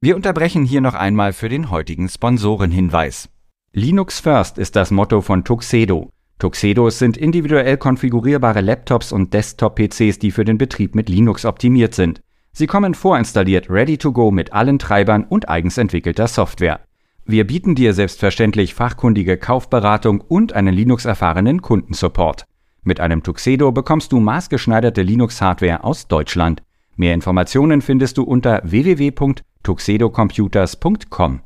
Wir 0.00 0.14
unterbrechen 0.14 0.64
hier 0.64 0.80
noch 0.80 0.94
einmal 0.94 1.32
für 1.32 1.48
den 1.48 1.70
heutigen 1.70 2.08
Sponsorenhinweis. 2.08 3.28
Linux 3.72 4.20
First 4.20 4.58
ist 4.58 4.76
das 4.76 4.92
Motto 4.92 5.22
von 5.22 5.42
Tuxedo. 5.42 6.10
Tuxedos 6.38 6.98
sind 6.98 7.16
individuell 7.16 7.76
konfigurierbare 7.78 8.60
Laptops 8.60 9.10
und 9.10 9.34
Desktop-PCs, 9.34 10.20
die 10.20 10.30
für 10.30 10.44
den 10.44 10.58
Betrieb 10.58 10.94
mit 10.94 11.08
Linux 11.08 11.44
optimiert 11.44 11.94
sind. 11.94 12.20
Sie 12.56 12.68
kommen 12.68 12.94
vorinstalliert 12.94 13.68
ready 13.68 13.98
to 13.98 14.12
go 14.12 14.30
mit 14.30 14.52
allen 14.52 14.78
Treibern 14.78 15.24
und 15.24 15.48
eigens 15.48 15.76
entwickelter 15.76 16.28
Software. 16.28 16.78
Wir 17.24 17.44
bieten 17.44 17.74
dir 17.74 17.94
selbstverständlich 17.94 18.74
fachkundige 18.74 19.36
Kaufberatung 19.36 20.20
und 20.20 20.52
einen 20.52 20.72
Linux-erfahrenen 20.72 21.62
Kundensupport. 21.62 22.44
Mit 22.84 23.00
einem 23.00 23.24
Tuxedo 23.24 23.72
bekommst 23.72 24.12
du 24.12 24.20
maßgeschneiderte 24.20 25.02
Linux-Hardware 25.02 25.82
aus 25.82 26.06
Deutschland. 26.06 26.62
Mehr 26.94 27.14
Informationen 27.14 27.82
findest 27.82 28.18
du 28.18 28.22
unter 28.22 28.60
www.tuxedocomputers.com. 28.62 31.40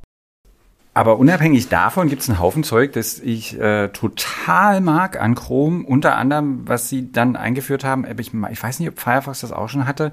Aber 0.99 1.21
unabhängig 1.21 1.69
davon 1.69 2.09
gibt 2.09 2.23
es 2.23 2.29
einen 2.29 2.41
Haufen 2.41 2.65
Zeug, 2.65 2.93
das 2.93 3.21
ich 3.21 3.57
äh, 3.61 3.87
total 3.91 4.81
mag 4.81 5.23
an 5.23 5.37
Chrome. 5.37 5.85
Unter 5.87 6.17
anderem, 6.17 6.67
was 6.67 6.89
sie 6.89 7.13
dann 7.13 7.37
eingeführt 7.37 7.85
haben, 7.85 8.05
ich, 8.19 8.33
ich 8.35 8.63
weiß 8.63 8.81
nicht, 8.81 8.89
ob 8.89 8.99
Firefox 8.99 9.43
das 9.43 9.53
auch 9.53 9.69
schon 9.69 9.87
hatte, 9.87 10.11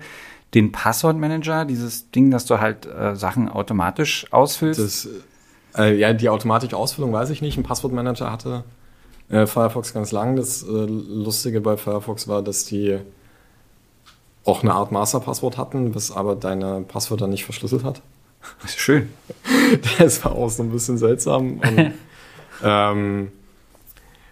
den 0.53 0.71
Passwortmanager, 0.71 1.65
dieses 1.65 2.11
Ding, 2.11 2.31
dass 2.31 2.45
du 2.45 2.59
halt 2.59 2.85
äh, 2.85 3.15
Sachen 3.15 3.49
automatisch 3.49 4.31
ausfüllst. 4.31 4.79
Das, 4.79 5.09
äh, 5.77 5.97
ja, 5.97 6.13
die 6.13 6.29
automatische 6.29 6.77
Ausfüllung 6.77 7.11
weiß 7.11 7.29
ich 7.29 7.41
nicht. 7.41 7.57
Ein 7.57 7.63
Passwortmanager 7.63 8.31
hatte 8.31 8.63
äh, 9.29 9.45
Firefox 9.45 9.93
ganz 9.93 10.11
lang. 10.11 10.35
Das 10.35 10.63
äh, 10.63 10.67
Lustige 10.67 11.61
bei 11.61 11.77
Firefox 11.77 12.27
war, 12.27 12.41
dass 12.41 12.65
die 12.65 12.99
auch 14.45 14.61
eine 14.61 14.73
Art 14.73 14.91
Masterpasswort 14.91 15.57
hatten, 15.57 15.95
was 15.95 16.11
aber 16.11 16.35
deine 16.35 16.81
Passwörter 16.81 17.27
nicht 17.27 17.45
verschlüsselt 17.45 17.83
hat. 17.83 18.01
Das 18.61 18.71
ist 18.71 18.79
schön. 18.79 19.09
Das 19.97 20.23
war 20.23 20.33
auch 20.33 20.49
so 20.49 20.61
ein 20.63 20.71
bisschen 20.71 20.97
seltsam. 20.97 21.59
Und, 21.59 21.93
ähm, 22.63 23.31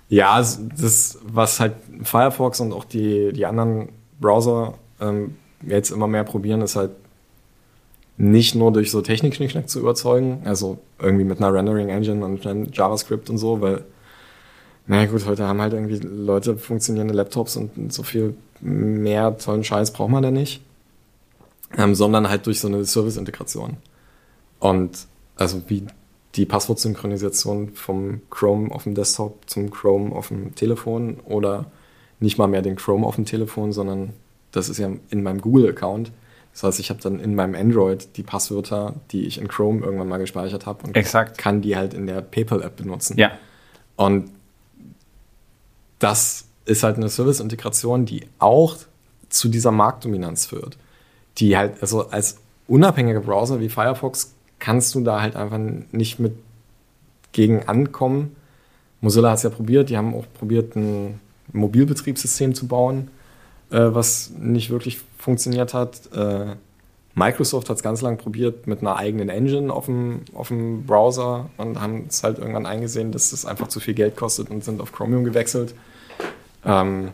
ja, 0.09 0.37
das, 0.37 1.17
was 1.23 1.59
halt 1.59 1.73
Firefox 2.03 2.59
und 2.59 2.71
auch 2.71 2.85
die, 2.85 3.33
die 3.33 3.45
anderen 3.45 3.89
Browser 4.19 4.75
ähm, 5.01 5.35
jetzt 5.67 5.91
immer 5.91 6.07
mehr 6.07 6.23
probieren, 6.23 6.61
ist 6.61 6.75
halt 6.75 6.91
nicht 8.17 8.55
nur 8.55 8.71
durch 8.71 8.91
so 8.91 9.01
Technik-Schnickschnack 9.01 9.69
zu 9.69 9.79
überzeugen, 9.79 10.41
also 10.45 10.77
irgendwie 10.99 11.23
mit 11.23 11.39
einer 11.39 11.53
Rendering-Engine 11.53 12.23
und 12.23 12.45
einem 12.45 12.69
JavaScript 12.71 13.29
und 13.29 13.37
so, 13.37 13.59
weil, 13.61 13.83
naja 14.85 15.09
gut, 15.09 15.25
heute 15.25 15.47
haben 15.47 15.61
halt 15.61 15.73
irgendwie 15.73 15.97
Leute 15.97 16.57
funktionierende 16.57 17.13
Laptops 17.13 17.55
und 17.55 17.91
so 17.91 18.03
viel 18.03 18.35
mehr 18.61 19.37
tollen 19.37 19.63
Scheiß 19.63 19.91
braucht 19.91 20.11
man 20.11 20.23
da 20.23 20.31
nicht, 20.31 20.61
ähm, 21.77 21.95
sondern 21.95 22.29
halt 22.29 22.45
durch 22.45 22.59
so 22.59 22.67
eine 22.67 22.85
Service-Integration. 22.85 23.77
Und 24.59 25.07
also 25.35 25.63
wie 25.67 25.87
die 26.35 26.45
Passwortsynchronisation 26.45 27.73
vom 27.73 28.21
Chrome 28.29 28.71
auf 28.71 28.83
dem 28.83 28.95
Desktop 28.95 29.49
zum 29.49 29.71
Chrome 29.71 30.15
auf 30.15 30.29
dem 30.29 30.55
Telefon 30.55 31.19
oder 31.25 31.65
nicht 32.19 32.37
mal 32.37 32.47
mehr 32.47 32.61
den 32.61 32.75
Chrome 32.75 33.05
auf 33.05 33.15
dem 33.15 33.25
Telefon, 33.25 33.71
sondern 33.71 34.13
das 34.53 34.69
ist 34.69 34.77
ja 34.77 34.89
in 35.09 35.23
meinem 35.23 35.41
Google-Account. 35.41 36.11
Das 36.53 36.63
heißt, 36.63 36.79
ich 36.79 36.89
habe 36.89 37.01
dann 37.01 37.19
in 37.19 37.35
meinem 37.35 37.55
Android 37.55 38.15
die 38.15 38.23
Passwörter, 38.23 38.93
die 39.11 39.25
ich 39.25 39.39
in 39.39 39.47
Chrome 39.47 39.83
irgendwann 39.83 40.07
mal 40.07 40.19
gespeichert 40.19 40.65
habe 40.65 40.85
und 40.85 40.95
Exakt. 40.95 41.37
kann 41.37 41.61
die 41.61 41.75
halt 41.75 41.93
in 41.93 42.05
der 42.05 42.21
PayPal-App 42.21 42.75
benutzen. 42.75 43.17
Ja. 43.17 43.31
Und 43.95 44.29
das 45.99 46.45
ist 46.65 46.83
halt 46.83 46.97
eine 46.97 47.09
Service-Integration, 47.09 48.05
die 48.05 48.27
auch 48.37 48.77
zu 49.29 49.49
dieser 49.49 49.71
Marktdominanz 49.71 50.45
führt. 50.45 50.77
Die 51.39 51.57
halt, 51.57 51.81
also 51.81 52.09
als 52.09 52.37
unabhängiger 52.67 53.21
Browser 53.21 53.59
wie 53.59 53.69
Firefox 53.69 54.33
kannst 54.59 54.93
du 54.93 55.01
da 55.01 55.21
halt 55.21 55.35
einfach 55.35 55.57
nicht 55.91 56.19
mit 56.19 56.33
gegen 57.31 57.67
ankommen. 57.67 58.35
Mozilla 59.01 59.31
hat 59.31 59.37
es 59.37 59.43
ja 59.43 59.49
probiert, 59.49 59.89
die 59.89 59.97
haben 59.97 60.13
auch 60.13 60.25
probiert, 60.35 60.75
ein 60.75 61.19
Mobilbetriebssystem 61.51 62.53
zu 62.53 62.67
bauen, 62.67 63.09
äh, 63.73 63.93
was 63.93 64.31
nicht 64.39 64.69
wirklich 64.69 65.01
funktioniert 65.17 65.73
hat. 65.73 65.99
Äh, 66.15 66.55
Microsoft 67.15 67.69
hat 67.69 67.77
es 67.77 67.83
ganz 67.83 68.01
lange 68.01 68.17
probiert 68.17 68.65
mit 68.65 68.79
einer 68.79 68.95
eigenen 68.95 69.29
Engine 69.29 69.71
auf 69.71 69.85
dem, 69.85 70.21
auf 70.33 70.47
dem 70.47 70.85
Browser 70.85 71.49
und 71.57 71.79
haben 71.79 72.05
es 72.09 72.23
halt 72.23 72.39
irgendwann 72.39 72.65
eingesehen, 72.65 73.11
dass 73.11 73.29
das 73.31 73.45
einfach 73.45 73.67
zu 73.67 73.79
viel 73.79 73.93
Geld 73.93 74.15
kostet 74.15 74.49
und 74.49 74.63
sind 74.63 74.81
auf 74.81 74.91
Chromium 74.91 75.23
gewechselt. 75.23 75.75
Ähm, 76.65 77.09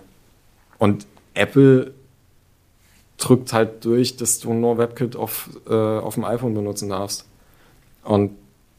und 0.77 1.05
Apple 1.33 1.93
drückt 3.17 3.51
halt 3.51 3.83
durch, 3.83 4.15
dass 4.15 4.39
du 4.39 4.53
nur 4.53 4.77
WebKit 4.77 5.15
auf, 5.17 5.49
äh, 5.69 5.73
auf 5.73 6.13
dem 6.15 6.23
iPhone 6.23 6.53
benutzen 6.53 6.89
darfst. 6.89 7.25
Und 8.03 8.31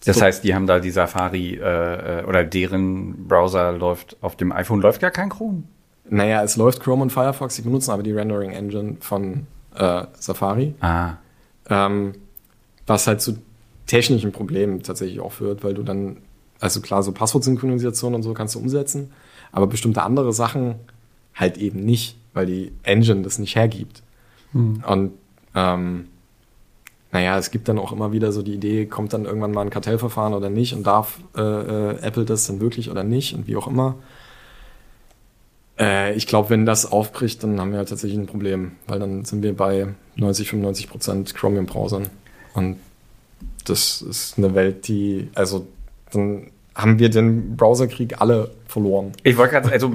Das 0.05 0.17
so- 0.17 0.23
heißt, 0.23 0.43
die 0.45 0.55
haben 0.55 0.67
da 0.67 0.81
die 0.81 0.91
Safari 0.91 1.57
äh, 1.57 2.21
äh, 2.21 2.25
oder 2.25 2.45
deren 2.45 3.29
Browser 3.29 3.73
läuft 3.73 4.17
auf 4.23 4.37
dem 4.37 4.53
iPhone 4.53 4.81
läuft 4.81 5.01
gar 5.03 5.11
kein 5.11 5.29
Chrome. 5.29 5.65
Naja, 6.09 6.43
es 6.43 6.57
läuft 6.57 6.81
Chrome 6.81 7.03
und 7.03 7.11
Firefox, 7.11 7.57
die 7.57 7.63
benutzen 7.63 7.91
aber 7.91 8.03
die 8.03 8.13
Rendering 8.13 8.53
Engine 8.53 8.97
von 9.01 9.47
äh, 9.75 10.05
Safari. 10.19 10.75
Ah. 10.81 11.15
Ähm, 11.69 12.15
was 12.87 13.07
halt 13.07 13.21
zu 13.21 13.39
technischen 13.87 14.33
Problemen 14.33 14.83
tatsächlich 14.83 15.21
auch 15.21 15.33
führt, 15.33 15.63
weil 15.63 15.75
du 15.75 15.83
dann, 15.83 16.19
also 16.59 16.81
klar, 16.81 17.03
so 17.03 17.13
Passwortsynchronisation 17.13 18.15
und 18.15 18.23
so 18.23 18.35
kannst 18.35 18.55
du 18.55 18.59
umsetzen, 18.59 19.13
aber 19.53 19.67
bestimmte 19.67 20.03
andere 20.03 20.33
Sachen 20.33 20.77
halt 21.35 21.59
eben 21.59 21.85
nicht, 21.85 22.17
weil 22.35 22.47
die 22.47 22.73
Engine 22.83 23.23
das 23.23 23.39
nicht 23.39 23.57
hergibt. 23.57 24.03
Und 24.87 25.13
ähm, 25.55 26.07
naja, 27.13 27.39
es 27.39 27.51
gibt 27.51 27.69
dann 27.69 27.79
auch 27.79 27.93
immer 27.93 28.13
wieder 28.13 28.33
so 28.33 28.43
die 28.43 28.55
Idee, 28.55 28.87
kommt 28.87 29.13
dann 29.13 29.25
irgendwann 29.25 29.53
mal 29.53 29.63
ein 29.63 29.71
Kartellverfahren 29.71 30.35
oder 30.35 30.51
nicht 30.51 30.75
und 30.75 30.87
darf 30.87 31.19
äh, 31.37 31.41
äh, 31.41 31.99
Apple 32.03 32.25
das 32.25 32.47
dann 32.47 32.61
wirklich 32.61 32.91
oder 32.91 33.03
nicht 33.03 33.35
und 33.35 33.47
wie 33.49 33.57
auch 33.57 33.67
immer. 33.67 33.97
Äh, 35.81 36.15
ich 36.15 36.27
glaube, 36.27 36.51
wenn 36.51 36.67
das 36.67 36.91
aufbricht, 36.93 37.43
dann 37.43 37.59
haben 37.59 37.71
wir 37.73 37.79
halt 37.79 37.89
tatsächlich 37.89 38.19
ein 38.19 38.27
Problem, 38.27 38.73
weil 38.87 39.01
dann 39.01 39.25
sind 39.25 39.43
wir 39.43 39.57
bei 39.57 39.89
90, 40.17 40.51
95 40.51 40.91
Prozent 40.91 41.35
Chromium-Browsern. 41.35 42.09
Und 42.55 42.77
das 43.65 44.03
ist 44.03 44.37
eine 44.37 44.55
Welt, 44.55 44.87
die, 44.89 45.31
also 45.35 45.67
dann 46.13 46.51
haben 46.75 46.99
wir 46.99 47.11
den 47.11 47.57
Browserkrieg 47.57 48.21
alle 48.21 48.53
verloren. 48.67 49.13
Ich 49.25 49.37
wollte 49.37 49.55
gerade, 49.55 49.73
also 49.73 49.93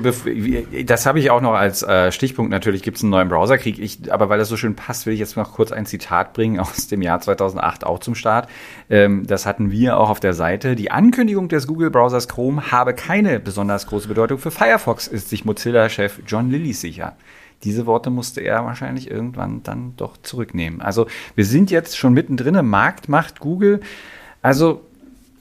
das 0.86 1.06
habe 1.06 1.20
ich 1.20 1.32
auch 1.32 1.40
noch 1.40 1.54
als 1.54 1.82
äh, 1.84 2.12
Stichpunkt. 2.12 2.52
Natürlich 2.52 2.84
gibt 2.84 2.98
es 2.98 3.04
einen 3.04 3.12
neuen 3.12 3.30
Browserkrieg. 3.30 3.80
Ich, 3.80 4.12
aber 4.12 4.28
weil 4.28 4.38
das 4.38 4.50
so 4.50 4.58
schön 4.58 4.76
passt, 4.76 5.06
will 5.06 5.14
ich 5.14 5.20
jetzt 5.20 5.38
noch 5.38 5.54
kurz 5.54 5.72
ein 5.72 5.86
Zitat 5.86 6.34
bringen 6.34 6.60
aus 6.60 6.88
dem 6.88 7.02
Jahr 7.02 7.22
2008 7.22 7.86
auch 7.86 8.00
zum 8.00 8.14
Start. 8.14 8.50
Ähm, 8.90 9.26
das 9.26 9.46
hatten 9.46 9.72
wir 9.72 9.98
auch 9.98 10.10
auf 10.10 10.20
der 10.20 10.34
Seite. 10.34 10.76
Die 10.76 10.92
Ankündigung 10.92 11.48
des 11.48 11.66
Google-Browsers 11.66 12.28
Chrome 12.28 12.72
habe 12.72 12.94
keine 12.94 13.40
besonders 13.40 13.88
große 13.88 14.10
Bedeutung 14.10 14.38
für 14.38 14.52
Firefox, 14.52 15.08
ist 15.08 15.30
sich 15.30 15.46
Mozilla-Chef 15.46 16.20
John 16.28 16.52
Lilly 16.52 16.74
sicher. 16.74 17.16
Diese 17.64 17.86
Worte 17.86 18.10
musste 18.10 18.42
er 18.42 18.66
wahrscheinlich 18.66 19.10
irgendwann 19.10 19.64
dann 19.64 19.94
doch 19.96 20.18
zurücknehmen. 20.18 20.82
Also 20.82 21.08
wir 21.36 21.46
sind 21.46 21.72
jetzt 21.72 21.98
schon 21.98 22.14
mittendrin 22.14 22.64
Markt, 22.66 23.08
macht 23.08 23.40
Google. 23.40 23.80
Also 24.42 24.82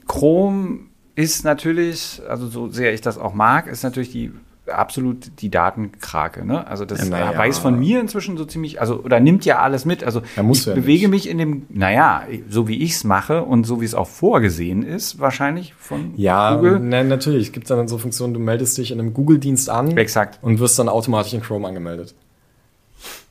Chrome 0.07 0.79
ist 1.15 1.43
natürlich, 1.45 2.21
also 2.27 2.47
so 2.47 2.69
sehr 2.69 2.93
ich 2.93 3.01
das 3.01 3.17
auch 3.17 3.33
mag, 3.33 3.67
ist 3.67 3.83
natürlich 3.83 4.11
die 4.11 4.31
absolut 4.67 5.41
die 5.41 5.49
Datenkrake. 5.51 6.43
Ne? 6.43 6.65
Also 6.67 6.85
das 6.85 6.99
Ja, 7.03 7.05
naja. 7.05 7.37
weiß 7.37 7.59
von 7.59 7.77
mir 7.77 8.01
inzwischen 8.01 8.35
so 8.35 8.45
ziemlich, 8.45 8.81
also 8.81 8.99
oder 9.03 9.19
nimmt 9.19 9.45
ja 9.45 9.59
alles 9.59 9.85
mit. 9.85 10.03
Also 10.03 10.21
Ja, 10.35 10.43
ich 10.49 10.65
ja 10.65 10.73
bewege 10.73 11.07
nicht. 11.07 11.25
mich 11.25 11.29
in 11.29 11.37
dem, 11.37 11.67
naja, 11.69 12.23
so 12.49 12.67
wie 12.67 12.81
ich 12.81 12.93
es 12.93 13.03
mache 13.03 13.43
und 13.43 13.65
so 13.65 13.79
wie 13.79 13.85
es 13.85 13.93
auch 13.93 14.07
vorgesehen 14.07 14.81
ist, 14.81 15.19
wahrscheinlich 15.19 15.75
von 15.75 16.13
Ja, 16.17 16.55
Google. 16.55 16.79
ne, 16.79 17.03
natürlich. 17.03 17.47
Es 17.47 17.53
gibt 17.53 17.69
dann 17.69 17.87
so 17.87 17.99
Funktionen, 17.99 18.33
du 18.33 18.39
meldest 18.39 18.75
dich 18.79 18.89
in 18.91 18.99
einem 18.99 19.13
Google-Dienst 19.13 19.69
an 19.69 19.95
Exakt. 19.97 20.39
und 20.41 20.59
wirst 20.59 20.79
dann 20.79 20.89
automatisch 20.89 21.33
in 21.33 21.41
Chrome 21.41 21.67
angemeldet. 21.67 22.15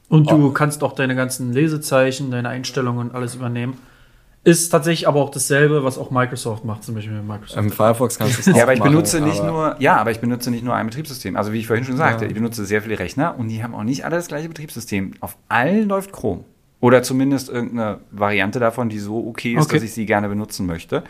Und 0.09 0.31
du 0.31 0.53
kannst 0.53 0.85
auch 0.85 0.92
deine 0.92 1.16
ganzen 1.16 1.53
Lesezeichen, 1.53 2.31
deine 2.31 2.49
Einstellungen 2.49 3.09
und 3.09 3.14
alles 3.16 3.35
übernehmen. 3.35 3.77
Ist 4.44 4.68
tatsächlich 4.68 5.09
aber 5.09 5.20
auch 5.22 5.30
dasselbe, 5.30 5.85
was 5.85 5.96
auch 5.96 6.11
Microsoft 6.11 6.64
macht, 6.66 6.85
zum 6.85 6.94
Beispiel 6.94 7.14
mit 7.14 7.26
Microsoft. 7.26 7.57
Im 7.59 7.70
Firefox 7.72 8.18
kannst 8.18 8.37
du 8.37 8.40
es 8.42 8.48
auch 8.48 8.57
Ja, 8.57 8.64
aber 8.64 8.74
ich 8.74 8.78
machen, 8.78 8.92
benutze 8.92 9.20
nicht 9.22 9.40
aber- 9.40 9.50
nur, 9.50 9.76
ja, 9.80 9.96
aber 9.96 10.11
ich 10.11 10.20
benutze 10.20 10.50
nicht 10.50 10.62
nur 10.64 10.74
ein 10.74 10.87
Betriebssystem. 10.87 11.35
Also 11.37 11.52
wie 11.54 11.59
ich 11.61 11.66
vorhin 11.66 11.85
schon 11.87 11.96
sagte, 11.96 12.24
Ja. 12.24 12.28
ich 12.28 12.35
benutze 12.35 12.64
sehr 12.66 12.83
viele 12.83 12.98
Rechner 12.98 13.37
und 13.38 13.48
die 13.48 13.62
haben 13.62 13.74
auch 13.74 13.85
nicht 13.85 14.04
alle 14.04 14.16
das 14.16 14.28
gleiche 14.28 14.48
Betriebssystem. 14.48 15.14
Auf 15.20 15.37
allen 15.48 15.88
läuft 15.88 16.12
Chrome. 16.12 16.44
Oder 16.80 17.02
zumindest 17.02 17.48
irgendeine 17.48 18.00
Variante 18.11 18.61
davon, 18.61 18.90
die 18.90 18.98
so 18.98 19.26
okay 19.26 19.54
ist, 19.54 19.64
Okay. 19.64 19.76
dass 19.76 19.83
ich 19.85 19.94
sie 19.94 20.04
gerne 20.04 20.28
benutzen 20.28 20.66
möchte. 20.66 21.02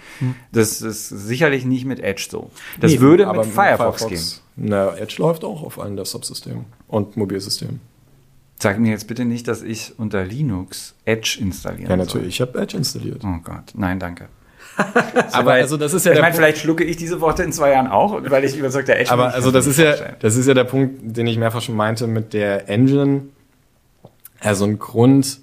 Das 0.52 0.80
ist 0.80 1.08
sicherlich 1.08 1.64
nicht 1.64 1.84
mit 1.84 1.98
Edge 1.98 2.28
so. 2.30 2.50
Das 2.80 2.92
Nee, 2.92 3.00
würde 3.00 3.26
aber 3.26 3.42
mit 3.44 3.52
Firefox, 3.52 4.06
gehen. 4.06 4.22
Na, 4.54 4.94
Edge 4.96 5.16
läuft 5.18 5.42
auch 5.42 5.64
auf 5.64 5.80
allen 5.80 5.96
Desktop-Systemen 5.96 6.66
und 6.86 7.16
Mobilsystemen. 7.16 7.80
Sag 8.60 8.78
mir 8.78 8.90
jetzt 8.92 9.06
bitte 9.08 9.24
nicht, 9.24 9.46
dass 9.48 9.62
ich 9.62 9.98
unter 9.98 10.24
Linux 10.24 10.94
Edge 11.04 11.38
installieren 11.40 11.90
Ja, 11.90 11.96
natürlich. 11.96 12.28
Ich 12.28 12.40
habe 12.40 12.58
Edge 12.60 12.76
installiert. 12.76 13.22
soll. 13.22 13.34
Oh 13.38 13.40
Gott, 13.42 13.72
nein, 13.74 13.98
danke. 13.98 14.28
Aber 15.32 15.52
also 15.52 15.76
das 15.76 15.92
ist 15.92 16.04
ja 16.06 16.12
ich 16.12 16.16
der 16.16 16.22
meine, 16.22 16.32
Punkt- 16.32 16.36
vielleicht 16.46 16.58
schlucke 16.62 16.82
ich 16.84 16.96
diese 16.96 17.20
Worte 17.20 17.42
in 17.42 17.52
zwei 17.52 17.70
Jahren 17.72 17.86
auch, 17.88 18.20
weil 18.30 18.44
ich 18.44 18.56
überzeugter 18.56 18.94
Edge 18.94 19.04
bin. 19.04 19.12
Aber 19.20 19.34
also 19.34 19.50
das 19.50 19.66
ist 19.66 19.78
ja, 19.78 19.94
das 20.18 20.36
ist 20.36 20.46
ja 20.48 20.54
der 20.54 20.64
Punkt, 20.64 21.16
den 21.16 21.26
ich 21.26 21.36
mehrfach 21.38 21.62
schon 21.62 21.76
meinte 21.76 22.06
mit 22.06 22.32
der 22.32 22.68
Engine. 22.68 23.22
Also 24.40 24.64
ein 24.64 24.78
Grund 24.78 25.40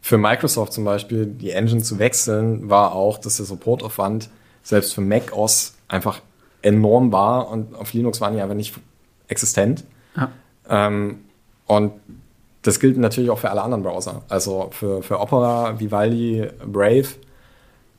für 0.00 0.18
Microsoft 0.18 0.72
zum 0.72 0.84
Beispiel, 0.84 1.26
die 1.26 1.50
Engine 1.50 1.82
zu 1.82 1.98
wechseln, 1.98 2.70
war 2.70 2.94
auch, 2.94 3.18
dass 3.18 3.36
der 3.38 3.46
Supportaufwand 3.46 4.30
selbst 4.62 4.94
für 4.94 5.00
Mac 5.00 5.32
OS 5.36 5.74
einfach 5.88 6.20
enorm 6.62 7.10
war 7.12 7.48
und 7.50 7.74
auf 7.74 7.92
Linux 7.92 8.20
waren 8.20 8.34
die 8.34 8.40
einfach 8.40 8.54
nicht 8.54 8.74
existent. 9.28 9.84
Ja. 10.16 10.30
Ähm, 10.68 11.20
und 11.66 11.92
das 12.62 12.80
gilt 12.80 12.98
natürlich 12.98 13.30
auch 13.30 13.38
für 13.38 13.50
alle 13.50 13.62
anderen 13.62 13.82
Browser. 13.82 14.22
Also 14.28 14.68
für, 14.72 15.02
für 15.02 15.20
Opera, 15.20 15.80
Vivaldi, 15.80 16.46
Brave. 16.66 17.08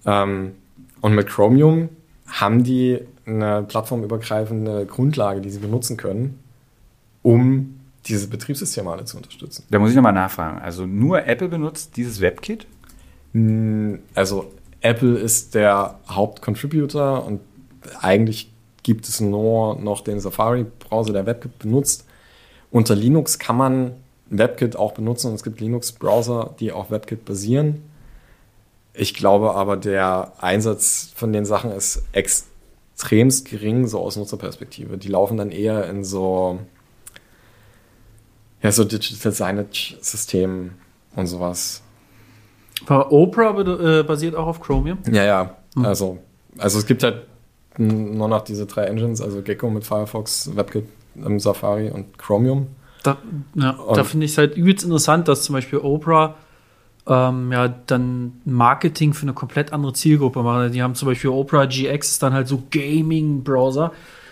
Ähm, 0.05 0.53
und 1.01 1.15
mit 1.15 1.27
Chromium 1.27 1.89
haben 2.27 2.63
die 2.63 2.99
eine 3.25 3.63
plattformübergreifende 3.63 4.85
Grundlage, 4.85 5.41
die 5.41 5.49
sie 5.49 5.59
benutzen 5.59 5.97
können, 5.97 6.39
um 7.23 7.79
diese 8.05 8.27
Betriebssysteme 8.27 8.89
alle 8.89 9.05
zu 9.05 9.17
unterstützen. 9.17 9.65
Da 9.69 9.79
muss 9.79 9.91
ich 9.91 9.95
nochmal 9.95 10.13
nachfragen. 10.13 10.59
Also 10.59 10.85
nur 10.85 11.25
Apple 11.27 11.49
benutzt 11.49 11.97
dieses 11.97 12.19
WebKit? 12.19 12.65
Also 14.15 14.51
Apple 14.81 15.17
ist 15.17 15.55
der 15.55 15.99
Hauptcontributor 16.09 17.25
und 17.25 17.41
eigentlich 17.99 18.51
gibt 18.83 19.07
es 19.07 19.21
nur 19.21 19.79
noch 19.79 20.01
den 20.01 20.19
Safari-Browser, 20.19 21.13
der 21.13 21.25
WebKit 21.25 21.59
benutzt. 21.59 22.07
Unter 22.71 22.95
Linux 22.95 23.37
kann 23.37 23.57
man 23.57 23.91
WebKit 24.31 24.75
auch 24.75 24.93
benutzen 24.93 25.27
und 25.27 25.35
es 25.35 25.43
gibt 25.43 25.59
Linux-Browser, 25.59 26.55
die 26.59 26.71
auf 26.71 26.89
WebKit 26.89 27.25
basieren. 27.25 27.83
Ich 28.93 29.13
glaube 29.13 29.55
aber, 29.55 29.77
der 29.77 30.33
Einsatz 30.39 31.11
von 31.15 31.31
den 31.33 31.45
Sachen 31.45 31.71
ist 31.71 32.03
extremst 32.13 33.49
gering, 33.49 33.87
so 33.87 33.99
aus 33.99 34.15
Nutzerperspektive. 34.15 34.97
Die 34.97 35.09
laufen 35.09 35.37
dann 35.37 35.51
eher 35.51 35.87
in 35.89 36.03
so 36.03 36.59
Ja, 38.61 38.71
so 38.71 38.83
Digital 38.83 39.31
Signage 39.31 39.97
System 40.01 40.71
und 41.15 41.27
sowas. 41.27 41.81
Aber 42.85 43.11
Opera 43.11 43.59
äh, 43.59 44.03
basiert 44.03 44.35
auch 44.35 44.47
auf 44.47 44.59
Chromium? 44.61 44.99
Ja, 45.11 45.23
ja. 45.23 45.57
Mhm. 45.75 45.85
Also, 45.85 46.17
also 46.57 46.79
es 46.79 46.85
gibt 46.85 47.03
halt 47.03 47.27
nur 47.77 48.27
noch 48.27 48.41
diese 48.41 48.65
drei 48.65 48.85
Engines, 48.85 49.21
also 49.21 49.41
Gecko 49.41 49.69
mit 49.69 49.85
Firefox, 49.85 50.55
WebKit 50.55 50.85
im 51.15 51.39
Safari 51.39 51.89
und 51.89 52.17
Chromium. 52.17 52.67
Da, 53.03 53.17
ja, 53.55 53.77
da 53.93 54.03
finde 54.03 54.25
ich 54.25 54.33
es 54.33 54.37
halt 54.37 54.55
übelst 54.55 54.83
interessant, 54.83 55.27
dass 55.27 55.43
zum 55.43 55.53
Beispiel 55.53 55.79
Opera 55.79 56.35
ähm, 57.07 57.51
ja 57.51 57.67
dann 57.67 58.33
Marketing 58.45 59.13
für 59.13 59.23
eine 59.23 59.33
komplett 59.33 59.73
andere 59.73 59.93
Zielgruppe 59.93 60.43
machen. 60.43 60.71
Die 60.71 60.83
haben 60.83 60.95
zum 60.95 61.07
Beispiel 61.07 61.31
Opera 61.31 61.65
GX, 61.65 62.11
ist 62.11 62.23
dann 62.23 62.33
halt 62.33 62.47
so 62.47 62.63
Gaming-Browser. 62.69 63.91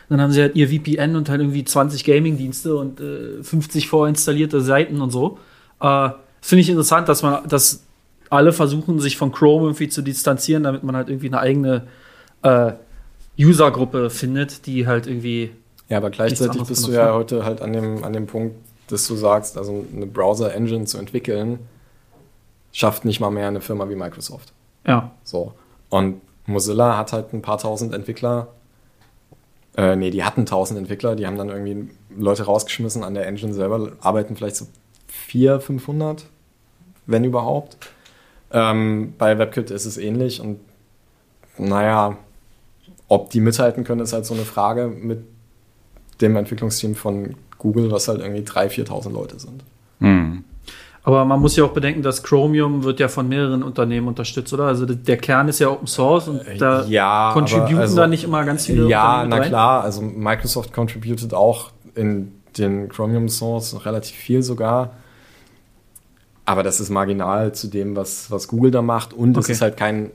Dann 0.10 0.22
haben 0.22 0.32
sie 0.32 0.42
halt 0.42 0.56
ihr 0.56 0.70
VPN 0.70 1.16
und 1.16 1.30
halt 1.30 1.42
irgendwie 1.42 1.64
20 1.64 2.04
Gaming-Dienste 2.04 2.76
und 2.76 3.00
äh, 3.00 3.44
50 3.44 3.88
vorinstallierte 3.88 4.62
Seiten 4.62 5.02
und 5.02 5.12
so. 5.12 5.38
Äh, 5.80 6.10
Finde 6.42 6.62
ich 6.62 6.70
interessant, 6.70 7.10
dass 7.10 7.22
man, 7.22 7.48
dass 7.48 7.84
alle 8.30 8.54
versuchen, 8.54 9.00
sich 9.00 9.18
von 9.18 9.32
Chrome 9.32 9.66
irgendwie 9.66 9.90
zu 9.90 10.02
distanzieren, 10.02 10.64
damit 10.64 10.84
man 10.84 10.96
halt 10.96 11.10
irgendwie 11.10 11.28
eine 11.28 11.40
eigene 11.40 11.88
äh, 12.44 12.74
User-Gruppe 13.40 14.10
findet, 14.10 14.66
die 14.66 14.88
halt 14.88 15.08
irgendwie. 15.08 15.52
Ja, 15.90 15.98
aber 15.98 16.12
gleichzeitig 16.12 16.64
bist 16.64 16.88
du 16.88 16.92
ja 16.92 17.14
heute 17.14 17.44
halt 17.44 17.62
an 17.62 17.74
dem, 17.74 18.04
an 18.04 18.14
dem 18.14 18.28
Punkt, 18.28 18.56
dass 18.88 19.08
du 19.08 19.16
sagst, 19.16 19.58
also 19.58 19.86
eine 19.94 20.06
Browser-Engine 20.06 20.86
zu 20.86 20.98
entwickeln, 20.98 21.60
schafft 22.72 23.06
nicht 23.06 23.20
mal 23.20 23.32
mehr 23.32 23.48
eine 23.48 23.62
Firma 23.62 23.90
wie 23.90 23.96
Microsoft. 23.96 24.54
Ja. 24.86 25.12
So. 25.24 25.54
Und 25.90 26.22
Mozilla 26.46 26.98
hat 26.98 27.12
halt 27.12 27.34
ein 27.34 27.42
paar 27.42 27.58
tausend 27.58 27.94
Entwickler. 27.94 28.48
Äh, 29.78 29.96
nee, 29.96 30.12
die 30.12 30.24
hatten 30.24 30.46
tausend 30.46 30.80
Entwickler, 30.80 31.16
die 31.16 31.26
haben 31.26 31.38
dann 31.38 31.50
irgendwie 31.50 31.90
Leute 32.16 32.44
rausgeschmissen 32.44 33.04
an 33.04 33.14
der 33.14 33.28
Engine 33.28 33.54
selber, 33.54 33.94
arbeiten 34.02 34.36
vielleicht 34.36 34.56
so 34.56 34.68
400, 35.08 35.64
500, 35.64 36.26
wenn 37.06 37.24
überhaupt. 37.24 37.78
Ähm, 38.52 39.14
bei 39.18 39.38
WebKit 39.38 39.72
ist 39.72 39.86
es 39.86 39.98
ähnlich 39.98 40.42
und 40.42 40.60
naja, 41.58 42.18
ob 43.08 43.30
die 43.30 43.42
mithalten 43.42 43.84
können, 43.84 44.02
ist 44.02 44.14
halt 44.14 44.26
so 44.26 44.34
eine 44.34 44.44
Frage 44.44 44.88
mit 44.88 45.24
dem 46.22 46.36
Entwicklungsteam 46.36 46.96
von 46.96 47.36
Google, 47.58 47.92
was 47.92 48.08
halt 48.08 48.22
irgendwie 48.22 48.42
3.000, 48.42 48.88
4.000 48.88 49.12
Leute 49.12 49.40
sind. 49.40 49.64
Hm. 50.00 50.44
Aber 51.04 51.26
man 51.26 51.40
muss 51.40 51.56
ja 51.56 51.64
auch 51.64 51.72
bedenken, 51.72 52.02
dass 52.02 52.24
Chromium 52.24 52.84
wird 52.84 53.00
ja 53.00 53.08
von 53.08 53.28
mehreren 53.28 53.64
Unternehmen 53.64 54.08
unterstützt, 54.08 54.54
oder? 54.54 54.66
Also 54.66 54.86
der 54.86 55.18
Kern 55.18 55.48
ist 55.48 55.60
ja 55.60 55.70
Open 55.70 55.88
Source 55.88 56.28
und 56.28 56.42
da 56.60 56.86
ja, 56.86 57.32
contributen 57.34 57.78
also, 57.78 57.96
da 57.96 58.08
nicht 58.08 58.24
immer 58.24 58.44
ganz 58.44 58.66
viele 58.66 58.88
Ja, 58.88 59.26
na 59.28 59.38
rein? 59.38 59.48
klar, 59.48 59.84
also 59.84 60.02
Microsoft 60.02 60.74
contributed 60.74 61.34
auch 61.34 61.72
in 61.96 62.34
den 62.58 62.90
Chromium 62.90 63.30
Source 63.30 63.86
relativ 63.86 64.16
viel 64.16 64.44
sogar. 64.44 64.92
Aber 66.46 66.64
das 66.64 66.80
ist 66.80 66.90
marginal 66.90 67.54
zu 67.54 67.68
dem, 67.68 67.96
was, 67.96 68.30
was 68.30 68.48
Google 68.48 68.72
da 68.72 68.82
macht. 68.82 69.14
Und 69.14 69.38
es 69.38 69.46
okay. 69.46 69.52
ist 69.54 69.62
halt 69.62 69.78
kein, 69.78 70.12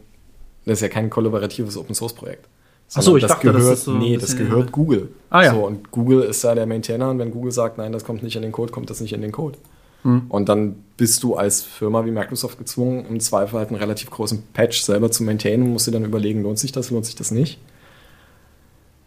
das 0.67 0.75
ist 0.75 0.83
ja 0.83 0.89
kein 0.89 1.09
kollaboratives 1.09 1.77
Open 1.77 1.95
Source 1.95 2.13
Projekt. 2.13 2.47
Achso, 2.95 3.17
ich 3.17 3.23
das 3.23 3.33
dachte, 3.33 3.49
gehört, 3.49 3.65
das 3.65 3.79
ist 3.79 3.85
so 3.85 3.93
Nee, 3.93 4.17
das 4.17 4.37
gehört 4.37 4.73
Google. 4.73 5.09
Ah, 5.31 5.43
ja. 5.43 5.55
So, 5.55 5.67
und 5.67 5.91
Google 5.91 6.23
ist 6.23 6.45
da 6.45 6.55
der 6.55 6.67
Maintainer 6.67 7.11
und 7.11 7.19
wenn 7.19 7.31
Google 7.31 7.53
sagt, 7.53 7.79
nein, 7.79 7.93
das 7.93 8.05
kommt 8.05 8.23
nicht 8.23 8.37
in 8.37 8.43
den 8.43 8.53
Code, 8.53 8.73
kommt 8.73 8.91
das 8.91 9.01
nicht 9.01 9.13
in 9.13 9.21
den 9.21 9.33
Code. 9.33 9.59
Mhm. 10.05 10.27
Und 10.29 10.49
dann 10.49 10.77
bist 10.97 11.23
du 11.23 11.35
als 11.35 11.63
Firma 11.63 12.05
wie 12.05 12.11
Microsoft 12.11 12.59
gezwungen, 12.59 13.07
im 13.09 13.19
Zweifel 13.21 13.59
halt 13.59 13.71
einen 13.71 13.79
relativ 13.79 14.11
großen 14.11 14.43
Patch 14.53 14.83
selber 14.83 15.11
zu 15.11 15.25
maintainen 15.25 15.65
und 15.65 15.73
musst 15.73 15.87
dir 15.87 15.93
dann 15.93 16.05
überlegen, 16.05 16.43
lohnt 16.43 16.59
sich 16.59 16.73
das, 16.73 16.91
lohnt 16.91 17.07
sich 17.07 17.17
das 17.17 17.31
nicht. 17.31 17.59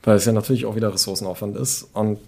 Weil 0.04 0.18
es 0.18 0.26
ja 0.26 0.32
natürlich 0.32 0.66
auch 0.66 0.76
wieder 0.76 0.94
Ressourcenaufwand 0.94 1.56
ist. 1.56 1.90
Und 1.94 2.20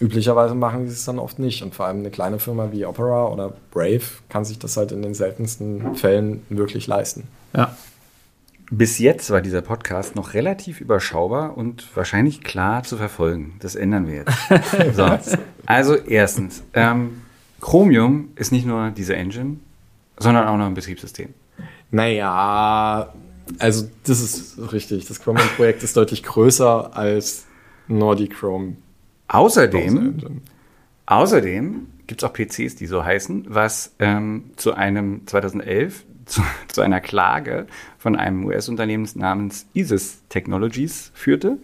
üblicherweise 0.00 0.54
machen 0.54 0.88
sie 0.88 0.94
es 0.94 1.04
dann 1.04 1.18
oft 1.18 1.38
nicht. 1.38 1.62
Und 1.62 1.74
vor 1.74 1.86
allem 1.86 1.98
eine 1.98 2.10
kleine 2.10 2.38
Firma 2.38 2.70
wie 2.72 2.86
Opera 2.86 3.28
oder 3.28 3.52
Brave 3.70 4.02
kann 4.28 4.44
sich 4.44 4.58
das 4.58 4.76
halt 4.76 4.92
in 4.92 5.02
den 5.02 5.14
seltensten 5.14 5.94
Fällen 5.94 6.42
wirklich 6.48 6.86
leisten. 6.86 7.24
Ja. 7.54 7.76
Bis 8.72 9.00
jetzt 9.00 9.30
war 9.30 9.40
dieser 9.40 9.62
Podcast 9.62 10.14
noch 10.14 10.34
relativ 10.34 10.80
überschaubar 10.80 11.56
und 11.56 11.84
wahrscheinlich 11.96 12.42
klar 12.42 12.84
zu 12.84 12.96
verfolgen. 12.96 13.56
Das 13.58 13.74
ändern 13.74 14.06
wir 14.06 14.14
jetzt. 14.14 14.94
so. 14.96 15.18
Also 15.66 15.96
erstens, 15.96 16.62
ähm, 16.74 17.22
Chromium 17.60 18.28
ist 18.36 18.52
nicht 18.52 18.66
nur 18.66 18.90
diese 18.90 19.16
Engine, 19.16 19.56
sondern 20.18 20.46
auch 20.46 20.56
noch 20.56 20.66
ein 20.66 20.74
Betriebssystem. 20.74 21.34
Naja, 21.90 23.12
also 23.58 23.90
das 24.04 24.20
ist 24.20 24.72
richtig. 24.72 25.06
Das 25.06 25.20
Chromium-Projekt 25.20 25.82
ist 25.82 25.96
deutlich 25.96 26.22
größer 26.22 26.96
als 26.96 27.46
Nordic 27.88 28.36
Chrome. 28.36 28.76
Außerdem, 29.26 30.42
außerdem 31.06 31.86
gibt 32.06 32.22
es 32.22 32.28
auch 32.28 32.32
PCs, 32.32 32.76
die 32.76 32.86
so 32.86 33.04
heißen, 33.04 33.46
was 33.48 33.94
ähm, 33.98 34.50
zu 34.56 34.74
einem 34.74 35.26
2011 35.26 36.04
zu, 36.30 36.42
zu 36.68 36.80
einer 36.80 37.00
Klage 37.00 37.66
von 37.98 38.16
einem 38.16 38.44
US-Unternehmen 38.44 39.08
namens 39.14 39.66
ISIS 39.74 40.22
Technologies 40.28 41.10
führte, 41.14 41.58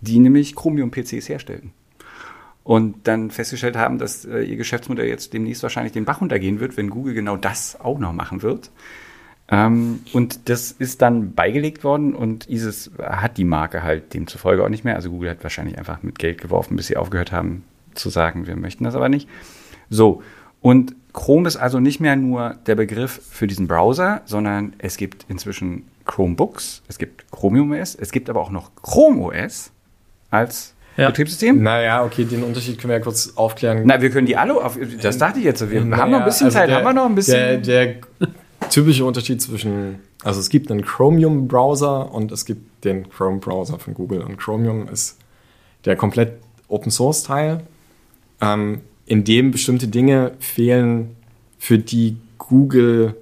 die 0.00 0.18
nämlich 0.18 0.54
Chromium-PCs 0.54 1.28
herstellten. 1.28 1.72
Und 2.62 3.08
dann 3.08 3.30
festgestellt 3.30 3.76
haben, 3.76 3.98
dass 3.98 4.24
äh, 4.24 4.42
ihr 4.42 4.56
Geschäftsmodell 4.56 5.08
jetzt 5.08 5.32
demnächst 5.32 5.62
wahrscheinlich 5.62 5.92
den 5.92 6.04
Bach 6.04 6.20
runtergehen 6.20 6.60
wird, 6.60 6.76
wenn 6.76 6.90
Google 6.90 7.14
genau 7.14 7.36
das 7.36 7.80
auch 7.80 7.98
noch 7.98 8.12
machen 8.12 8.42
wird. 8.42 8.70
Ähm, 9.48 10.00
und 10.12 10.48
das 10.48 10.70
ist 10.70 11.02
dann 11.02 11.34
beigelegt 11.34 11.82
worden 11.82 12.14
und 12.14 12.48
ISIS 12.48 12.92
hat 12.98 13.38
die 13.38 13.44
Marke 13.44 13.82
halt 13.82 14.14
demzufolge 14.14 14.62
auch 14.62 14.68
nicht 14.68 14.84
mehr. 14.84 14.94
Also 14.94 15.10
Google 15.10 15.30
hat 15.30 15.42
wahrscheinlich 15.42 15.78
einfach 15.78 16.02
mit 16.02 16.18
Geld 16.18 16.40
geworfen, 16.40 16.76
bis 16.76 16.86
sie 16.86 16.96
aufgehört 16.96 17.32
haben 17.32 17.64
zu 17.94 18.10
sagen, 18.10 18.46
wir 18.46 18.56
möchten 18.56 18.84
das 18.84 18.94
aber 18.94 19.08
nicht. 19.08 19.28
So, 19.88 20.22
und 20.60 20.94
Chrome 21.12 21.48
ist 21.48 21.56
also 21.56 21.80
nicht 21.80 22.00
mehr 22.00 22.16
nur 22.16 22.56
der 22.66 22.74
Begriff 22.74 23.20
für 23.30 23.46
diesen 23.46 23.66
Browser, 23.66 24.22
sondern 24.26 24.74
es 24.78 24.96
gibt 24.96 25.26
inzwischen 25.28 25.86
Chromebooks, 26.06 26.82
es 26.88 26.98
gibt 26.98 27.30
Chromium 27.30 27.72
OS, 27.72 27.94
es 27.94 28.12
gibt 28.12 28.30
aber 28.30 28.40
auch 28.40 28.50
noch 28.50 28.70
Chrome 28.82 29.20
OS 29.20 29.70
als 30.30 30.74
ja. 30.96 31.08
Betriebssystem. 31.08 31.62
Naja, 31.62 32.04
okay, 32.04 32.24
den 32.24 32.42
Unterschied 32.42 32.78
können 32.78 32.90
wir 32.90 32.98
ja 32.98 33.02
kurz 33.02 33.32
aufklären. 33.36 33.82
Na, 33.84 34.00
wir 34.02 34.10
können 34.10 34.26
die 34.26 34.36
alle 34.36 34.54
auf. 34.54 34.78
Das 35.00 35.18
dachte 35.18 35.38
ich 35.38 35.44
jetzt. 35.44 35.68
Wir 35.70 35.84
naja, 35.84 36.02
haben 36.02 36.10
noch 36.10 36.20
ein 36.20 36.24
bisschen 36.24 36.46
also 36.46 36.58
Zeit. 36.58 36.68
Der, 36.68 36.76
haben 36.76 36.84
wir 36.84 36.92
noch 36.92 37.06
ein 37.06 37.14
bisschen. 37.14 37.62
Der, 37.62 37.86
der 37.86 37.96
typische 38.70 39.04
Unterschied 39.04 39.40
zwischen. 39.40 40.00
Also, 40.22 40.40
es 40.40 40.50
gibt 40.50 40.70
einen 40.70 40.84
Chromium-Browser 40.84 42.12
und 42.12 42.30
es 42.32 42.44
gibt 42.44 42.84
den 42.84 43.08
Chrome-Browser 43.08 43.78
von 43.78 43.94
Google. 43.94 44.20
Und 44.20 44.36
Chromium 44.36 44.88
ist 44.88 45.16
der 45.86 45.96
komplett 45.96 46.34
Open-Source-Teil. 46.68 47.62
Ähm, 48.42 48.82
in 49.10 49.24
dem 49.24 49.50
bestimmte 49.50 49.88
Dinge 49.88 50.32
fehlen, 50.38 51.16
für 51.58 51.80
die 51.80 52.16
Google 52.38 53.16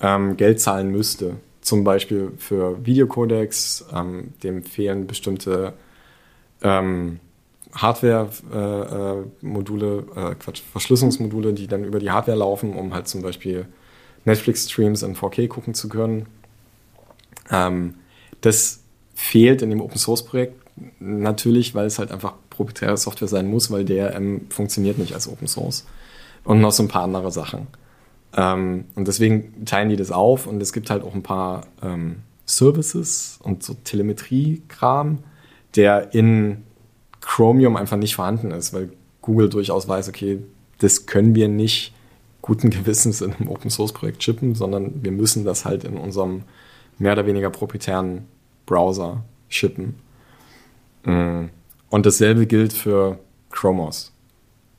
ähm, 0.00 0.36
Geld 0.36 0.60
zahlen 0.60 0.92
müsste. 0.92 1.34
Zum 1.62 1.82
Beispiel 1.82 2.30
für 2.38 2.86
Videocodecs, 2.86 3.86
ähm, 3.92 4.34
dem 4.44 4.62
fehlen 4.62 5.08
bestimmte 5.08 5.72
ähm, 6.62 7.18
Hardware-Module, 7.74 10.04
äh, 10.14 10.30
äh, 10.30 10.36
Quatsch, 10.36 10.62
Verschlüsselungsmodule, 10.70 11.54
die 11.54 11.66
dann 11.66 11.82
über 11.82 11.98
die 11.98 12.12
Hardware 12.12 12.38
laufen, 12.38 12.74
um 12.74 12.94
halt 12.94 13.08
zum 13.08 13.22
Beispiel 13.22 13.66
Netflix-Streams 14.24 15.02
in 15.02 15.16
4K 15.16 15.48
gucken 15.48 15.74
zu 15.74 15.88
können. 15.88 16.26
Ähm, 17.50 17.94
das 18.42 18.84
fehlt 19.16 19.62
in 19.62 19.70
dem 19.70 19.80
Open-Source-Projekt 19.80 20.54
natürlich, 21.00 21.74
weil 21.74 21.86
es 21.86 21.98
halt 21.98 22.12
einfach 22.12 22.34
proprietäre 22.52 22.96
Software 22.96 23.28
sein 23.28 23.48
muss, 23.48 23.70
weil 23.70 23.84
DRM 23.84 24.42
funktioniert 24.50 24.98
nicht 24.98 25.14
als 25.14 25.28
Open 25.28 25.48
Source. 25.48 25.86
Und 26.44 26.60
noch 26.60 26.72
so 26.72 26.82
ein 26.82 26.88
paar 26.88 27.02
andere 27.02 27.30
Sachen. 27.30 27.68
Ähm, 28.34 28.84
und 28.94 29.08
deswegen 29.08 29.64
teilen 29.64 29.88
die 29.88 29.96
das 29.96 30.10
auf 30.10 30.46
und 30.46 30.60
es 30.60 30.72
gibt 30.72 30.90
halt 30.90 31.02
auch 31.02 31.14
ein 31.14 31.22
paar 31.22 31.66
ähm, 31.82 32.16
Services 32.46 33.38
und 33.42 33.62
so 33.62 33.74
Telemetrie-Kram, 33.84 35.18
der 35.76 36.14
in 36.14 36.64
Chromium 37.20 37.76
einfach 37.76 37.96
nicht 37.96 38.16
vorhanden 38.16 38.50
ist, 38.50 38.72
weil 38.72 38.90
Google 39.20 39.48
durchaus 39.48 39.86
weiß, 39.86 40.08
okay, 40.08 40.40
das 40.78 41.06
können 41.06 41.34
wir 41.34 41.48
nicht 41.48 41.94
guten 42.40 42.70
Gewissens 42.70 43.20
in 43.20 43.32
einem 43.32 43.48
Open 43.48 43.70
Source 43.70 43.92
Projekt 43.92 44.18
chippen, 44.18 44.54
sondern 44.54 45.02
wir 45.02 45.12
müssen 45.12 45.44
das 45.44 45.64
halt 45.64 45.84
in 45.84 45.96
unserem 45.96 46.42
mehr 46.98 47.12
oder 47.12 47.26
weniger 47.26 47.50
proprietären 47.50 48.26
Browser 48.66 49.22
shippen. 49.48 49.94
Mm. 51.04 51.46
Und 51.92 52.06
dasselbe 52.06 52.46
gilt 52.46 52.72
für 52.72 53.18
Chromos. 53.50 54.14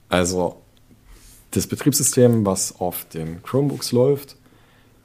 Also 0.10 0.60
das 1.52 1.68
Betriebssystem, 1.68 2.44
was 2.44 2.80
auf 2.80 3.06
den 3.06 3.44
Chromebooks 3.44 3.92
läuft, 3.92 4.36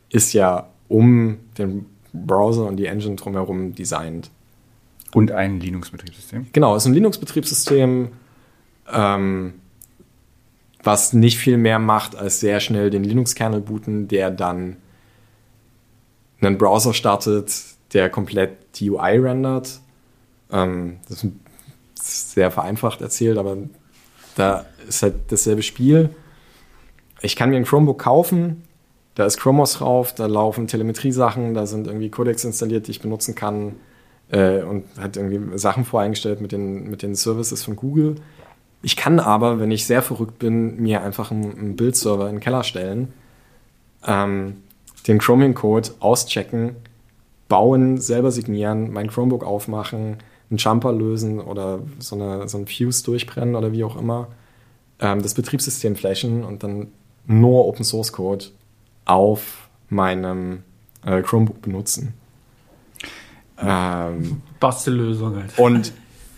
ist 0.08 0.32
ja 0.32 0.70
um 0.88 1.36
den 1.58 1.84
Browser 2.14 2.64
und 2.64 2.78
die 2.78 2.86
Engine 2.86 3.16
drumherum 3.16 3.74
designt. 3.74 4.30
Und 5.12 5.32
ein 5.32 5.60
Linux-Betriebssystem? 5.60 6.46
Genau, 6.50 6.74
es 6.74 6.84
ist 6.84 6.86
ein 6.86 6.94
Linux-Betriebssystem, 6.94 8.08
ähm, 8.90 9.52
was 10.82 11.12
nicht 11.12 11.36
viel 11.36 11.58
mehr 11.58 11.78
macht, 11.78 12.16
als 12.16 12.40
sehr 12.40 12.60
schnell 12.60 12.88
den 12.88 13.04
Linux-Kernel 13.04 13.60
booten, 13.60 14.08
der 14.08 14.30
dann 14.30 14.78
einen 16.40 16.56
Browser 16.56 16.94
startet, 16.94 17.52
der 17.92 18.08
komplett 18.08 18.56
die 18.76 18.88
UI 18.88 19.18
rendert. 19.18 19.82
Ähm, 20.50 21.00
das 21.06 21.22
ist 21.22 21.32
sehr 22.08 22.50
vereinfacht 22.50 23.00
erzählt, 23.00 23.38
aber 23.38 23.56
Da 24.34 24.66
ist 24.86 25.02
halt 25.02 25.14
dasselbe 25.28 25.62
Spiel. 25.62 26.10
Ich 27.20 27.34
kann 27.34 27.50
mir 27.50 27.56
ein 27.56 27.64
Chromebook 27.64 27.98
kaufen, 27.98 28.62
da 29.16 29.26
ist 29.26 29.38
Chromos 29.38 29.74
drauf, 29.74 30.14
da 30.14 30.26
laufen 30.26 30.68
Telemetrie-Sachen, 30.68 31.54
da 31.54 31.66
sind 31.66 31.88
irgendwie 31.88 32.08
Codecs 32.08 32.44
installiert, 32.44 32.86
die 32.86 32.92
ich 32.92 33.00
benutzen 33.00 33.34
kann 33.34 33.74
äh, 34.30 34.62
und 34.62 34.84
hat 34.96 35.16
irgendwie 35.16 35.58
Sachen 35.58 35.84
voreingestellt 35.84 36.40
mit 36.40 36.52
den, 36.52 36.88
mit 36.88 37.02
den 37.02 37.16
Services 37.16 37.64
von 37.64 37.74
Google. 37.74 38.16
Ich 38.80 38.96
kann 38.96 39.18
aber, 39.18 39.58
wenn 39.58 39.72
ich 39.72 39.86
sehr 39.86 40.02
verrückt 40.02 40.38
bin, 40.38 40.80
mir 40.80 41.02
einfach 41.02 41.32
einen, 41.32 41.58
einen 41.58 41.76
Bildserver 41.76 42.28
in 42.28 42.36
den 42.36 42.40
Keller 42.40 42.62
stellen, 42.62 43.12
ähm, 44.06 44.58
den 45.08 45.18
Chromium-Code 45.18 45.90
auschecken, 45.98 46.76
bauen, 47.48 47.98
selber 47.98 48.30
signieren, 48.30 48.92
mein 48.92 49.08
Chromebook 49.08 49.42
aufmachen, 49.42 50.18
einen 50.50 50.58
Jumper 50.58 50.92
lösen 50.92 51.40
oder 51.40 51.80
so, 51.98 52.16
eine, 52.16 52.48
so 52.48 52.58
einen 52.58 52.66
Fuse 52.66 53.04
durchbrennen 53.04 53.54
oder 53.54 53.72
wie 53.72 53.84
auch 53.84 53.96
immer, 53.96 54.28
ähm, 55.00 55.22
das 55.22 55.34
Betriebssystem 55.34 55.96
flashen 55.96 56.44
und 56.44 56.62
dann 56.62 56.88
nur 57.26 57.66
Open 57.66 57.84
Source 57.84 58.12
Code 58.12 58.46
auf 59.04 59.68
meinem 59.88 60.62
äh, 61.04 61.22
Chromebook 61.22 61.62
benutzen. 61.62 62.14
Ähm, 63.60 64.42
Bastellösung 64.60 65.36
halt. 65.36 65.58
Und 65.58 65.92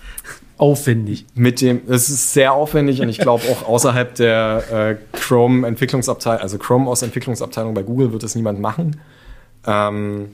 aufwendig. 0.57 1.27
Mit 1.35 1.61
dem, 1.61 1.83
es 1.89 2.09
ist 2.09 2.33
sehr 2.33 2.53
aufwendig 2.53 3.01
und 3.01 3.09
ich 3.09 3.19
glaube 3.19 3.45
auch 3.51 3.69
außerhalb 3.69 4.15
der 4.15 4.99
äh, 5.13 5.17
Chrome 5.17 5.67
Entwicklungsabteilung, 5.67 6.43
also 6.43 6.59
Chrome 6.59 6.91
aus 6.91 7.03
Entwicklungsabteilung 7.03 7.75
bei 7.75 7.83
Google 7.83 8.13
wird 8.13 8.23
es 8.23 8.35
niemand 8.35 8.61
machen. 8.61 9.01
Ähm, 9.67 10.33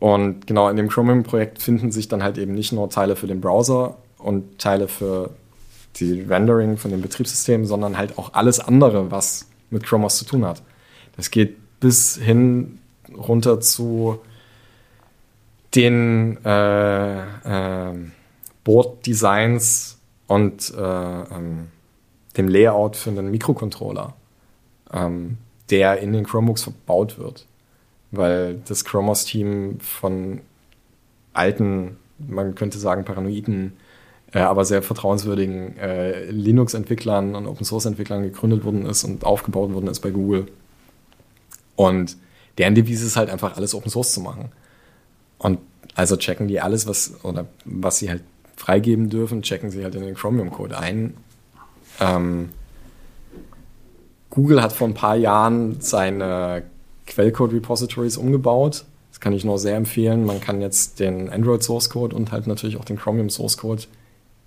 und 0.00 0.46
genau 0.46 0.68
in 0.68 0.76
dem 0.76 0.88
Chromium-Projekt 0.88 1.60
finden 1.60 1.90
sich 1.90 2.08
dann 2.08 2.22
halt 2.22 2.38
eben 2.38 2.54
nicht 2.54 2.72
nur 2.72 2.88
Teile 2.88 3.16
für 3.16 3.26
den 3.26 3.40
Browser 3.40 3.96
und 4.18 4.58
Teile 4.58 4.88
für 4.88 5.30
die 5.96 6.20
Rendering 6.20 6.76
von 6.76 6.90
dem 6.90 7.02
Betriebssystem, 7.02 7.64
sondern 7.66 7.98
halt 7.98 8.18
auch 8.18 8.34
alles 8.34 8.60
andere, 8.60 9.10
was 9.10 9.46
mit 9.70 9.84
Chromos 9.84 10.16
zu 10.16 10.24
tun 10.24 10.44
hat. 10.44 10.62
Das 11.16 11.30
geht 11.30 11.56
bis 11.80 12.16
hin 12.16 12.78
runter 13.16 13.60
zu 13.60 14.20
den 15.74 16.38
äh, 16.44 17.90
äh, 17.90 17.94
Board-Designs 18.64 19.98
und 20.26 20.72
äh, 20.76 20.80
ähm, 20.80 21.68
dem 22.36 22.48
Layout 22.48 22.96
für 22.96 23.10
einen 23.10 23.30
Mikrocontroller, 23.30 24.14
ähm, 24.92 25.38
der 25.70 25.98
in 25.98 26.12
den 26.12 26.24
Chromebooks 26.24 26.62
verbaut 26.62 27.18
wird. 27.18 27.47
Weil 28.10 28.60
das 28.66 28.84
Chromos-Team 28.84 29.80
von 29.80 30.40
alten, 31.32 31.96
man 32.18 32.54
könnte 32.54 32.78
sagen, 32.78 33.04
paranoiden, 33.04 33.74
äh, 34.32 34.40
aber 34.40 34.64
sehr 34.64 34.82
vertrauenswürdigen 34.82 35.76
äh, 35.78 36.30
Linux-Entwicklern 36.30 37.34
und 37.34 37.46
Open-Source-Entwicklern 37.46 38.22
gegründet 38.22 38.64
worden 38.64 38.86
ist 38.86 39.04
und 39.04 39.24
aufgebaut 39.24 39.72
worden 39.72 39.88
ist 39.88 40.00
bei 40.00 40.10
Google. 40.10 40.46
Und 41.76 42.16
deren 42.58 42.74
Devise 42.74 43.06
ist 43.06 43.16
halt 43.16 43.30
einfach 43.30 43.56
alles 43.56 43.74
Open 43.74 43.90
Source 43.90 44.12
zu 44.12 44.20
machen. 44.20 44.50
Und 45.38 45.60
also 45.94 46.16
checken 46.16 46.48
die 46.48 46.60
alles, 46.60 46.86
was, 46.86 47.24
oder 47.24 47.46
was 47.64 47.98
sie 47.98 48.10
halt 48.10 48.22
freigeben 48.56 49.08
dürfen, 49.08 49.42
checken 49.42 49.70
sie 49.70 49.84
halt 49.84 49.94
in 49.94 50.02
den 50.02 50.14
Chromium-Code 50.14 50.76
ein. 50.76 51.14
Ähm, 52.00 52.50
Google 54.30 54.62
hat 54.62 54.72
vor 54.72 54.88
ein 54.88 54.94
paar 54.94 55.16
Jahren 55.16 55.80
seine 55.80 56.64
Quellcode-Repositories 57.08 58.16
umgebaut. 58.16 58.84
Das 59.10 59.20
kann 59.20 59.32
ich 59.32 59.44
nur 59.44 59.58
sehr 59.58 59.76
empfehlen. 59.76 60.24
Man 60.24 60.40
kann 60.40 60.60
jetzt 60.60 61.00
den 61.00 61.28
Android 61.30 61.62
Source 61.62 61.90
Code 61.90 62.14
und 62.14 62.30
halt 62.32 62.46
natürlich 62.46 62.76
auch 62.76 62.84
den 62.84 62.98
Chromium 62.98 63.30
Source 63.30 63.56
Code 63.56 63.82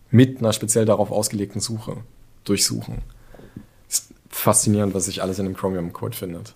mit 0.10 0.40
einer 0.40 0.54
speziell 0.54 0.86
darauf 0.86 1.12
ausgelegten 1.12 1.62
Suche 1.62 1.98
durchsuchen. 2.44 3.00
Ist 3.90 4.14
faszinierend, 4.30 4.94
was 4.94 5.06
sich 5.06 5.22
alles 5.22 5.40
in 5.40 5.46
dem 5.46 5.56
Chromium 5.56 5.94
Code 5.94 6.16
findet 6.16 6.56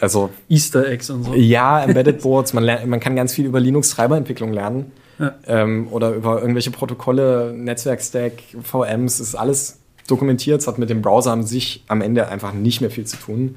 also 0.00 0.30
Easter 0.48 0.88
Eggs 0.88 1.10
und 1.10 1.24
so. 1.24 1.34
Ja, 1.34 1.82
Embedded 1.82 2.22
Boards. 2.22 2.52
Man, 2.52 2.64
lernt, 2.64 2.86
man 2.86 3.00
kann 3.00 3.16
ganz 3.16 3.32
viel 3.34 3.46
über 3.46 3.60
Linux-Treiberentwicklung 3.60 4.52
lernen. 4.52 4.92
Ja. 5.18 5.34
Ähm, 5.46 5.88
oder 5.90 6.10
über 6.10 6.40
irgendwelche 6.40 6.70
Protokolle, 6.70 7.52
Netzwerkstack, 7.52 8.32
VMs. 8.62 9.20
ist 9.20 9.34
alles 9.34 9.78
dokumentiert. 10.08 10.60
Es 10.60 10.66
hat 10.66 10.78
mit 10.78 10.90
dem 10.90 11.02
Browser 11.02 11.32
an 11.32 11.44
sich 11.44 11.84
am 11.88 12.00
Ende 12.00 12.28
einfach 12.28 12.52
nicht 12.52 12.80
mehr 12.80 12.90
viel 12.90 13.04
zu 13.04 13.16
tun. 13.16 13.56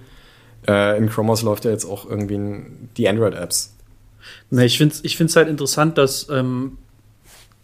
Äh, 0.68 0.98
in 0.98 1.10
Chromos 1.10 1.42
läuft 1.44 1.66
ja 1.66 1.72
jetzt 1.72 1.86
auch 1.86 2.10
irgendwie 2.10 2.40
die 2.98 3.08
Android-Apps. 3.08 3.74
Ne, 4.50 4.66
ich 4.66 4.78
finde 4.78 4.96
es 4.96 5.04
ich 5.04 5.18
find's 5.18 5.36
halt 5.36 5.48
interessant, 5.48 5.98
dass 5.98 6.28
ähm, 6.30 6.78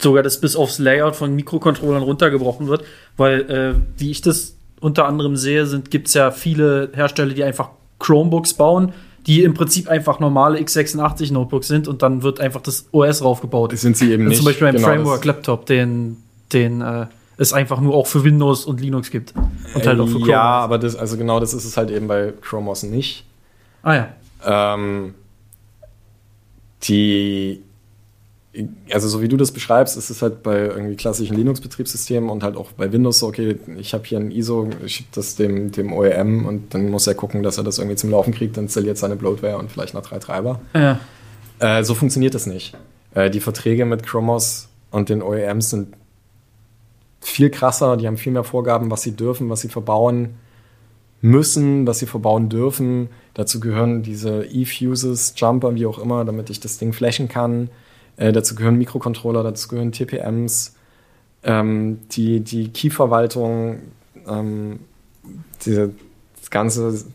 sogar 0.02 0.24
das 0.24 0.40
bis 0.40 0.56
aufs 0.56 0.80
Layout 0.80 1.16
von 1.16 1.36
Mikrocontrollern 1.36 2.04
runtergebrochen 2.04 2.68
wird, 2.68 2.84
weil, 3.18 3.42
äh, 3.50 3.76
wie 3.98 4.12
ich 4.12 4.22
das 4.22 4.56
unter 4.80 5.06
anderem 5.06 5.36
sehe, 5.36 5.66
gibt 5.90 6.08
es 6.08 6.14
ja 6.14 6.32
viele 6.32 6.92
Hersteller, 6.94 7.34
die 7.34 7.44
einfach 7.44 7.70
Chromebooks 8.00 8.54
bauen, 8.56 8.94
die 9.26 9.44
im 9.44 9.54
Prinzip 9.54 9.88
einfach 9.88 10.20
normale 10.20 10.60
x86 10.60 11.32
Notebooks 11.32 11.68
sind 11.68 11.88
und 11.88 12.02
dann 12.02 12.22
wird 12.22 12.42
einfach 12.42 12.62
das 12.62 12.88
OS 12.92 13.20
draufgebaut. 13.20 13.72
Das 13.72 13.82
sind 13.82 13.96
sie 13.96 14.12
eben 14.12 14.26
nicht. 14.26 14.38
Zum 14.38 14.46
Beispiel 14.46 14.68
ein 14.68 14.76
genau, 14.76 14.88
Framework 14.88 15.24
Laptop, 15.24 15.66
den, 15.66 16.18
den 16.52 16.82
äh, 16.82 17.06
es 17.44 17.54
einfach 17.54 17.80
nur 17.80 17.96
auch 17.96 18.08
für 18.08 18.24
Windows 18.24 18.66
und 18.66 18.82
Linux 18.82 19.12
gibt. 19.12 19.34
Und 19.74 19.86
halt 19.86 20.00
auch 20.00 20.08
für 20.08 20.18
Chrome. 20.18 20.32
Ja, 20.32 20.42
aber 20.42 20.78
das, 20.78 20.96
also 20.96 21.18
genau 21.18 21.40
das 21.40 21.54
ist 21.54 21.66
es 21.66 21.78
halt 21.78 21.92
eben 21.92 22.08
bei 22.08 22.34
Chromos 22.42 22.84
nicht. 22.84 23.26
Ah 23.82 23.96
ja. 23.96 24.08
Ähm, 24.46 25.14
die 26.84 27.64
also 28.92 29.08
so 29.08 29.22
wie 29.22 29.28
du 29.28 29.36
das 29.36 29.52
beschreibst, 29.52 29.98
ist 29.98 30.10
es 30.10 30.22
halt 30.22 30.44
bei 30.44 30.60
irgendwie 30.60 30.96
klassischen 30.96 31.36
Linux-Betriebssystemen 31.36 32.30
und 32.30 32.44
halt 32.44 32.56
auch 32.56 32.72
bei 32.74 32.92
Windows 32.92 33.20
so, 33.20 33.28
okay, 33.28 33.58
ich 33.78 33.94
habe 33.94 34.04
hier 34.06 34.20
ein 34.20 34.30
ISO, 34.30 34.70
ich 34.86 34.98
schicke 34.98 35.10
das 35.14 35.36
dem, 35.36 35.72
dem 35.72 35.92
OEM 35.92 36.46
und 36.46 36.74
dann 36.74 36.90
muss 36.90 37.08
er 37.08 37.16
gucken, 37.16 37.42
dass 37.42 37.58
er 37.58 37.64
das 37.64 37.80
irgendwie 37.80 37.96
zum 37.96 38.12
Laufen 38.12 38.34
kriegt, 38.34 38.58
dann 38.58 38.66
installiert 38.66 38.98
seine 38.98 39.16
Bloatware 39.16 39.58
und 39.58 39.72
vielleicht 39.72 39.96
noch 39.96 40.04
drei 40.04 40.20
Treiber. 40.20 40.62
Ja. 40.76 41.00
Äh, 41.60 41.84
so 41.84 41.96
funktioniert 41.96 42.36
das 42.36 42.46
nicht. 42.46 42.76
Äh, 43.16 43.32
die 43.32 43.40
Verträge 43.40 43.86
mit 43.86 44.04
Chromos 44.04 44.70
und 44.92 45.10
den 45.10 45.24
OEMs 45.24 45.72
sind 45.72 45.96
viel 47.24 47.50
krasser, 47.50 47.98
die 47.98 48.08
haben 48.08 48.18
viel 48.18 48.34
mehr 48.34 48.44
Vorgaben, 48.44 48.92
was 48.92 49.02
sie 49.02 49.16
dürfen, 49.16 49.50
was 49.50 49.62
sie 49.62 49.70
verbauen 49.70 50.36
müssen, 51.22 51.88
was 51.88 52.00
sie 52.00 52.06
verbauen 52.06 52.50
dürfen. 52.50 53.10
Dazu 53.34 53.60
gehören 53.60 54.04
diese 54.04 54.44
E-Fuses, 54.46 55.34
Jumper, 55.38 55.74
wie 55.76 55.86
auch 55.86 55.98
immer, 55.98 56.26
damit 56.26 56.50
ich 56.50 56.60
das 56.60 56.78
Ding 56.78 56.94
flashen 56.94 57.30
kann. 57.30 57.70
Äh, 58.18 58.34
dazu 58.34 58.56
gehören 58.56 58.78
Mikrocontroller, 58.78 59.42
dazu 59.42 59.70
gehören 59.70 59.92
TPMs, 59.92 60.76
ähm, 61.44 62.00
die, 62.12 62.42
die 62.42 62.70
Key-Verwaltung, 62.70 63.80
ähm, 64.28 64.80
diese 65.66 65.92
ganze 66.50 67.06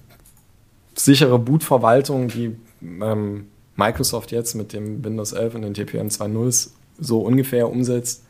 sichere 0.94 1.38
Boot-Verwaltung, 1.38 2.28
die 2.28 2.56
ähm, 2.80 3.46
Microsoft 3.76 4.32
jetzt 4.32 4.54
mit 4.54 4.72
dem 4.72 5.04
Windows 5.04 5.32
11 5.32 5.54
und 5.54 5.62
den 5.62 5.74
TPM 5.74 6.08
2.0 6.08 6.70
so 6.98 7.20
ungefähr 7.20 7.70
umsetzt, 7.70 8.24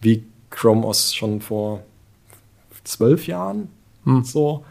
wie 0.00 0.24
Chrome 0.50 0.86
OS 0.86 1.14
schon 1.14 1.40
vor 1.40 1.82
zwölf 2.84 3.26
Jahren. 3.26 3.68
Hm. 4.04 4.24
So. 4.24 4.64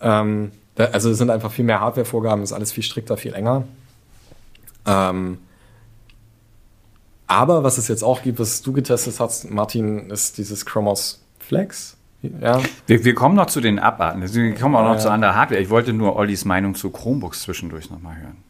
Ähm, 0.00 0.52
da, 0.74 0.86
also 0.86 1.10
es 1.10 1.18
sind 1.18 1.30
einfach 1.30 1.52
viel 1.52 1.64
mehr 1.64 1.80
Hardware-Vorgaben, 1.80 2.42
ist 2.42 2.52
alles 2.52 2.72
viel 2.72 2.82
strikter, 2.82 3.16
viel 3.16 3.34
enger. 3.34 3.64
Ähm, 4.86 5.38
aber 7.26 7.64
was 7.64 7.78
es 7.78 7.88
jetzt 7.88 8.04
auch 8.04 8.22
gibt, 8.22 8.38
was 8.38 8.62
du 8.62 8.72
getestet 8.72 9.18
hast, 9.18 9.50
Martin, 9.50 10.10
ist 10.10 10.38
dieses 10.38 10.66
Chromos 10.66 11.24
Flex. 11.38 11.96
Ja. 12.40 12.60
Wir, 12.86 13.04
wir 13.04 13.14
kommen 13.14 13.34
noch 13.34 13.46
zu 13.46 13.60
den 13.60 13.78
Abarten. 13.78 14.22
Wir 14.22 14.54
kommen 14.54 14.76
auch 14.76 14.84
noch 14.84 14.94
ja. 14.94 14.98
zu 14.98 15.10
anderer 15.10 15.34
Hardware. 15.34 15.60
Ich 15.60 15.68
wollte 15.68 15.92
nur 15.92 16.16
Ollis 16.16 16.44
Meinung 16.44 16.74
zu 16.74 16.90
Chromebooks 16.90 17.42
zwischendurch 17.42 17.90
nochmal 17.90 18.16
hören. 18.16 18.43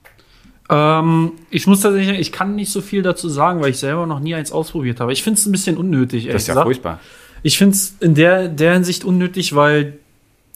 Ähm, 0.70 1.32
ich 1.50 1.66
muss 1.66 1.80
tatsächlich, 1.80 2.18
ich 2.18 2.32
kann 2.32 2.54
nicht 2.54 2.70
so 2.70 2.80
viel 2.80 3.02
dazu 3.02 3.28
sagen, 3.28 3.60
weil 3.60 3.70
ich 3.70 3.78
selber 3.78 4.06
noch 4.06 4.20
nie 4.20 4.34
eins 4.34 4.52
ausprobiert 4.52 5.00
habe. 5.00 5.12
Ich 5.12 5.22
finde 5.22 5.38
es 5.38 5.46
ein 5.46 5.52
bisschen 5.52 5.76
unnötig. 5.76 6.26
Das 6.26 6.42
ist 6.42 6.48
ja 6.48 6.54
gesagt. 6.54 6.66
furchtbar. 6.66 7.00
Ich 7.42 7.58
finde 7.58 7.74
es 7.74 7.96
in 8.00 8.14
der, 8.14 8.48
der 8.48 8.74
Hinsicht 8.74 9.04
unnötig, 9.04 9.54
weil 9.54 9.98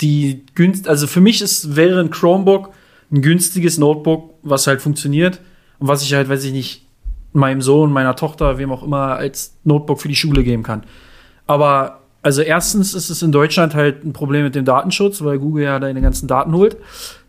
die 0.01 0.45
günst, 0.55 0.89
also 0.89 1.07
für 1.07 1.21
mich 1.21 1.43
ist, 1.43 1.77
wäre 1.77 2.01
ein 2.01 2.11
Chromebook 2.11 2.71
ein 3.11 3.23
günstiges 3.23 3.79
Notebook, 3.79 4.35
was 4.43 4.67
halt 4.67 4.83
funktioniert 4.83 5.41
und 5.79 5.89
was 5.89 6.03
ich 6.03 6.15
halt, 6.15 6.29
weiß 6.29 6.45
ich 6.45 6.53
nicht, 6.53 6.87
meinem 7.33 7.63
Sohn, 7.63 7.93
meiner 7.93 8.17
Tochter, 8.17 8.59
wem 8.59 8.73
auch 8.73 8.83
immer, 8.83 9.17
als 9.17 9.57
Notebook 9.65 10.01
für 10.01 10.09
die 10.09 10.17
Schule 10.17 10.43
geben 10.43 10.63
kann. 10.63 10.85
Aber 11.47 12.01
also 12.23 12.43
erstens 12.43 12.95
ist 12.95 13.11
es 13.11 13.23
in 13.23 13.33
Deutschland 13.33 13.75
halt 13.75 14.05
ein 14.05 14.13
Problem 14.13 14.45
mit 14.45 14.55
dem 14.55 14.65
Datenschutz, 14.65 15.23
weil 15.23 15.39
Google 15.39 15.65
ja 15.65 15.79
deine 15.79 16.01
ganzen 16.01 16.27
Daten 16.27 16.53
holt. 16.53 16.77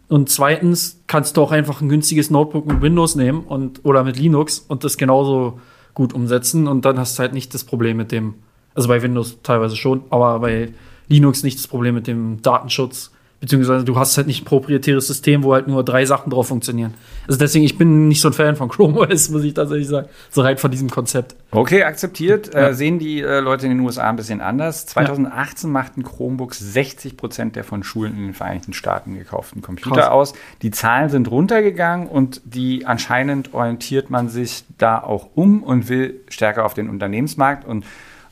Und 0.09 0.27
zweitens 0.29 1.01
kannst 1.05 1.37
du 1.37 1.43
auch 1.43 1.51
einfach 1.51 1.81
ein 1.81 1.87
günstiges 1.87 2.31
Notebook 2.31 2.65
mit 2.65 2.81
Windows 2.81 3.15
nehmen 3.15 3.43
und 3.43 3.85
oder 3.85 4.03
mit 4.03 4.17
Linux 4.17 4.65
und 4.67 4.83
das 4.83 4.97
genauso 4.97 5.59
gut 5.93 6.13
umsetzen. 6.13 6.67
Und 6.67 6.83
dann 6.83 6.97
hast 6.97 7.17
du 7.17 7.21
halt 7.21 7.33
nicht 7.33 7.53
das 7.53 7.63
Problem 7.63 7.97
mit 7.97 8.11
dem, 8.11 8.33
also 8.73 8.87
bei 8.87 9.01
Windows 9.03 9.37
teilweise 9.43 9.75
schon, 9.75 10.01
aber 10.09 10.39
bei 10.39 10.73
Linux 11.07 11.43
nicht 11.43 11.59
das 11.59 11.67
Problem 11.67 11.93
mit 11.93 12.07
dem 12.07 12.41
Datenschutz, 12.41 13.11
Beziehungsweise 13.39 13.85
du 13.85 13.97
hast 13.97 14.17
halt 14.17 14.27
nicht 14.27 14.41
ein 14.41 14.45
proprietäres 14.45 15.07
System, 15.07 15.43
wo 15.43 15.53
halt 15.53 15.67
nur 15.67 15.83
drei 15.85 16.05
Sachen 16.05 16.29
drauf 16.29 16.47
funktionieren. 16.47 16.93
Also 17.25 17.39
deswegen, 17.39 17.63
ich 17.63 17.77
bin 17.77 18.09
nicht 18.09 18.19
so 18.19 18.29
ein 18.29 18.33
Fan 18.33 18.57
von 18.57 18.67
Chrome 18.67 18.99
OS, 18.99 19.29
muss 19.29 19.43
ich 19.43 19.53
tatsächlich 19.53 19.87
sagen. 19.87 20.09
So 20.29 20.41
rein 20.41 20.57
von 20.57 20.71
diesem 20.71 20.89
Konzept. 20.89 21.35
Okay, 21.51 21.83
akzeptiert. 21.83 22.53
Ja. 22.53 22.69
Äh, 22.69 22.73
sehen 22.73 22.99
die 22.99 23.21
äh, 23.21 23.39
Leute 23.39 23.65
in 23.65 23.71
den 23.71 23.79
USA 23.79 24.09
ein 24.09 24.17
bisschen 24.17 24.41
anders. 24.41 24.87
2018 24.87 25.71
machten 25.71 26.03
Chromebooks 26.03 26.59
60 26.59 27.15
Prozent 27.15 27.55
der 27.55 27.63
von 27.63 27.83
Schulen 27.83 28.17
in 28.17 28.23
den 28.23 28.33
Vereinigten 28.33 28.73
Staaten 28.73 29.17
gekauften 29.17 29.61
Computer 29.61 30.01
Krass. 30.01 30.09
aus. 30.09 30.33
Die 30.61 30.71
Zahlen 30.71 31.09
sind 31.09 31.31
runtergegangen 31.31 32.07
und 32.07 32.41
die 32.43 32.85
anscheinend 32.85 33.53
orientiert 33.53 34.09
man 34.09 34.27
sich 34.27 34.65
da 34.77 35.01
auch 35.01 35.29
um 35.35 35.63
und 35.63 35.87
will 35.87 36.19
stärker 36.27 36.65
auf 36.65 36.73
den 36.73 36.89
Unternehmensmarkt 36.89 37.65
und 37.65 37.85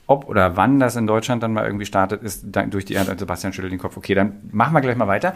ob 0.08 0.28
oder 0.28 0.56
wann 0.58 0.80
das 0.80 0.96
in 0.96 1.06
Deutschland 1.06 1.44
dann 1.44 1.54
mal 1.54 1.66
irgendwie 1.66 1.86
startet, 1.86 2.24
ist 2.24 2.46
dann 2.48 2.70
durch 2.72 2.86
die 2.86 2.96
Sebastian 2.96 3.54
schüttelt 3.54 3.72
den 3.74 3.80
Kopf. 3.80 3.98
Okay, 3.98 4.16
dann 4.16 4.38
machen 4.52 4.74
wir 4.74 4.82
gleich 4.82 4.96
mal 4.98 5.08
weiter. 5.08 5.36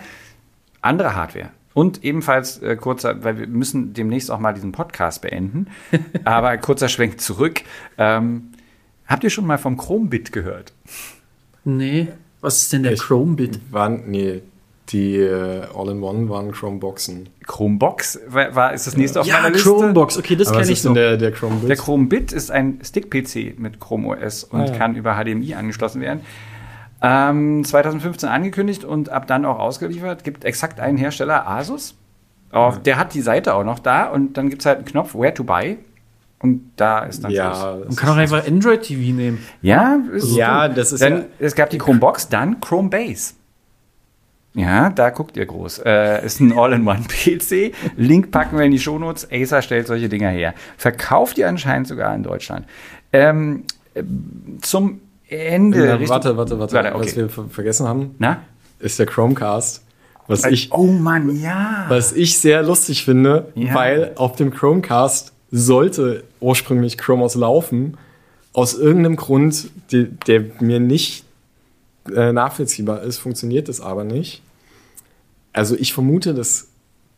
Andere 0.81 1.15
Hardware. 1.15 1.49
Und 1.73 2.03
ebenfalls 2.03 2.61
äh, 2.61 2.75
kurzer, 2.75 3.23
weil 3.23 3.37
wir 3.37 3.47
müssen 3.47 3.93
demnächst 3.93 4.29
auch 4.31 4.39
mal 4.39 4.53
diesen 4.53 4.71
Podcast 4.71 5.21
beenden. 5.21 5.67
aber 6.25 6.57
kurzer 6.57 6.89
Schwenk 6.89 7.21
zurück. 7.21 7.61
Ähm, 7.97 8.51
habt 9.05 9.23
ihr 9.23 9.29
schon 9.29 9.45
mal 9.45 9.57
vom 9.57 9.77
Chromebit 9.77 10.31
gehört? 10.31 10.73
Nee. 11.63 12.07
Was 12.41 12.63
ist 12.63 12.73
denn 12.73 12.83
der 12.83 12.93
Ich- 12.93 13.01
Chromebit? 13.01 13.59
Waren, 13.71 14.09
nee, 14.09 14.41
die 14.89 15.17
äh, 15.17 15.61
All-in-One 15.75 16.27
waren 16.29 16.51
Chromeboxen. 16.51 17.29
Chromebox 17.47 18.19
war, 18.27 18.55
war 18.55 18.73
ist 18.73 18.87
das 18.87 18.97
nächste 18.97 19.21
auf 19.21 19.27
Ja, 19.27 19.35
meiner 19.35 19.51
Liste. 19.51 19.69
Chromebox. 19.69 20.17
Okay, 20.17 20.35
das 20.35 20.51
kenne 20.51 20.69
ich 20.69 20.81
so. 20.81 20.93
der, 20.93 21.17
der 21.17 21.31
Chromebit? 21.31 21.69
Der 21.69 21.77
Chromebit 21.77 22.31
ist 22.33 22.51
ein 22.51 22.79
Stick-PC 22.83 23.57
mit 23.57 23.79
Chrome 23.79 24.09
OS 24.09 24.43
und 24.43 24.59
Ah, 24.61 24.65
ja. 24.65 24.77
kann 24.77 24.95
über 24.95 25.15
HDMI 25.15 25.53
angeschlossen 25.55 26.01
werden. 26.01 26.21
Ähm, 27.01 27.63
2015 27.63 28.29
angekündigt 28.29 28.83
und 28.83 29.09
ab 29.09 29.27
dann 29.27 29.45
auch 29.45 29.59
ausgeliefert. 29.59 30.23
Gibt 30.23 30.45
exakt 30.45 30.79
einen 30.79 30.97
Hersteller, 30.97 31.47
Asus. 31.49 31.95
Auf, 32.51 32.81
Der 32.83 32.97
hat 32.97 33.13
die 33.13 33.21
Seite 33.21 33.53
auch 33.55 33.63
noch 33.63 33.79
da 33.79 34.07
und 34.07 34.35
dann 34.37 34.49
gibt 34.49 34.61
es 34.61 34.65
halt 34.65 34.77
einen 34.79 34.85
Knopf 34.85 35.15
Where 35.15 35.33
to 35.33 35.43
Buy. 35.43 35.77
Und 36.39 36.71
da 36.75 36.99
ist 37.05 37.23
dann 37.23 37.31
ja, 37.31 37.77
Man 37.85 37.95
kann 37.95 38.09
auch 38.09 38.15
einfach 38.17 38.45
Android 38.47 38.81
TV 38.81 39.15
nehmen. 39.15 39.39
Ja, 39.61 39.99
ist 40.11 40.35
Ja, 40.35 40.67
das 40.67 40.91
ist 40.91 41.01
dann, 41.01 41.13
ja- 41.17 41.23
Es 41.39 41.55
gab 41.55 41.69
die 41.69 41.77
Chromebox, 41.77 42.29
dann 42.29 42.59
Chromebase. 42.59 43.35
Ja, 44.53 44.89
da 44.89 45.09
guckt 45.11 45.37
ihr 45.37 45.45
groß. 45.45 45.79
Äh, 45.85 46.25
ist 46.25 46.41
ein 46.41 46.51
All-in-One-PC. 46.57 47.73
Link 47.95 48.31
packen 48.31 48.57
wir 48.57 48.65
in 48.65 48.71
die 48.71 48.79
Shownotes. 48.79 49.27
Acer 49.31 49.61
stellt 49.61 49.87
solche 49.87 50.09
Dinger 50.09 50.29
her. 50.29 50.53
Verkauft 50.77 51.37
ihr 51.37 51.47
anscheinend 51.47 51.87
sogar 51.87 52.13
in 52.13 52.23
Deutschland. 52.23 52.65
Ähm, 53.13 53.63
äh, 53.93 54.03
zum 54.61 54.99
Ende. 55.29 55.93
Richtung- 55.93 56.09
warte, 56.09 56.35
warte, 56.37 56.59
warte. 56.59 56.73
Warte, 56.75 56.95
okay. 56.95 57.05
Was 57.05 57.15
wir 57.15 57.29
ver 57.29 57.45
vergessen 57.49 57.87
haben, 57.87 58.15
Na? 58.19 58.41
ist 58.79 58.99
der 58.99 59.05
Chromecast. 59.05 59.83
Was 60.27 60.45
ich, 60.45 60.71
oh 60.71 60.85
Mann, 60.87 61.41
ja. 61.41 61.85
was 61.89 62.13
ich 62.13 62.37
sehr 62.39 62.63
lustig 62.63 63.03
finde, 63.05 63.51
Ja. 63.55 63.73
weil 63.73 64.11
auf 64.15 64.35
dem 64.35 64.51
Chromecast 64.51 65.31
sollte 65.51 66.23
ursprünglich 66.39 66.97
Chrome 66.97 67.23
OS 67.23 67.35
laufen. 67.35 67.97
Aus 68.53 68.73
irgendeinem 68.73 69.15
Grund, 69.15 69.69
die, 69.91 70.05
der 70.27 70.43
mir 70.59 70.79
nicht 70.81 71.23
äh, 72.13 72.31
nachvollziehbar 72.33 73.01
ist, 73.03 73.17
funktioniert 73.19 73.69
das 73.69 73.81
aber 73.81 74.03
nicht. 74.03 74.41
Also 75.53 75.75
ich 75.75 75.93
vermute, 75.93 76.33
dass 76.33 76.67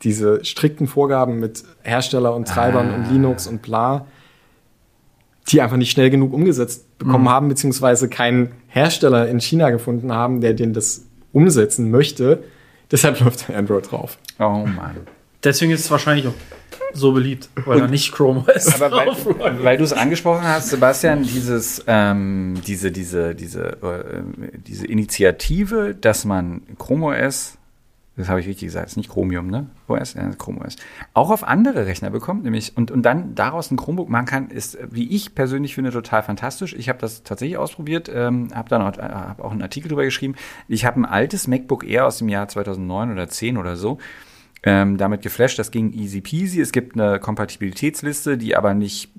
diese 0.01 0.43
strikten 0.43 0.87
Vorgaben 0.87 1.39
mit 1.39 1.63
Hersteller 1.83 2.35
und 2.35 2.47
Treibern 2.47 2.89
Ah. 2.91 2.95
und 2.95 3.11
Linux 3.11 3.47
und 3.47 3.61
bla, 3.61 4.05
die 5.49 5.61
einfach 5.61 5.77
nicht 5.77 5.91
schnell 5.91 6.09
genug 6.09 6.33
umgesetzt 6.33 6.85
Mhm. 6.99 7.05
bekommen 7.05 7.29
haben, 7.29 7.47
beziehungsweise 7.49 8.09
keinen 8.09 8.51
Hersteller 8.67 9.27
in 9.29 9.39
China 9.39 9.69
gefunden 9.69 10.11
haben, 10.11 10.41
der 10.41 10.53
den 10.53 10.73
das 10.73 11.05
umsetzen 11.31 11.91
möchte. 11.91 12.43
Deshalb 12.91 13.19
läuft 13.21 13.49
Android 13.49 13.89
drauf. 13.91 14.17
Oh 14.39 14.65
Mann. 14.65 14.97
Deswegen 15.43 15.71
ist 15.71 15.81
es 15.81 15.91
wahrscheinlich 15.91 16.27
auch 16.27 16.33
so 16.93 17.11
beliebt, 17.11 17.49
weil 17.65 17.81
er 17.81 17.87
nicht 17.87 18.11
Chrome 18.11 18.45
OS 18.47 18.81
Aber 18.81 18.91
weil, 18.91 19.63
weil 19.63 19.77
du 19.77 19.83
es 19.83 19.93
angesprochen 19.93 20.43
hast, 20.43 20.69
Sebastian, 20.69 21.23
dieses, 21.23 21.83
ähm, 21.87 22.55
diese, 22.65 22.91
diese, 22.91 23.35
diese, 23.35 23.81
äh, 23.81 24.23
diese 24.65 24.87
Initiative, 24.87 25.95
dass 25.99 26.25
man 26.25 26.61
Chrome 26.77 27.07
OS, 27.07 27.57
das 28.15 28.29
habe 28.29 28.39
ich 28.39 28.47
richtig 28.47 28.67
gesagt, 28.67 28.87
ist 28.87 28.97
nicht 28.97 29.09
Chromium, 29.09 29.47
ne? 29.47 29.67
OS, 29.87 30.13
ja, 30.13 30.29
Chrome 30.37 30.61
OS, 30.61 30.75
auch 31.13 31.31
auf 31.31 31.43
andere 31.43 31.87
Rechner 31.87 32.11
bekommt, 32.11 32.43
nämlich 32.43 32.77
und, 32.77 32.91
und 32.91 33.01
dann 33.01 33.33
daraus 33.33 33.71
ein 33.71 33.77
Chromebook 33.77 34.09
machen 34.09 34.25
kann, 34.27 34.49
ist, 34.49 34.77
wie 34.91 35.09
ich 35.09 35.33
persönlich 35.33 35.73
finde, 35.75 35.91
total 35.91 36.21
fantastisch. 36.21 36.73
Ich 36.73 36.89
habe 36.89 36.99
das 36.99 37.23
tatsächlich 37.23 37.57
ausprobiert, 37.57 38.09
ähm, 38.13 38.49
habe 38.53 38.69
dann 38.69 38.81
auch, 38.83 38.97
äh, 38.97 39.01
hab 39.01 39.41
auch 39.41 39.51
einen 39.51 39.63
Artikel 39.63 39.89
drüber 39.89 40.03
geschrieben. 40.03 40.35
Ich 40.67 40.85
habe 40.85 40.99
ein 40.99 41.05
altes 41.05 41.47
MacBook 41.47 41.83
Air 41.83 42.05
aus 42.05 42.19
dem 42.19 42.29
Jahr 42.29 42.47
2009 42.47 43.11
oder 43.11 43.27
10 43.27 43.57
oder 43.57 43.77
so 43.77 43.97
ähm, 44.63 44.97
damit 44.97 45.21
geflasht. 45.21 45.59
Das 45.59 45.71
ging 45.71 45.93
easy 45.93 46.21
peasy. 46.21 46.61
Es 46.61 46.71
gibt 46.71 46.99
eine 46.99 47.19
Kompatibilitätsliste, 47.19 48.37
die 48.37 48.55
aber 48.55 48.73
nicht, 48.73 49.11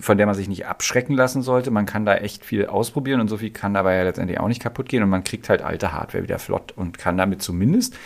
von 0.00 0.18
der 0.18 0.26
man 0.26 0.34
sich 0.34 0.48
nicht 0.48 0.66
abschrecken 0.66 1.14
lassen 1.14 1.42
sollte. 1.42 1.70
Man 1.70 1.86
kann 1.86 2.04
da 2.04 2.16
echt 2.16 2.44
viel 2.44 2.66
ausprobieren 2.66 3.20
und 3.20 3.28
so 3.28 3.38
viel 3.38 3.50
kann 3.50 3.74
dabei 3.74 3.96
ja 3.96 4.02
letztendlich 4.04 4.38
auch 4.40 4.48
nicht 4.48 4.62
kaputt 4.62 4.88
gehen 4.88 5.02
und 5.02 5.08
man 5.08 5.24
kriegt 5.24 5.48
halt 5.48 5.62
alte 5.62 5.92
Hardware 5.92 6.22
wieder 6.22 6.38
flott 6.38 6.72
und 6.76 6.98
kann 6.98 7.16
damit 7.16 7.42
zumindest 7.42 7.96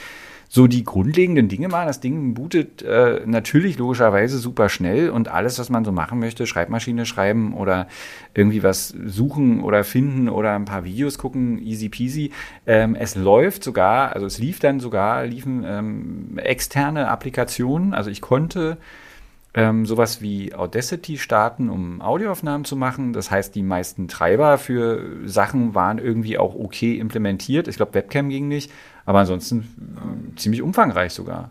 so 0.49 0.67
die 0.67 0.83
grundlegenden 0.83 1.49
Dinge 1.49 1.69
machen. 1.69 1.87
Das 1.87 2.01
Ding 2.01 2.35
bootet 2.35 2.83
äh, 2.83 3.21
natürlich 3.27 3.79
logischerweise 3.79 4.39
super 4.39 4.69
schnell 4.69 5.11
und 5.11 5.29
alles, 5.29 5.59
was 5.59 5.69
man 5.69 5.85
so 5.85 5.93
machen 5.93 6.19
möchte, 6.19 6.47
Schreibmaschine 6.47 7.05
schreiben 7.05 7.55
oder 7.55 7.87
irgendwie 8.35 8.63
was 8.63 8.89
suchen 8.89 9.63
oder 9.63 9.85
finden 9.85 10.29
oder 10.29 10.55
ein 10.55 10.65
paar 10.65 10.85
Videos 10.85 11.19
gucken, 11.19 11.59
easy 11.59 11.91
peasy. 11.91 12.33
Ähm, 12.67 12.95
es 12.95 13.15
läuft 13.15 13.63
sogar, 13.63 14.15
also 14.15 14.27
es 14.27 14.39
lief 14.39 14.59
dann 14.59 14.81
sogar, 14.81 15.27
liefen 15.27 15.65
ähm, 15.67 16.39
externe 16.39 17.09
Applikationen. 17.09 17.93
Also 17.93 18.11
ich 18.11 18.23
konnte 18.23 18.79
ähm, 19.55 19.87
sowas 19.87 20.21
wie 20.21 20.55
Audacity 20.55 21.19
starten, 21.19 21.69
um 21.69 22.01
Audioaufnahmen 22.01 22.65
zu 22.65 22.77
machen. 22.77 23.13
Das 23.13 23.31
heißt, 23.31 23.55
die 23.55 23.63
meisten 23.63 24.07
Treiber 24.07 24.57
für 24.57 25.03
Sachen 25.25 25.75
waren 25.75 25.99
irgendwie 25.99 26.39
auch 26.39 26.55
okay 26.55 26.99
implementiert. 26.99 27.67
Ich 27.67 27.77
glaube, 27.77 27.95
Webcam 27.95 28.29
ging 28.29 28.49
nicht, 28.49 28.71
aber 29.09 29.21
ansonsten 29.21 29.61
äh, 29.97 30.37
ziemlich 30.37 30.61
umfangreich 30.61 31.15
sogar. 31.15 31.51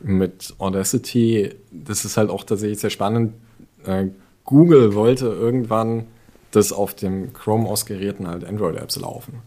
Mit 0.00 0.54
Audacity, 0.56 1.54
das 1.70 2.06
ist 2.06 2.16
halt 2.16 2.30
auch 2.30 2.44
tatsächlich 2.44 2.78
sehr 2.78 2.88
spannend. 2.88 3.34
Äh, 3.84 4.06
Google 4.44 4.94
wollte 4.94 5.26
irgendwann, 5.26 6.06
dass 6.50 6.72
auf 6.72 6.94
dem 6.94 7.34
Chrome 7.34 7.68
ausgeräten 7.68 8.26
halt 8.26 8.42
Android-Apps 8.42 8.98
laufen. 8.98 9.42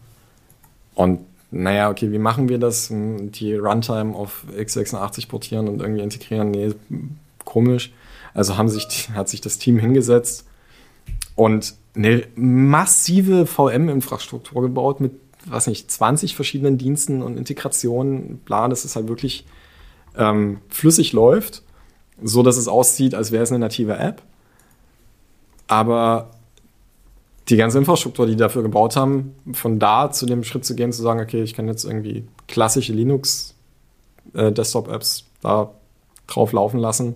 Und 0.94 1.22
naja, 1.50 1.90
okay, 1.90 2.12
wie 2.12 2.18
machen 2.20 2.48
wir 2.48 2.58
das? 2.58 2.90
Hm, 2.90 3.32
Die 3.32 3.56
Runtime 3.56 4.14
auf 4.14 4.44
x86 4.56 5.26
portieren 5.26 5.66
und 5.66 5.80
irgendwie 5.82 6.02
integrieren? 6.02 6.52
Nee, 6.52 6.74
komisch. 7.44 7.92
Also 8.34 8.56
haben 8.56 8.68
sich, 8.68 9.10
hat 9.14 9.28
sich 9.28 9.40
das 9.40 9.58
Team 9.58 9.80
hingesetzt 9.80 10.46
und 11.34 11.74
eine 11.96 12.22
massive 12.36 13.46
VM-Infrastruktur 13.46 14.62
gebaut 14.62 15.00
mit, 15.00 15.14
was 15.46 15.66
nicht, 15.66 15.90
20 15.90 16.36
verschiedenen 16.36 16.78
Diensten 16.78 17.22
und 17.22 17.36
Integrationen, 17.36 18.38
bla, 18.38 18.68
dass 18.68 18.84
es 18.84 18.96
halt 18.96 19.08
wirklich 19.08 19.44
ähm, 20.16 20.60
flüssig 20.68 21.12
läuft, 21.12 21.62
so 22.22 22.42
dass 22.42 22.56
es 22.56 22.68
aussieht, 22.68 23.14
als 23.14 23.32
wäre 23.32 23.42
es 23.42 23.50
eine 23.50 23.58
native 23.58 23.96
App. 23.96 24.22
Aber 25.66 26.30
die 27.48 27.56
ganze 27.56 27.78
Infrastruktur, 27.78 28.26
die 28.26 28.32
die 28.32 28.38
dafür 28.38 28.62
gebaut 28.62 28.96
haben, 28.96 29.34
von 29.52 29.78
da 29.78 30.10
zu 30.10 30.26
dem 30.26 30.44
Schritt 30.44 30.64
zu 30.64 30.74
gehen, 30.74 30.92
zu 30.92 31.02
sagen, 31.02 31.20
okay, 31.20 31.42
ich 31.42 31.52
kann 31.54 31.66
jetzt 31.66 31.84
irgendwie 31.84 32.26
klassische 32.46 32.92
Linux-Desktop-Apps 32.92 35.24
da 35.40 35.70
drauf 36.26 36.52
laufen 36.52 36.78
lassen, 36.78 37.14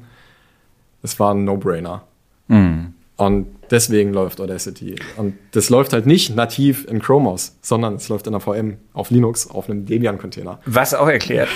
das 1.02 1.20
war 1.20 1.34
ein 1.34 1.44
No-Brainer. 1.44 2.04
Mhm. 2.48 2.94
Und 3.16 3.46
deswegen 3.70 4.12
läuft 4.12 4.40
Audacity. 4.40 4.96
Und 5.16 5.34
das 5.52 5.70
läuft 5.70 5.92
halt 5.92 6.06
nicht 6.06 6.34
nativ 6.34 6.86
in 6.88 7.00
Chrome 7.00 7.30
OS, 7.30 7.56
sondern 7.62 7.94
es 7.94 8.08
läuft 8.08 8.26
in 8.26 8.32
der 8.32 8.40
VM 8.40 8.78
auf 8.92 9.10
Linux, 9.10 9.48
auf 9.48 9.68
einem 9.68 9.86
Debian-Container. 9.86 10.60
Was 10.66 10.94
auch 10.94 11.08
erklärt, 11.08 11.48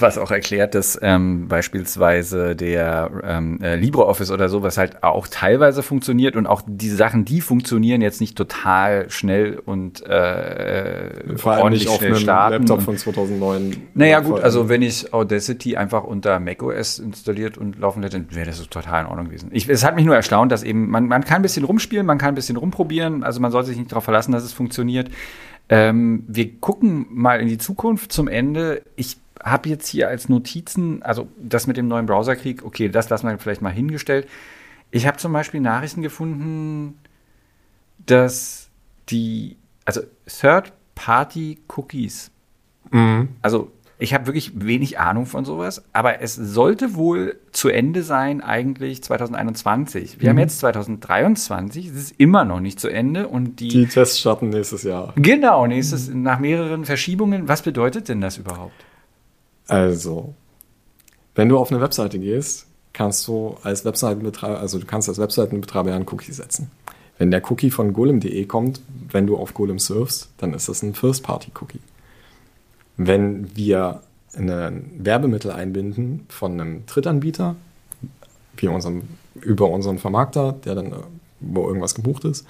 was 0.00 0.18
auch 0.18 0.30
erklärt, 0.30 0.74
dass 0.74 0.98
ähm, 1.00 1.48
beispielsweise 1.48 2.56
der 2.56 3.10
ähm, 3.24 3.60
äh, 3.62 3.76
LibreOffice 3.76 4.30
oder 4.30 4.48
so, 4.48 4.62
was 4.62 4.78
halt 4.78 5.02
auch 5.02 5.28
teilweise 5.28 5.82
funktioniert 5.82 6.36
und 6.36 6.46
auch 6.46 6.62
die 6.66 6.88
Sachen, 6.88 7.24
die 7.24 7.40
funktionieren, 7.40 8.02
jetzt 8.02 8.20
nicht 8.20 8.36
total 8.36 9.08
schnell 9.10 9.60
und 9.64 10.04
äh, 10.06 11.36
Vor 11.36 11.52
allem 11.52 11.62
ordentlich 11.62 11.84
nicht 11.84 11.92
auf 11.92 11.98
schnell 11.98 12.12
einem 12.12 12.20
starten. 12.20 12.52
Laptop 12.54 12.82
von 12.82 12.96
2009. 12.96 13.76
Naja, 13.94 14.20
gut, 14.20 14.40
also 14.40 14.68
wenn 14.68 14.82
ich 14.82 15.12
Audacity 15.12 15.76
einfach 15.76 16.04
unter 16.04 16.40
macOS 16.40 16.98
installiert 16.98 17.58
und 17.58 17.78
laufen 17.78 18.02
hätte, 18.02 18.18
dann 18.20 18.34
wäre 18.34 18.46
das 18.46 18.58
so 18.58 18.64
total 18.64 19.02
in 19.02 19.06
Ordnung 19.08 19.26
gewesen. 19.26 19.50
Ich, 19.52 19.68
es 19.68 19.84
hat 19.84 19.94
mich 19.94 20.04
nur 20.04 20.16
erstaunt, 20.16 20.52
dass 20.52 20.62
eben, 20.62 20.88
man, 20.90 21.06
man 21.06 21.24
kann 21.24 21.42
bisschen 21.46 21.64
rumspielen, 21.64 22.06
man 22.06 22.18
kann 22.18 22.30
ein 22.30 22.34
bisschen 22.34 22.56
rumprobieren, 22.56 23.22
also 23.22 23.40
man 23.40 23.50
sollte 23.50 23.68
sich 23.68 23.78
nicht 23.78 23.90
darauf 23.90 24.04
verlassen, 24.04 24.32
dass 24.32 24.44
es 24.44 24.52
funktioniert. 24.52 25.10
Ähm, 25.68 26.24
wir 26.28 26.56
gucken 26.58 27.06
mal 27.10 27.40
in 27.40 27.48
die 27.48 27.58
Zukunft 27.58 28.12
zum 28.12 28.28
Ende. 28.28 28.82
Ich 28.94 29.16
habe 29.42 29.68
jetzt 29.68 29.88
hier 29.88 30.08
als 30.08 30.28
Notizen, 30.28 31.02
also 31.02 31.28
das 31.38 31.66
mit 31.66 31.76
dem 31.76 31.88
neuen 31.88 32.06
Browserkrieg, 32.06 32.64
okay, 32.64 32.88
das 32.88 33.08
lassen 33.08 33.28
wir 33.28 33.38
vielleicht 33.38 33.62
mal 33.62 33.72
hingestellt. 33.72 34.28
Ich 34.90 35.06
habe 35.06 35.18
zum 35.18 35.32
Beispiel 35.32 35.60
Nachrichten 35.60 36.02
gefunden, 36.02 36.98
dass 38.06 38.68
die, 39.08 39.56
also 39.84 40.02
Third-Party-Cookies 40.26 42.30
Also 43.42 43.72
ich 43.98 44.12
habe 44.12 44.26
wirklich 44.26 44.52
wenig 44.54 44.98
Ahnung 44.98 45.24
von 45.26 45.44
sowas, 45.44 45.82
aber 45.92 46.20
es 46.20 46.34
sollte 46.34 46.94
wohl 46.94 47.36
zu 47.52 47.68
Ende 47.68 48.02
sein 48.02 48.42
eigentlich 48.42 49.02
2021. 49.02 50.20
Wir 50.20 50.30
haben 50.30 50.38
jetzt 50.38 50.58
2023, 50.58 51.86
es 51.88 51.94
ist 51.94 52.14
immer 52.18 52.44
noch 52.44 52.60
nicht 52.60 52.78
zu 52.78 52.88
Ende 52.88 53.28
und 53.28 53.60
die, 53.60 53.68
Die 53.68 53.86
Tests 53.86 54.20
starten 54.20 54.50
nächstes 54.50 54.82
Jahr. 54.82 55.14
genau 55.16 55.66
nächstes 55.66 56.08
nach 56.08 56.38
mehreren 56.38 56.84
Verschiebungen. 56.84 57.48
Was 57.48 57.62
bedeutet 57.62 58.08
denn 58.08 58.20
das 58.20 58.36
überhaupt? 58.36 58.74
Also, 59.66 60.34
wenn 61.34 61.48
du 61.48 61.58
auf 61.58 61.70
eine 61.72 61.80
Webseite 61.80 62.18
gehst, 62.18 62.66
kannst 62.92 63.26
du 63.26 63.56
als 63.62 63.84
Webseitenbetreiber, 63.84 64.60
also 64.60 64.78
du 64.78 64.86
kannst 64.86 65.08
als 65.08 65.18
Webseitenbetreiber 65.18 65.94
einen 65.94 66.06
Cookie 66.08 66.32
setzen. 66.32 66.70
Wenn 67.18 67.30
der 67.30 67.42
Cookie 67.50 67.70
von 67.70 67.92
golem.de 67.94 68.44
kommt, 68.44 68.80
wenn 69.10 69.26
du 69.26 69.36
auf 69.36 69.54
Golem 69.54 69.78
surfst, 69.78 70.28
dann 70.38 70.52
ist 70.52 70.68
das 70.68 70.82
ein 70.82 70.94
First-Party-Cookie. 70.94 71.80
Wenn 72.96 73.54
wir 73.56 74.00
ein 74.36 74.90
Werbemittel 74.98 75.50
einbinden 75.50 76.26
von 76.28 76.60
einem 76.60 76.86
Drittanbieter, 76.86 77.56
wie 78.56 78.68
unserem, 78.68 79.02
über 79.40 79.68
unseren 79.70 79.98
Vermarkter, 79.98 80.52
der 80.64 80.74
dann, 80.74 80.92
äh, 80.92 80.96
wo 81.40 81.66
irgendwas 81.66 81.94
gebucht 81.94 82.24
ist, 82.24 82.46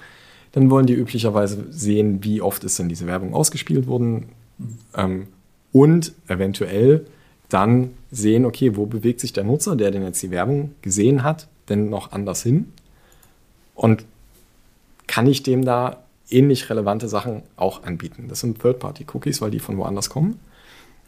dann 0.53 0.69
wollen 0.69 0.87
die 0.87 0.93
üblicherweise 0.93 1.65
sehen, 1.69 2.23
wie 2.23 2.41
oft 2.41 2.63
ist 2.63 2.79
denn 2.79 2.89
diese 2.89 3.07
Werbung 3.07 3.33
ausgespielt 3.33 3.87
worden 3.87 4.27
ähm, 4.95 5.27
und 5.71 6.13
eventuell 6.27 7.05
dann 7.49 7.91
sehen, 8.11 8.45
okay, 8.45 8.75
wo 8.75 8.85
bewegt 8.85 9.19
sich 9.19 9.33
der 9.33 9.43
Nutzer, 9.43 9.75
der 9.75 9.91
denn 9.91 10.03
jetzt 10.03 10.21
die 10.23 10.31
Werbung 10.31 10.73
gesehen 10.81 11.23
hat, 11.23 11.47
denn 11.69 11.89
noch 11.89 12.11
anders 12.11 12.43
hin? 12.43 12.71
Und 13.75 14.05
kann 15.07 15.27
ich 15.27 15.43
dem 15.43 15.63
da 15.63 16.03
ähnlich 16.29 16.69
relevante 16.69 17.07
Sachen 17.07 17.43
auch 17.55 17.83
anbieten. 17.83 18.27
Das 18.27 18.39
sind 18.41 18.59
Third-Party-Cookies, 18.59 19.41
weil 19.41 19.51
die 19.51 19.59
von 19.59 19.77
woanders 19.77 20.09
kommen. 20.09 20.39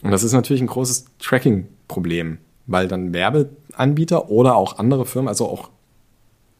Und 0.02 0.10
das 0.10 0.22
ist 0.22 0.32
natürlich 0.32 0.62
ein 0.62 0.66
großes 0.66 1.06
Tracking-Problem, 1.18 2.38
weil 2.66 2.88
dann 2.88 3.12
Werbeanbieter 3.12 4.30
oder 4.30 4.56
auch 4.56 4.78
andere 4.78 5.04
Firmen, 5.04 5.28
also 5.28 5.48
auch 5.48 5.70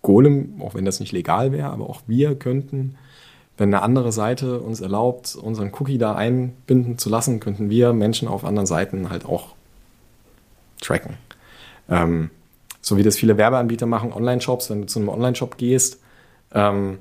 Golem, 0.02 0.60
auch 0.60 0.74
wenn 0.74 0.84
das 0.84 1.00
nicht 1.00 1.12
legal 1.12 1.52
wäre, 1.52 1.70
aber 1.70 1.88
auch 1.88 2.02
wir 2.06 2.34
könnten, 2.34 2.96
wenn 3.56 3.74
eine 3.74 3.82
andere 3.82 4.12
Seite 4.12 4.60
uns 4.60 4.80
erlaubt, 4.80 5.36
unseren 5.36 5.72
Cookie 5.78 5.98
da 5.98 6.14
einbinden 6.14 6.96
zu 6.96 7.10
lassen, 7.10 7.40
könnten 7.40 7.68
wir 7.68 7.92
Menschen 7.92 8.26
auf 8.28 8.44
anderen 8.44 8.66
Seiten 8.66 9.10
halt 9.10 9.26
auch 9.26 9.54
tracken. 10.80 11.16
Ähm, 11.90 12.30
so 12.80 12.96
wie 12.96 13.02
das 13.02 13.16
viele 13.16 13.36
Werbeanbieter 13.36 13.84
machen, 13.84 14.12
Online-Shops, 14.12 14.70
wenn 14.70 14.82
du 14.82 14.86
zu 14.86 14.98
einem 14.98 15.10
Online-Shop 15.10 15.58
gehst, 15.58 16.00
ähm, 16.54 16.98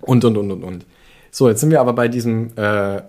und, 0.00 0.24
und, 0.24 0.36
und, 0.36 0.50
und, 0.50 0.64
und. 0.64 0.86
So, 1.30 1.48
jetzt 1.48 1.60
sind 1.60 1.70
wir 1.70 1.80
aber 1.80 1.92
bei 1.92 2.08
diesem 2.08 2.56
äh, 2.56 3.02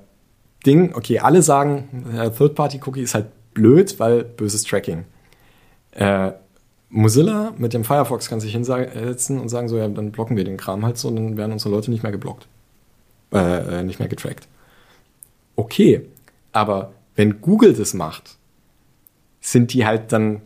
Ding, 0.65 0.93
okay, 0.93 1.19
alle 1.19 1.41
sagen, 1.41 2.05
äh, 2.15 2.29
Third-Party-Cookie 2.29 3.01
ist 3.01 3.15
halt 3.15 3.27
blöd, 3.53 3.99
weil 3.99 4.23
böses 4.23 4.63
Tracking. 4.63 5.05
Äh, 5.91 6.31
Mozilla 6.89 7.53
mit 7.57 7.73
dem 7.73 7.83
Firefox 7.83 8.29
kann 8.29 8.41
sich 8.41 8.51
hinsetzen 8.51 9.39
und 9.39 9.49
sagen 9.49 9.69
so, 9.69 9.77
ja, 9.77 9.87
dann 9.87 10.11
blocken 10.11 10.35
wir 10.35 10.43
den 10.43 10.57
Kram 10.57 10.85
halt 10.85 10.97
so 10.97 11.07
und 11.07 11.15
dann 11.15 11.37
werden 11.37 11.53
unsere 11.53 11.73
Leute 11.73 11.89
nicht 11.89 12.03
mehr 12.03 12.11
geblockt. 12.11 12.47
Äh, 13.33 13.79
äh, 13.79 13.83
nicht 13.83 13.99
mehr 13.99 14.09
getrackt. 14.09 14.47
Okay, 15.55 16.05
aber 16.51 16.91
wenn 17.15 17.41
Google 17.41 17.73
das 17.73 17.93
macht, 17.93 18.35
sind 19.39 19.73
die 19.73 19.85
halt 19.85 20.11
dann 20.11 20.41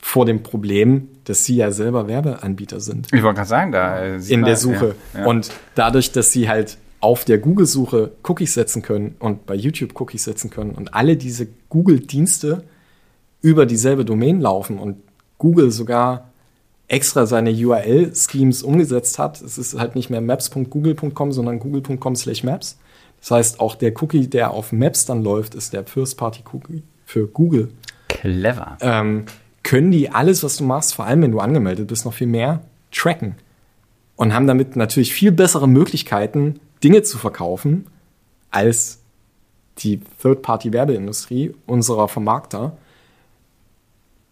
vor 0.00 0.24
dem 0.24 0.42
Problem, 0.42 1.08
dass 1.28 1.44
sie 1.44 1.56
ja 1.56 1.70
selber 1.70 2.08
Werbeanbieter 2.08 2.80
sind 2.80 3.08
Ich 3.12 3.22
wollte 3.22 3.36
gerade 3.36 3.48
sagen, 3.48 3.72
da 3.72 3.98
äh, 3.98 4.16
in 4.28 4.44
der 4.44 4.56
Suche. 4.56 4.94
Ja, 5.12 5.20
ja. 5.20 5.26
Und 5.26 5.50
dadurch, 5.74 6.10
dass 6.12 6.32
sie 6.32 6.48
halt 6.48 6.78
auf 7.00 7.24
der 7.24 7.38
Google-Suche 7.38 8.12
Cookies 8.24 8.54
setzen 8.54 8.82
können 8.82 9.14
und 9.18 9.46
bei 9.46 9.54
YouTube 9.54 9.98
Cookies 10.00 10.24
setzen 10.24 10.50
können 10.50 10.70
und 10.70 10.94
alle 10.94 11.16
diese 11.16 11.46
Google-Dienste 11.68 12.64
über 13.42 13.66
dieselbe 13.66 14.04
Domain 14.04 14.40
laufen 14.40 14.78
und 14.78 14.96
Google 15.36 15.70
sogar 15.70 16.32
extra 16.88 17.26
seine 17.26 17.50
URL-Schemes 17.50 18.62
umgesetzt 18.62 19.18
hat. 19.18 19.40
Es 19.42 19.58
ist 19.58 19.78
halt 19.78 19.94
nicht 19.94 20.10
mehr 20.10 20.22
maps.google.com, 20.22 21.32
sondern 21.32 21.58
google.com 21.60 22.16
slash 22.16 22.42
maps. 22.42 22.78
Das 23.20 23.30
heißt, 23.30 23.60
auch 23.60 23.74
der 23.74 23.92
Cookie, 24.02 24.28
der 24.28 24.52
auf 24.52 24.72
Maps 24.72 25.04
dann 25.04 25.22
läuft, 25.22 25.54
ist 25.54 25.72
der 25.72 25.84
First-Party-Cookie 25.84 26.82
für 27.04 27.26
Google 27.26 27.68
clever. 28.08 28.78
ähm, 28.80 29.26
können 29.68 29.90
die 29.90 30.08
alles, 30.08 30.42
was 30.42 30.56
du 30.56 30.64
machst, 30.64 30.94
vor 30.94 31.04
allem 31.04 31.20
wenn 31.20 31.30
du 31.30 31.40
angemeldet 31.40 31.88
bist, 31.88 32.06
noch 32.06 32.14
viel 32.14 32.26
mehr 32.26 32.62
tracken. 32.90 33.34
Und 34.16 34.32
haben 34.32 34.46
damit 34.46 34.76
natürlich 34.76 35.12
viel 35.12 35.30
bessere 35.30 35.68
Möglichkeiten, 35.68 36.58
Dinge 36.82 37.02
zu 37.02 37.18
verkaufen, 37.18 37.86
als 38.50 39.00
die 39.76 40.00
Third-Party-Werbeindustrie 40.22 41.54
unserer 41.66 42.08
Vermarkter, 42.08 42.78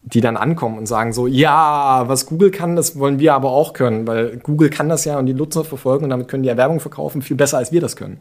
die 0.04 0.22
dann 0.22 0.38
ankommen 0.38 0.78
und 0.78 0.86
sagen 0.86 1.12
so, 1.12 1.26
ja, 1.26 2.04
was 2.06 2.24
Google 2.24 2.50
kann, 2.50 2.74
das 2.74 2.98
wollen 2.98 3.18
wir 3.18 3.34
aber 3.34 3.50
auch 3.50 3.74
können, 3.74 4.06
weil 4.06 4.38
Google 4.38 4.70
kann 4.70 4.88
das 4.88 5.04
ja 5.04 5.18
und 5.18 5.26
die 5.26 5.34
Nutzer 5.34 5.64
verfolgen 5.64 6.04
und 6.04 6.10
damit 6.10 6.28
können 6.28 6.44
die 6.44 6.48
ja 6.48 6.56
Werbung 6.56 6.80
verkaufen, 6.80 7.20
viel 7.20 7.36
besser 7.36 7.58
als 7.58 7.72
wir 7.72 7.82
das 7.82 7.94
können. 7.94 8.20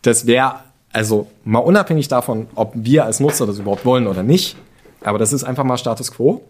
Das 0.00 0.26
wäre, 0.26 0.60
also 0.94 1.26
mal 1.44 1.58
unabhängig 1.58 2.08
davon, 2.08 2.46
ob 2.54 2.72
wir 2.74 3.04
als 3.04 3.20
Nutzer 3.20 3.46
das 3.46 3.58
überhaupt 3.58 3.84
wollen 3.84 4.06
oder 4.06 4.22
nicht, 4.22 4.56
aber 5.02 5.18
das 5.18 5.32
ist 5.32 5.44
einfach 5.44 5.64
mal 5.64 5.78
Status 5.78 6.12
quo. 6.12 6.42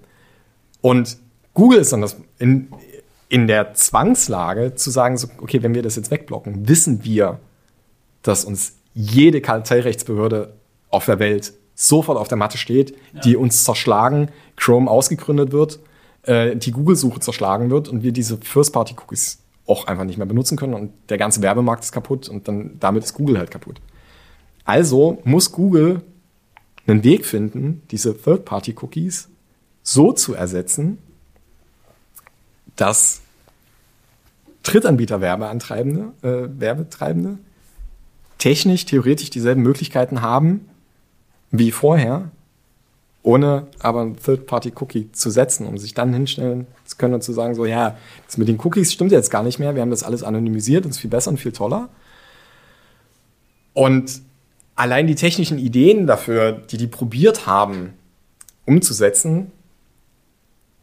Und 0.80 1.18
Google 1.55 1.80
ist 1.80 1.92
dann 1.92 2.01
das 2.01 2.16
in, 2.38 2.68
in 3.28 3.46
der 3.46 3.74
Zwangslage 3.74 4.74
zu 4.74 4.90
sagen, 4.90 5.16
so, 5.16 5.28
okay, 5.40 5.62
wenn 5.62 5.74
wir 5.74 5.82
das 5.82 5.96
jetzt 5.96 6.11
wegblocken, 6.11 6.68
wissen 6.68 7.05
wir, 7.05 7.38
dass 8.22 8.44
uns 8.44 8.74
jede 8.94 9.40
Kartellrechtsbehörde 9.40 10.55
auf 10.90 11.07
der 11.07 11.18
Welt 11.18 11.53
sofort 11.74 12.18
auf 12.18 12.28
der 12.28 12.36
Matte 12.36 12.59
steht, 12.59 12.94
die 13.24 13.36
uns 13.36 13.64
zerschlagen, 13.64 14.28
Chrome 14.57 14.90
ausgegründet 14.90 15.53
wird, 15.53 15.80
äh, 16.24 16.57
die 16.57 16.72
Google-Suche 16.72 17.20
zerschlagen 17.20 17.70
wird 17.70 17.88
und 17.88 18.03
wir 18.03 18.12
diese 18.12 18.36
First-Party-Cookies 18.36 19.38
auch 19.66 19.86
einfach 19.86 20.05
nicht 20.05 20.18
mehr 20.18 20.26
benutzen 20.26 20.59
können 20.59 20.74
und 20.74 20.92
der 21.09 21.16
ganze 21.16 21.40
Werbemarkt 21.42 21.84
ist 21.84 21.92
kaputt 21.92 22.28
und 22.28 22.48
dann 22.48 22.76
damit 22.80 23.05
ist 23.05 23.14
Google 23.14 23.38
halt 23.38 23.51
kaputt. 23.51 23.80
Also 24.64 25.18
muss 25.24 25.53
Google 25.53 26.03
einen 26.87 27.05
Weg 27.05 27.26
finden, 27.26 27.83
diese 27.91 28.16
Third-Party-Cookies 28.16 29.28
so 29.83 30.12
zu 30.12 30.35
ersetzen, 30.35 30.99
dass 32.76 33.20
Drittanbieter 34.62 35.20
Werbeantreibende, 35.20 36.12
äh, 36.22 36.61
Werbetreibende 36.61 37.39
technisch, 38.39 38.87
theoretisch 38.87 39.31
dieselben 39.31 39.62
Möglichkeiten 39.62 40.22
haben 40.22 40.68
wie 41.51 41.72
vorher, 41.72 42.31
ohne 43.22 43.66
aber 43.81 44.01
einen 44.01 44.16
Third-Party-Cookie 44.16 45.12
zu 45.12 45.31
setzen, 45.31 45.66
um 45.66 45.76
sich 45.76 45.95
dann 45.95 46.12
hinstellen 46.12 46.66
zu 46.85 46.97
können 46.97 47.14
und 47.14 47.22
zu 47.22 47.33
sagen, 47.33 47.55
so, 47.55 47.66
ja, 47.66 47.97
das 48.26 48.39
mit 48.39 48.49
den 48.49 48.59
Cookies 48.61 48.93
stimmt 48.93 49.12
jetzt 49.12 49.31
gar 49.31 49.43
nicht 49.43 49.59
mehr, 49.59 49.74
wir 49.74 49.83
haben 49.83 49.91
das 49.91 50.03
alles 50.03 50.22
anonymisiert 50.22 50.85
und 50.85 50.93
ist 50.93 51.01
viel 51.01 51.11
besser 51.11 51.31
und 51.31 51.39
viel 51.39 51.53
toller. 51.53 51.91
Und 53.74 54.22
allein 54.81 55.07
die 55.07 55.14
technischen 55.14 55.59
Ideen 55.59 56.07
dafür, 56.07 56.53
die 56.53 56.78
die 56.78 56.87
probiert 56.87 57.47
haben, 57.47 57.93
umzusetzen, 58.64 59.53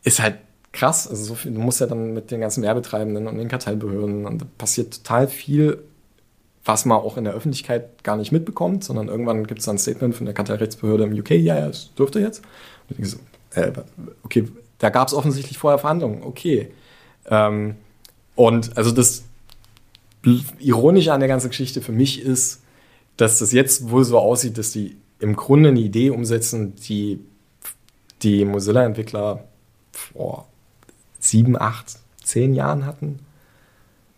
ist 0.04 0.22
halt 0.22 0.36
krass. 0.72 1.08
Also 1.08 1.24
so 1.24 1.34
viel, 1.34 1.52
du 1.52 1.60
musst 1.60 1.82
ja 1.82 1.88
dann 1.88 2.14
mit 2.14 2.30
den 2.30 2.39
ganzen 2.39 2.62
Werbetreibenden 2.62 3.26
und 3.26 3.39
den 3.39 3.48
Kartellbehörden 3.48 4.28
und 4.28 4.41
da 4.43 4.45
passiert 4.60 4.93
total 5.04 5.28
viel, 5.28 5.80
was 6.64 6.86
man 6.86 7.00
auch 7.00 7.18
in 7.18 7.24
der 7.24 7.34
Öffentlichkeit 7.34 8.04
gar 8.04 8.18
nicht 8.18 8.32
mitbekommt, 8.32 8.84
sondern 8.84 9.08
irgendwann 9.08 9.48
gibt 9.48 9.62
es 9.62 9.66
dann 9.66 9.78
ein 9.78 9.80
Statement 9.80 10.14
von 10.14 10.26
der 10.26 10.36
Kartellrechtsbehörde 10.36 11.06
im 11.06 11.20
UK, 11.20 11.32
ja, 11.32 11.58
ja, 11.58 11.68
das 11.68 11.91
dürfte 11.95 12.20
jetzt. 12.20 12.43
Und 12.89 13.00
ich 13.00 13.10
so, 13.10 13.18
äh, 13.56 13.72
okay, 14.22 14.48
da 14.78 14.91
gab 14.91 15.08
es 15.08 15.16
offensichtlich 15.16 15.58
vorher 15.58 15.80
Verhandlungen, 15.80 16.22
okay. 16.22 16.70
Ähm, 17.26 17.74
und 18.36 18.78
also 18.78 18.91
das 18.91 19.24
Ironische 20.60 21.14
an 21.14 21.20
der 21.20 21.30
ganzen 21.30 21.50
Geschichte 21.50 21.82
für 21.82 21.93
mich 21.93 22.22
ist, 22.22 22.62
dass 23.18 23.39
das 23.39 23.51
jetzt 23.51 23.89
wohl 23.89 24.03
so 24.03 24.18
aussieht, 24.20 24.57
dass 24.57 24.72
die 24.72 24.95
im 25.20 25.36
Grunde 25.36 25.70
eine 25.70 25.80
Idee 25.80 26.09
umsetzen, 26.11 26.76
die 26.76 27.20
die 28.22 28.45
Mozilla-Entwickler 28.45 29.43
vor 29.91 30.47
sieben, 31.20 31.59
acht, 31.59 31.97
zehn 32.24 32.53
Jahren 32.53 32.86
hatten. 32.86 33.20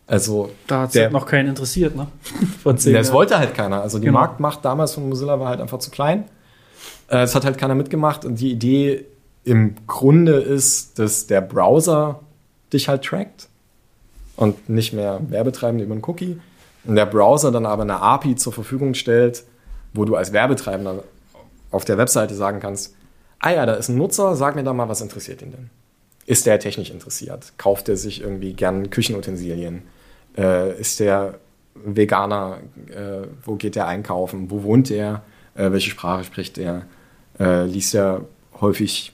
Also 0.08 0.50
Da 0.68 0.82
hat 0.82 0.96
es 0.96 1.12
noch 1.12 1.26
keinen 1.26 1.50
interessiert, 1.50 1.96
ne? 1.96 2.08
Vor 2.64 2.76
zehn 2.78 2.94
das 2.94 3.08
Jahren. 3.08 3.16
wollte 3.16 3.38
halt 3.38 3.54
keiner. 3.54 3.82
Also 3.82 4.00
die 4.00 4.06
Genau. 4.08 4.20
Marktmacht 4.20 4.66
damals 4.66 4.94
von 4.96 5.08
Mozilla 5.08 5.40
war 5.40 5.50
halt 5.50 5.62
einfach 5.62 5.78
zu 5.80 5.92
klein. 5.92 6.26
Äh, 7.10 7.18
Es 7.20 7.36
hat 7.36 7.46
halt 7.46 7.58
keiner 7.60 7.76
mitgemacht 7.76 8.26
und 8.26 8.40
die 8.40 8.52
Idee 8.52 9.06
im 9.44 9.76
Grunde 9.86 10.34
ist, 10.40 10.98
dass 10.98 11.28
der 11.28 11.42
Browser 11.42 12.22
dich 12.74 12.90
halt 12.90 13.04
trackt 13.06 13.48
und 14.36 14.68
nicht 14.70 14.94
mehr 14.94 15.20
Werbetreibende 15.30 15.84
über 15.86 15.94
einen 15.94 16.04
Cookie. 16.06 16.40
Und 16.86 16.96
der 16.96 17.06
Browser 17.06 17.52
dann 17.52 17.66
aber 17.66 17.84
eine 17.84 18.02
API 18.02 18.36
zur 18.36 18.54
Verfügung 18.54 18.94
stellt, 18.94 19.44
wo 19.94 20.06
du 20.06 20.16
als 20.16 20.34
Werbetreibender 20.34 21.04
auf 21.72 21.86
der 21.86 21.98
Webseite 21.98 22.34
sagen 22.36 22.60
kannst, 22.60 22.96
ah 23.40 23.52
ja, 23.52 23.66
da 23.66 23.74
ist 23.74 23.90
ein 23.90 23.98
Nutzer, 23.98 24.36
sag 24.36 24.56
mir 24.56 24.64
da 24.64 24.74
mal, 24.74 24.90
was 24.90 25.02
interessiert 25.02 25.42
ihn 25.42 25.52
denn? 25.52 25.70
Ist 26.26 26.46
der 26.46 26.60
technisch 26.60 26.92
interessiert? 26.92 27.54
Kauft 27.58 27.90
er 27.90 27.98
sich 27.98 28.22
irgendwie 28.22 28.54
gern 28.54 28.90
Küchenutensilien? 28.90 29.84
Äh, 30.38 30.80
ist 30.80 31.00
der 31.00 31.40
Veganer, 31.74 32.60
äh, 32.90 33.28
wo 33.44 33.56
geht 33.56 33.76
der 33.76 33.88
einkaufen, 33.88 34.52
wo 34.52 34.64
wohnt 34.64 34.92
er, 34.92 35.24
äh, 35.56 35.72
welche 35.72 35.90
Sprache 35.90 36.24
spricht 36.24 36.58
er, 36.58 36.84
äh, 37.40 37.66
liest 37.66 37.96
er 37.96 38.26
häufig 38.62 39.14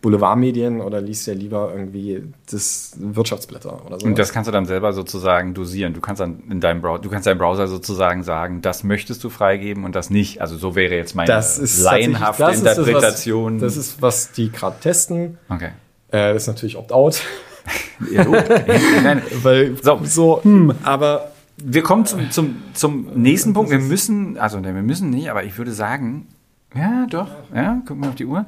Boulevardmedien 0.00 0.80
oder 0.80 1.00
liest 1.00 1.28
er 1.28 1.34
lieber 1.34 1.72
irgendwie 1.72 2.22
das 2.50 2.92
Wirtschaftsblätter 2.98 3.86
oder 3.86 4.00
so. 4.00 4.06
Und 4.06 4.18
das 4.18 4.32
kannst 4.32 4.48
du 4.48 4.52
dann 4.52 4.66
selber 4.66 4.92
sozusagen 4.92 5.54
dosieren. 5.54 5.94
Du 5.94 6.00
kannst 6.00 6.20
dann 6.20 6.42
in 6.50 6.60
deinem 6.60 6.80
Browser, 6.80 7.02
du 7.02 7.08
kannst 7.08 7.26
deinem 7.26 7.38
Browser 7.38 7.68
sozusagen 7.68 8.22
sagen, 8.22 8.62
das 8.62 8.84
möchtest 8.84 9.22
du 9.22 9.30
freigeben 9.30 9.84
und 9.84 9.94
das 9.94 10.10
nicht. 10.10 10.40
Also 10.40 10.56
so 10.56 10.74
wäre 10.74 10.94
jetzt 10.94 11.14
meine 11.14 11.28
das 11.28 11.58
ist 11.58 11.80
laienhafte 11.80 12.42
das 12.42 12.58
Interpretation. 12.58 13.56
Ist 13.56 13.62
das, 13.62 13.68
was, 13.68 13.74
das 13.76 13.86
ist, 13.86 14.02
was 14.02 14.32
die 14.32 14.50
gerade 14.50 14.80
testen. 14.80 15.38
okay. 15.48 15.70
Äh, 16.10 16.32
das 16.34 16.42
ist 16.42 16.48
natürlich 16.48 16.76
Opt-out. 16.76 17.22
Ja. 18.12 18.24
Nein, 19.02 19.22
Weil 19.42 19.76
So. 19.82 20.00
so, 20.04 20.42
aber 20.84 21.32
Wir 21.56 21.82
kommen 21.82 22.04
zum, 22.06 22.30
zum, 22.30 22.62
zum 22.74 23.08
nächsten 23.14 23.54
Punkt. 23.54 23.70
Wir 23.70 23.78
müssen, 23.78 24.38
also 24.38 24.62
wir 24.62 24.72
müssen 24.72 25.10
nicht, 25.10 25.30
aber 25.30 25.42
ich 25.44 25.56
würde 25.58 25.72
sagen, 25.72 26.28
ja, 26.76 27.06
doch, 27.08 27.28
ja, 27.54 27.80
gucken 27.86 28.02
wir 28.04 28.10
auf 28.10 28.14
die 28.14 28.26
Uhr. 28.26 28.44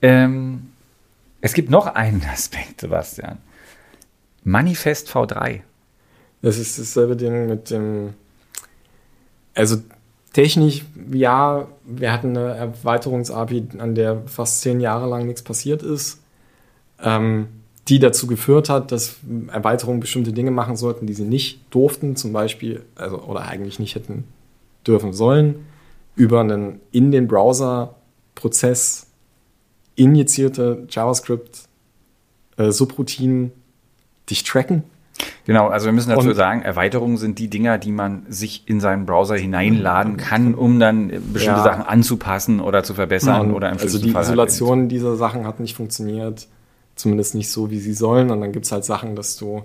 Ähm, 0.00 0.67
es 1.40 1.52
gibt 1.54 1.70
noch 1.70 1.86
einen 1.86 2.22
Aspekt, 2.32 2.80
Sebastian. 2.80 3.38
Manifest 4.44 5.08
V3. 5.08 5.60
Das 6.42 6.58
ist 6.58 6.78
dasselbe 6.78 7.16
Ding 7.16 7.46
mit 7.46 7.70
dem. 7.70 8.14
Also 9.54 9.78
technisch, 10.32 10.84
ja, 11.10 11.66
wir 11.84 12.12
hatten 12.12 12.36
eine 12.36 12.54
Erweiterungs-API, 12.54 13.68
an 13.78 13.96
der 13.96 14.22
fast 14.26 14.60
zehn 14.60 14.80
Jahre 14.80 15.08
lang 15.08 15.26
nichts 15.26 15.42
passiert 15.42 15.82
ist, 15.82 16.20
ähm, 17.02 17.48
die 17.88 17.98
dazu 17.98 18.28
geführt 18.28 18.68
hat, 18.68 18.92
dass 18.92 19.16
Erweiterungen 19.48 19.98
bestimmte 19.98 20.32
Dinge 20.32 20.52
machen 20.52 20.76
sollten, 20.76 21.06
die 21.06 21.14
sie 21.14 21.24
nicht 21.24 21.62
durften, 21.70 22.14
zum 22.14 22.32
Beispiel, 22.32 22.84
also 22.94 23.20
oder 23.22 23.42
eigentlich 23.48 23.80
nicht 23.80 23.96
hätten 23.96 24.24
dürfen 24.86 25.12
sollen, 25.12 25.66
über 26.14 26.40
einen 26.40 26.80
in 26.92 27.10
den 27.10 27.26
Browser-Prozess 27.26 29.07
injizierte 29.98 30.86
JavaScript 30.88 31.68
äh, 32.56 32.70
dich 34.30 34.42
tracken. 34.44 34.84
Genau, 35.46 35.68
also 35.68 35.86
wir 35.86 35.92
müssen 35.92 36.10
dazu 36.10 36.28
Und- 36.28 36.34
sagen, 36.34 36.62
Erweiterungen 36.62 37.16
sind 37.16 37.38
die 37.38 37.48
Dinger, 37.48 37.78
die 37.78 37.90
man 37.90 38.26
sich 38.28 38.68
in 38.68 38.80
seinen 38.80 39.06
Browser 39.06 39.36
hineinladen 39.36 40.16
kann, 40.16 40.54
um 40.54 40.78
dann 40.78 41.08
bestimmte 41.08 41.60
Ja. 41.60 41.62
Sachen 41.64 41.82
anzupassen 41.84 42.60
oder 42.60 42.84
zu 42.84 42.94
verbessern 42.94 43.48
Und 43.48 43.54
oder 43.54 43.70
im 43.70 43.78
also 43.78 43.98
die 43.98 44.10
Fall 44.10 44.22
halt 44.22 44.26
Isolation 44.28 44.88
dieser 44.88 45.16
Sachen 45.16 45.46
hat 45.46 45.58
nicht 45.58 45.74
funktioniert, 45.74 46.46
zumindest 46.94 47.34
nicht 47.34 47.50
so, 47.50 47.70
wie 47.70 47.78
sie 47.80 47.94
sollen. 47.94 48.30
Und 48.30 48.40
dann 48.40 48.52
gibt 48.52 48.66
es 48.66 48.72
halt 48.72 48.84
Sachen, 48.84 49.16
dass 49.16 49.36
du 49.36 49.64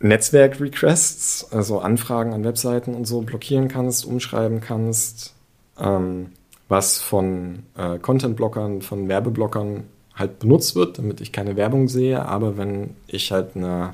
Netzwerk-Requests, 0.00 1.52
also 1.52 1.78
Anfragen 1.78 2.32
an 2.32 2.44
Webseiten 2.44 2.94
und 2.94 3.06
so 3.06 3.20
blockieren 3.22 3.68
kannst, 3.68 4.04
umschreiben 4.04 4.60
kannst, 4.60 5.32
ähm, 5.78 6.26
was 6.72 7.00
von 7.02 7.64
äh, 7.76 7.98
Content-Blockern, 7.98 8.80
von 8.80 9.06
Werbeblockern 9.06 9.84
halt 10.14 10.38
benutzt 10.38 10.74
wird, 10.74 10.96
damit 10.96 11.20
ich 11.20 11.30
keine 11.30 11.56
Werbung 11.56 11.86
sehe. 11.86 12.24
Aber 12.24 12.56
wenn 12.56 12.96
ich 13.06 13.30
halt 13.30 13.54
eine 13.54 13.92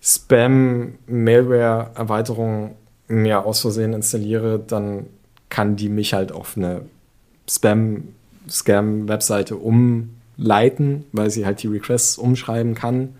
Spam-Malware-Erweiterung 0.00 2.76
mir 3.08 3.44
aus 3.44 3.60
Versehen 3.60 3.92
installiere, 3.92 4.58
dann 4.58 5.04
kann 5.50 5.76
die 5.76 5.90
mich 5.90 6.14
halt 6.14 6.32
auf 6.32 6.56
eine 6.56 6.86
Spam-Scam-Webseite 7.48 9.56
umleiten, 9.56 11.04
weil 11.12 11.28
sie 11.28 11.44
halt 11.44 11.62
die 11.62 11.68
Requests 11.68 12.16
umschreiben 12.16 12.74
kann. 12.74 13.14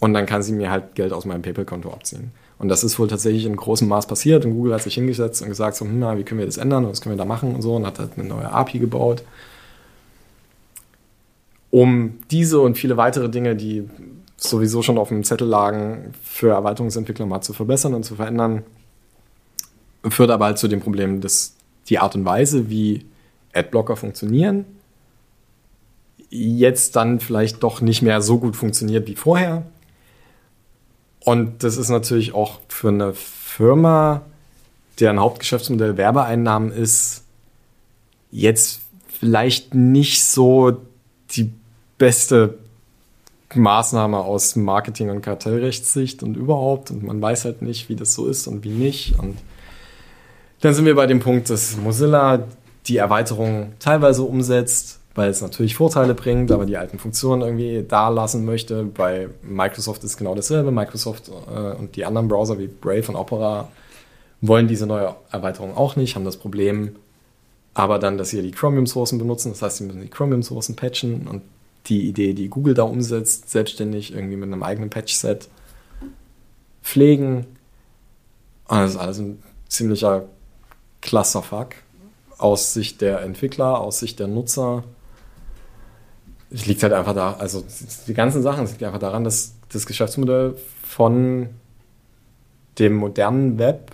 Und 0.00 0.12
dann 0.12 0.26
kann 0.26 0.42
sie 0.42 0.52
mir 0.52 0.70
halt 0.70 0.96
Geld 0.96 1.14
aus 1.14 1.24
meinem 1.24 1.40
PayPal-Konto 1.40 1.90
abziehen. 1.90 2.30
Und 2.62 2.68
das 2.68 2.84
ist 2.84 2.96
wohl 3.00 3.08
tatsächlich 3.08 3.44
in 3.44 3.56
großem 3.56 3.88
Maß 3.88 4.06
passiert. 4.06 4.44
Und 4.44 4.52
Google 4.52 4.74
hat 4.74 4.82
sich 4.82 4.94
hingesetzt 4.94 5.42
und 5.42 5.48
gesagt, 5.48 5.76
so, 5.76 5.84
hm, 5.84 5.98
na, 5.98 6.16
wie 6.16 6.22
können 6.22 6.38
wir 6.38 6.46
das 6.46 6.58
ändern 6.58 6.84
und 6.84 6.92
was 6.92 7.00
können 7.00 7.16
wir 7.16 7.18
da 7.18 7.24
machen 7.24 7.56
und 7.56 7.60
so. 7.60 7.74
Und 7.74 7.84
hat 7.84 7.98
halt 7.98 8.12
eine 8.16 8.28
neue 8.28 8.50
API 8.52 8.78
gebaut. 8.78 9.24
Um 11.70 12.20
diese 12.30 12.60
und 12.60 12.78
viele 12.78 12.96
weitere 12.96 13.28
Dinge, 13.28 13.56
die 13.56 13.88
sowieso 14.36 14.80
schon 14.80 14.96
auf 14.96 15.08
dem 15.08 15.24
Zettel 15.24 15.48
lagen, 15.48 16.12
für 16.22 16.50
Erweiterungsentwickler 16.50 17.26
mal 17.26 17.40
zu 17.40 17.52
verbessern 17.52 17.94
und 17.94 18.04
zu 18.04 18.14
verändern, 18.14 18.62
führt 20.08 20.30
aber 20.30 20.44
halt 20.44 20.58
zu 20.58 20.68
dem 20.68 20.80
Problem, 20.80 21.20
dass 21.20 21.56
die 21.88 21.98
Art 21.98 22.14
und 22.14 22.24
Weise, 22.24 22.70
wie 22.70 23.06
Adblocker 23.52 23.96
funktionieren, 23.96 24.66
jetzt 26.30 26.94
dann 26.94 27.18
vielleicht 27.18 27.60
doch 27.64 27.80
nicht 27.80 28.02
mehr 28.02 28.22
so 28.22 28.38
gut 28.38 28.54
funktioniert 28.54 29.08
wie 29.08 29.16
vorher. 29.16 29.66
Und 31.24 31.62
das 31.62 31.76
ist 31.76 31.88
natürlich 31.88 32.34
auch 32.34 32.60
für 32.68 32.88
eine 32.88 33.12
Firma, 33.14 34.22
deren 34.98 35.20
Hauptgeschäftsmodell 35.20 35.96
Werbeeinnahmen 35.96 36.72
ist, 36.72 37.24
jetzt 38.30 38.80
vielleicht 39.20 39.74
nicht 39.74 40.24
so 40.24 40.78
die 41.30 41.52
beste 41.98 42.58
Maßnahme 43.54 44.18
aus 44.18 44.56
Marketing- 44.56 45.10
und 45.10 45.22
Kartellrechtssicht 45.22 46.22
und 46.22 46.36
überhaupt. 46.36 46.90
Und 46.90 47.04
man 47.04 47.20
weiß 47.20 47.44
halt 47.44 47.62
nicht, 47.62 47.88
wie 47.88 47.96
das 47.96 48.14
so 48.14 48.26
ist 48.26 48.46
und 48.46 48.64
wie 48.64 48.70
nicht. 48.70 49.18
Und 49.18 49.36
dann 50.60 50.74
sind 50.74 50.86
wir 50.86 50.94
bei 50.94 51.06
dem 51.06 51.20
Punkt, 51.20 51.50
dass 51.50 51.76
Mozilla 51.76 52.48
die 52.86 52.96
Erweiterung 52.96 53.74
teilweise 53.78 54.22
umsetzt, 54.22 54.98
weil 55.14 55.30
es 55.30 55.42
natürlich 55.42 55.74
Vorteile 55.74 56.14
bringt, 56.14 56.50
aber 56.50 56.64
die 56.64 56.76
alten 56.76 56.98
Funktionen 56.98 57.42
irgendwie 57.42 57.84
da 57.86 58.08
lassen 58.08 58.44
möchte. 58.44 58.84
Bei 58.84 59.28
Microsoft 59.42 60.04
ist 60.04 60.16
genau 60.16 60.34
dasselbe. 60.34 60.70
Microsoft 60.70 61.28
äh, 61.28 61.76
und 61.76 61.96
die 61.96 62.04
anderen 62.04 62.28
Browser 62.28 62.58
wie 62.58 62.68
Brave 62.68 63.08
und 63.08 63.16
Opera 63.16 63.68
wollen 64.40 64.68
diese 64.68 64.86
neue 64.86 65.14
Erweiterung 65.30 65.76
auch 65.76 65.96
nicht, 65.96 66.16
haben 66.16 66.24
das 66.24 66.36
Problem, 66.36 66.96
aber 67.74 67.98
dann, 67.98 68.18
dass 68.18 68.30
sie 68.30 68.42
die 68.42 68.50
Chromium-Sourcen 68.50 69.18
benutzen. 69.18 69.50
Das 69.52 69.62
heißt, 69.62 69.78
sie 69.78 69.84
müssen 69.84 70.02
die 70.02 70.08
Chromium-Sourcen 70.08 70.76
patchen 70.76 71.28
und 71.28 71.42
die 71.86 72.08
Idee, 72.08 72.32
die 72.32 72.48
Google 72.48 72.74
da 72.74 72.82
umsetzt, 72.82 73.50
selbstständig 73.50 74.14
irgendwie 74.14 74.36
mit 74.36 74.52
einem 74.52 74.62
eigenen 74.62 74.90
Patch-Set 74.90 75.48
pflegen. 76.82 77.46
Und 78.68 78.78
das 78.78 78.92
ist 78.92 78.96
alles 78.96 79.18
ein 79.18 79.42
ziemlicher 79.68 80.24
Clusterfuck 81.00 81.74
aus 82.38 82.74
Sicht 82.74 83.00
der 83.00 83.20
Entwickler, 83.22 83.80
aus 83.80 84.00
Sicht 84.00 84.18
der 84.18 84.26
Nutzer. 84.26 84.84
Es 86.52 86.66
liegt 86.66 86.82
halt 86.82 86.92
einfach 86.92 87.14
da, 87.14 87.34
also 87.38 87.64
die 88.06 88.14
ganzen 88.14 88.42
Sachen, 88.42 88.64
es 88.64 88.72
liegt 88.72 88.82
einfach 88.82 88.98
daran, 88.98 89.24
dass 89.24 89.54
das 89.72 89.86
Geschäftsmodell 89.86 90.54
von 90.82 91.48
dem 92.78 92.94
modernen 92.94 93.58
Web 93.58 93.92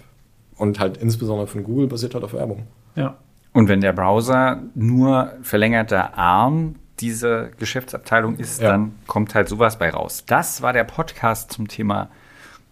und 0.56 0.80
halt 0.80 0.96
insbesondere 0.96 1.46
von 1.46 1.62
Google 1.64 1.86
basiert 1.86 2.14
halt 2.14 2.24
auf 2.24 2.32
Werbung. 2.32 2.66
Ja. 2.96 3.16
Und 3.52 3.68
wenn 3.68 3.80
der 3.80 3.92
Browser 3.92 4.60
nur 4.74 5.32
verlängerter 5.42 6.16
Arm 6.18 6.76
dieser 7.00 7.48
Geschäftsabteilung 7.48 8.36
ist, 8.36 8.60
Ja. 8.60 8.70
dann 8.72 8.92
kommt 9.06 9.34
halt 9.34 9.48
sowas 9.48 9.78
bei 9.78 9.90
raus. 9.90 10.24
Das 10.26 10.62
war 10.62 10.72
der 10.72 10.84
Podcast 10.84 11.52
zum 11.52 11.68
Thema 11.68 12.08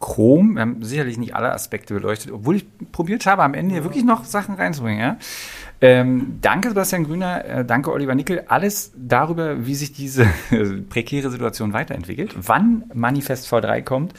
Chrome. 0.01 0.55
Wir 0.57 0.61
haben 0.62 0.84
sicherlich 0.84 1.16
nicht 1.16 1.34
alle 1.34 1.53
Aspekte 1.53 1.95
beleuchtet, 1.95 2.32
obwohl 2.32 2.57
ich 2.57 2.66
probiert 2.93 3.24
habe, 3.26 3.43
am 3.43 3.55
Ende 3.55 3.74
hier 3.74 3.84
wirklich 3.84 4.05
noch 4.05 4.24
Sachen 4.24 4.57
reinzubringen. 4.57 5.01
Ja? 5.01 5.16
Ähm, 5.81 6.39
danke, 6.41 6.70
Sebastian 6.70 7.05
Grüner, 7.05 7.45
äh, 7.45 7.64
danke, 7.64 7.93
Oliver 7.93 8.14
Nickel. 8.14 8.45
Alles 8.49 8.93
darüber, 8.97 9.66
wie 9.66 9.74
sich 9.74 9.93
diese 9.93 10.27
prekäre 10.89 11.31
Situation 11.31 11.72
weiterentwickelt, 11.72 12.35
wann 12.37 12.85
Manifest 12.95 13.53
V3 13.53 13.83
kommt 13.83 14.14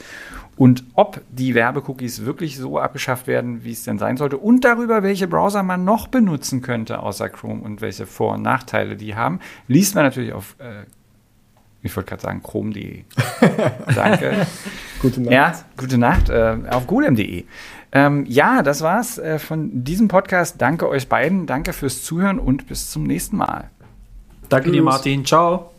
und 0.56 0.84
ob 0.94 1.20
die 1.30 1.54
Werbecookies 1.54 2.24
wirklich 2.24 2.58
so 2.58 2.78
abgeschafft 2.78 3.26
werden, 3.26 3.64
wie 3.64 3.72
es 3.72 3.84
denn 3.84 3.98
sein 3.98 4.16
sollte 4.16 4.38
und 4.38 4.64
darüber, 4.64 5.02
welche 5.02 5.26
Browser 5.26 5.62
man 5.62 5.84
noch 5.84 6.08
benutzen 6.08 6.62
könnte 6.62 7.00
außer 7.00 7.28
Chrome 7.28 7.62
und 7.62 7.80
welche 7.80 8.06
Vor- 8.06 8.34
und 8.34 8.42
Nachteile 8.42 8.96
die 8.96 9.16
haben, 9.16 9.40
liest 9.66 9.94
man 9.94 10.04
natürlich 10.04 10.32
auf, 10.32 10.54
äh, 10.58 10.84
ich 11.82 11.96
wollte 11.96 12.08
gerade 12.08 12.22
sagen, 12.22 12.42
chrome.de. 12.42 13.04
Danke. 13.94 14.46
Gute 15.00 15.20
Nacht. 15.22 15.32
Ja, 15.32 15.52
gute 15.76 15.98
Nacht 15.98 16.28
äh, 16.28 16.56
auf 16.70 16.86
golem.de. 16.86 17.44
Ähm, 17.90 18.26
ja, 18.26 18.62
das 18.62 18.82
war's 18.82 19.18
äh, 19.18 19.38
von 19.38 19.84
diesem 19.84 20.08
Podcast. 20.08 20.56
Danke 20.58 20.88
euch 20.88 21.08
beiden, 21.08 21.46
danke 21.46 21.72
fürs 21.72 22.02
Zuhören 22.02 22.38
und 22.38 22.66
bis 22.66 22.90
zum 22.90 23.04
nächsten 23.04 23.36
Mal. 23.36 23.70
Danke 24.48 24.70
dir, 24.70 24.78
Tschüss. 24.78 24.84
Martin. 24.84 25.24
Ciao. 25.24 25.70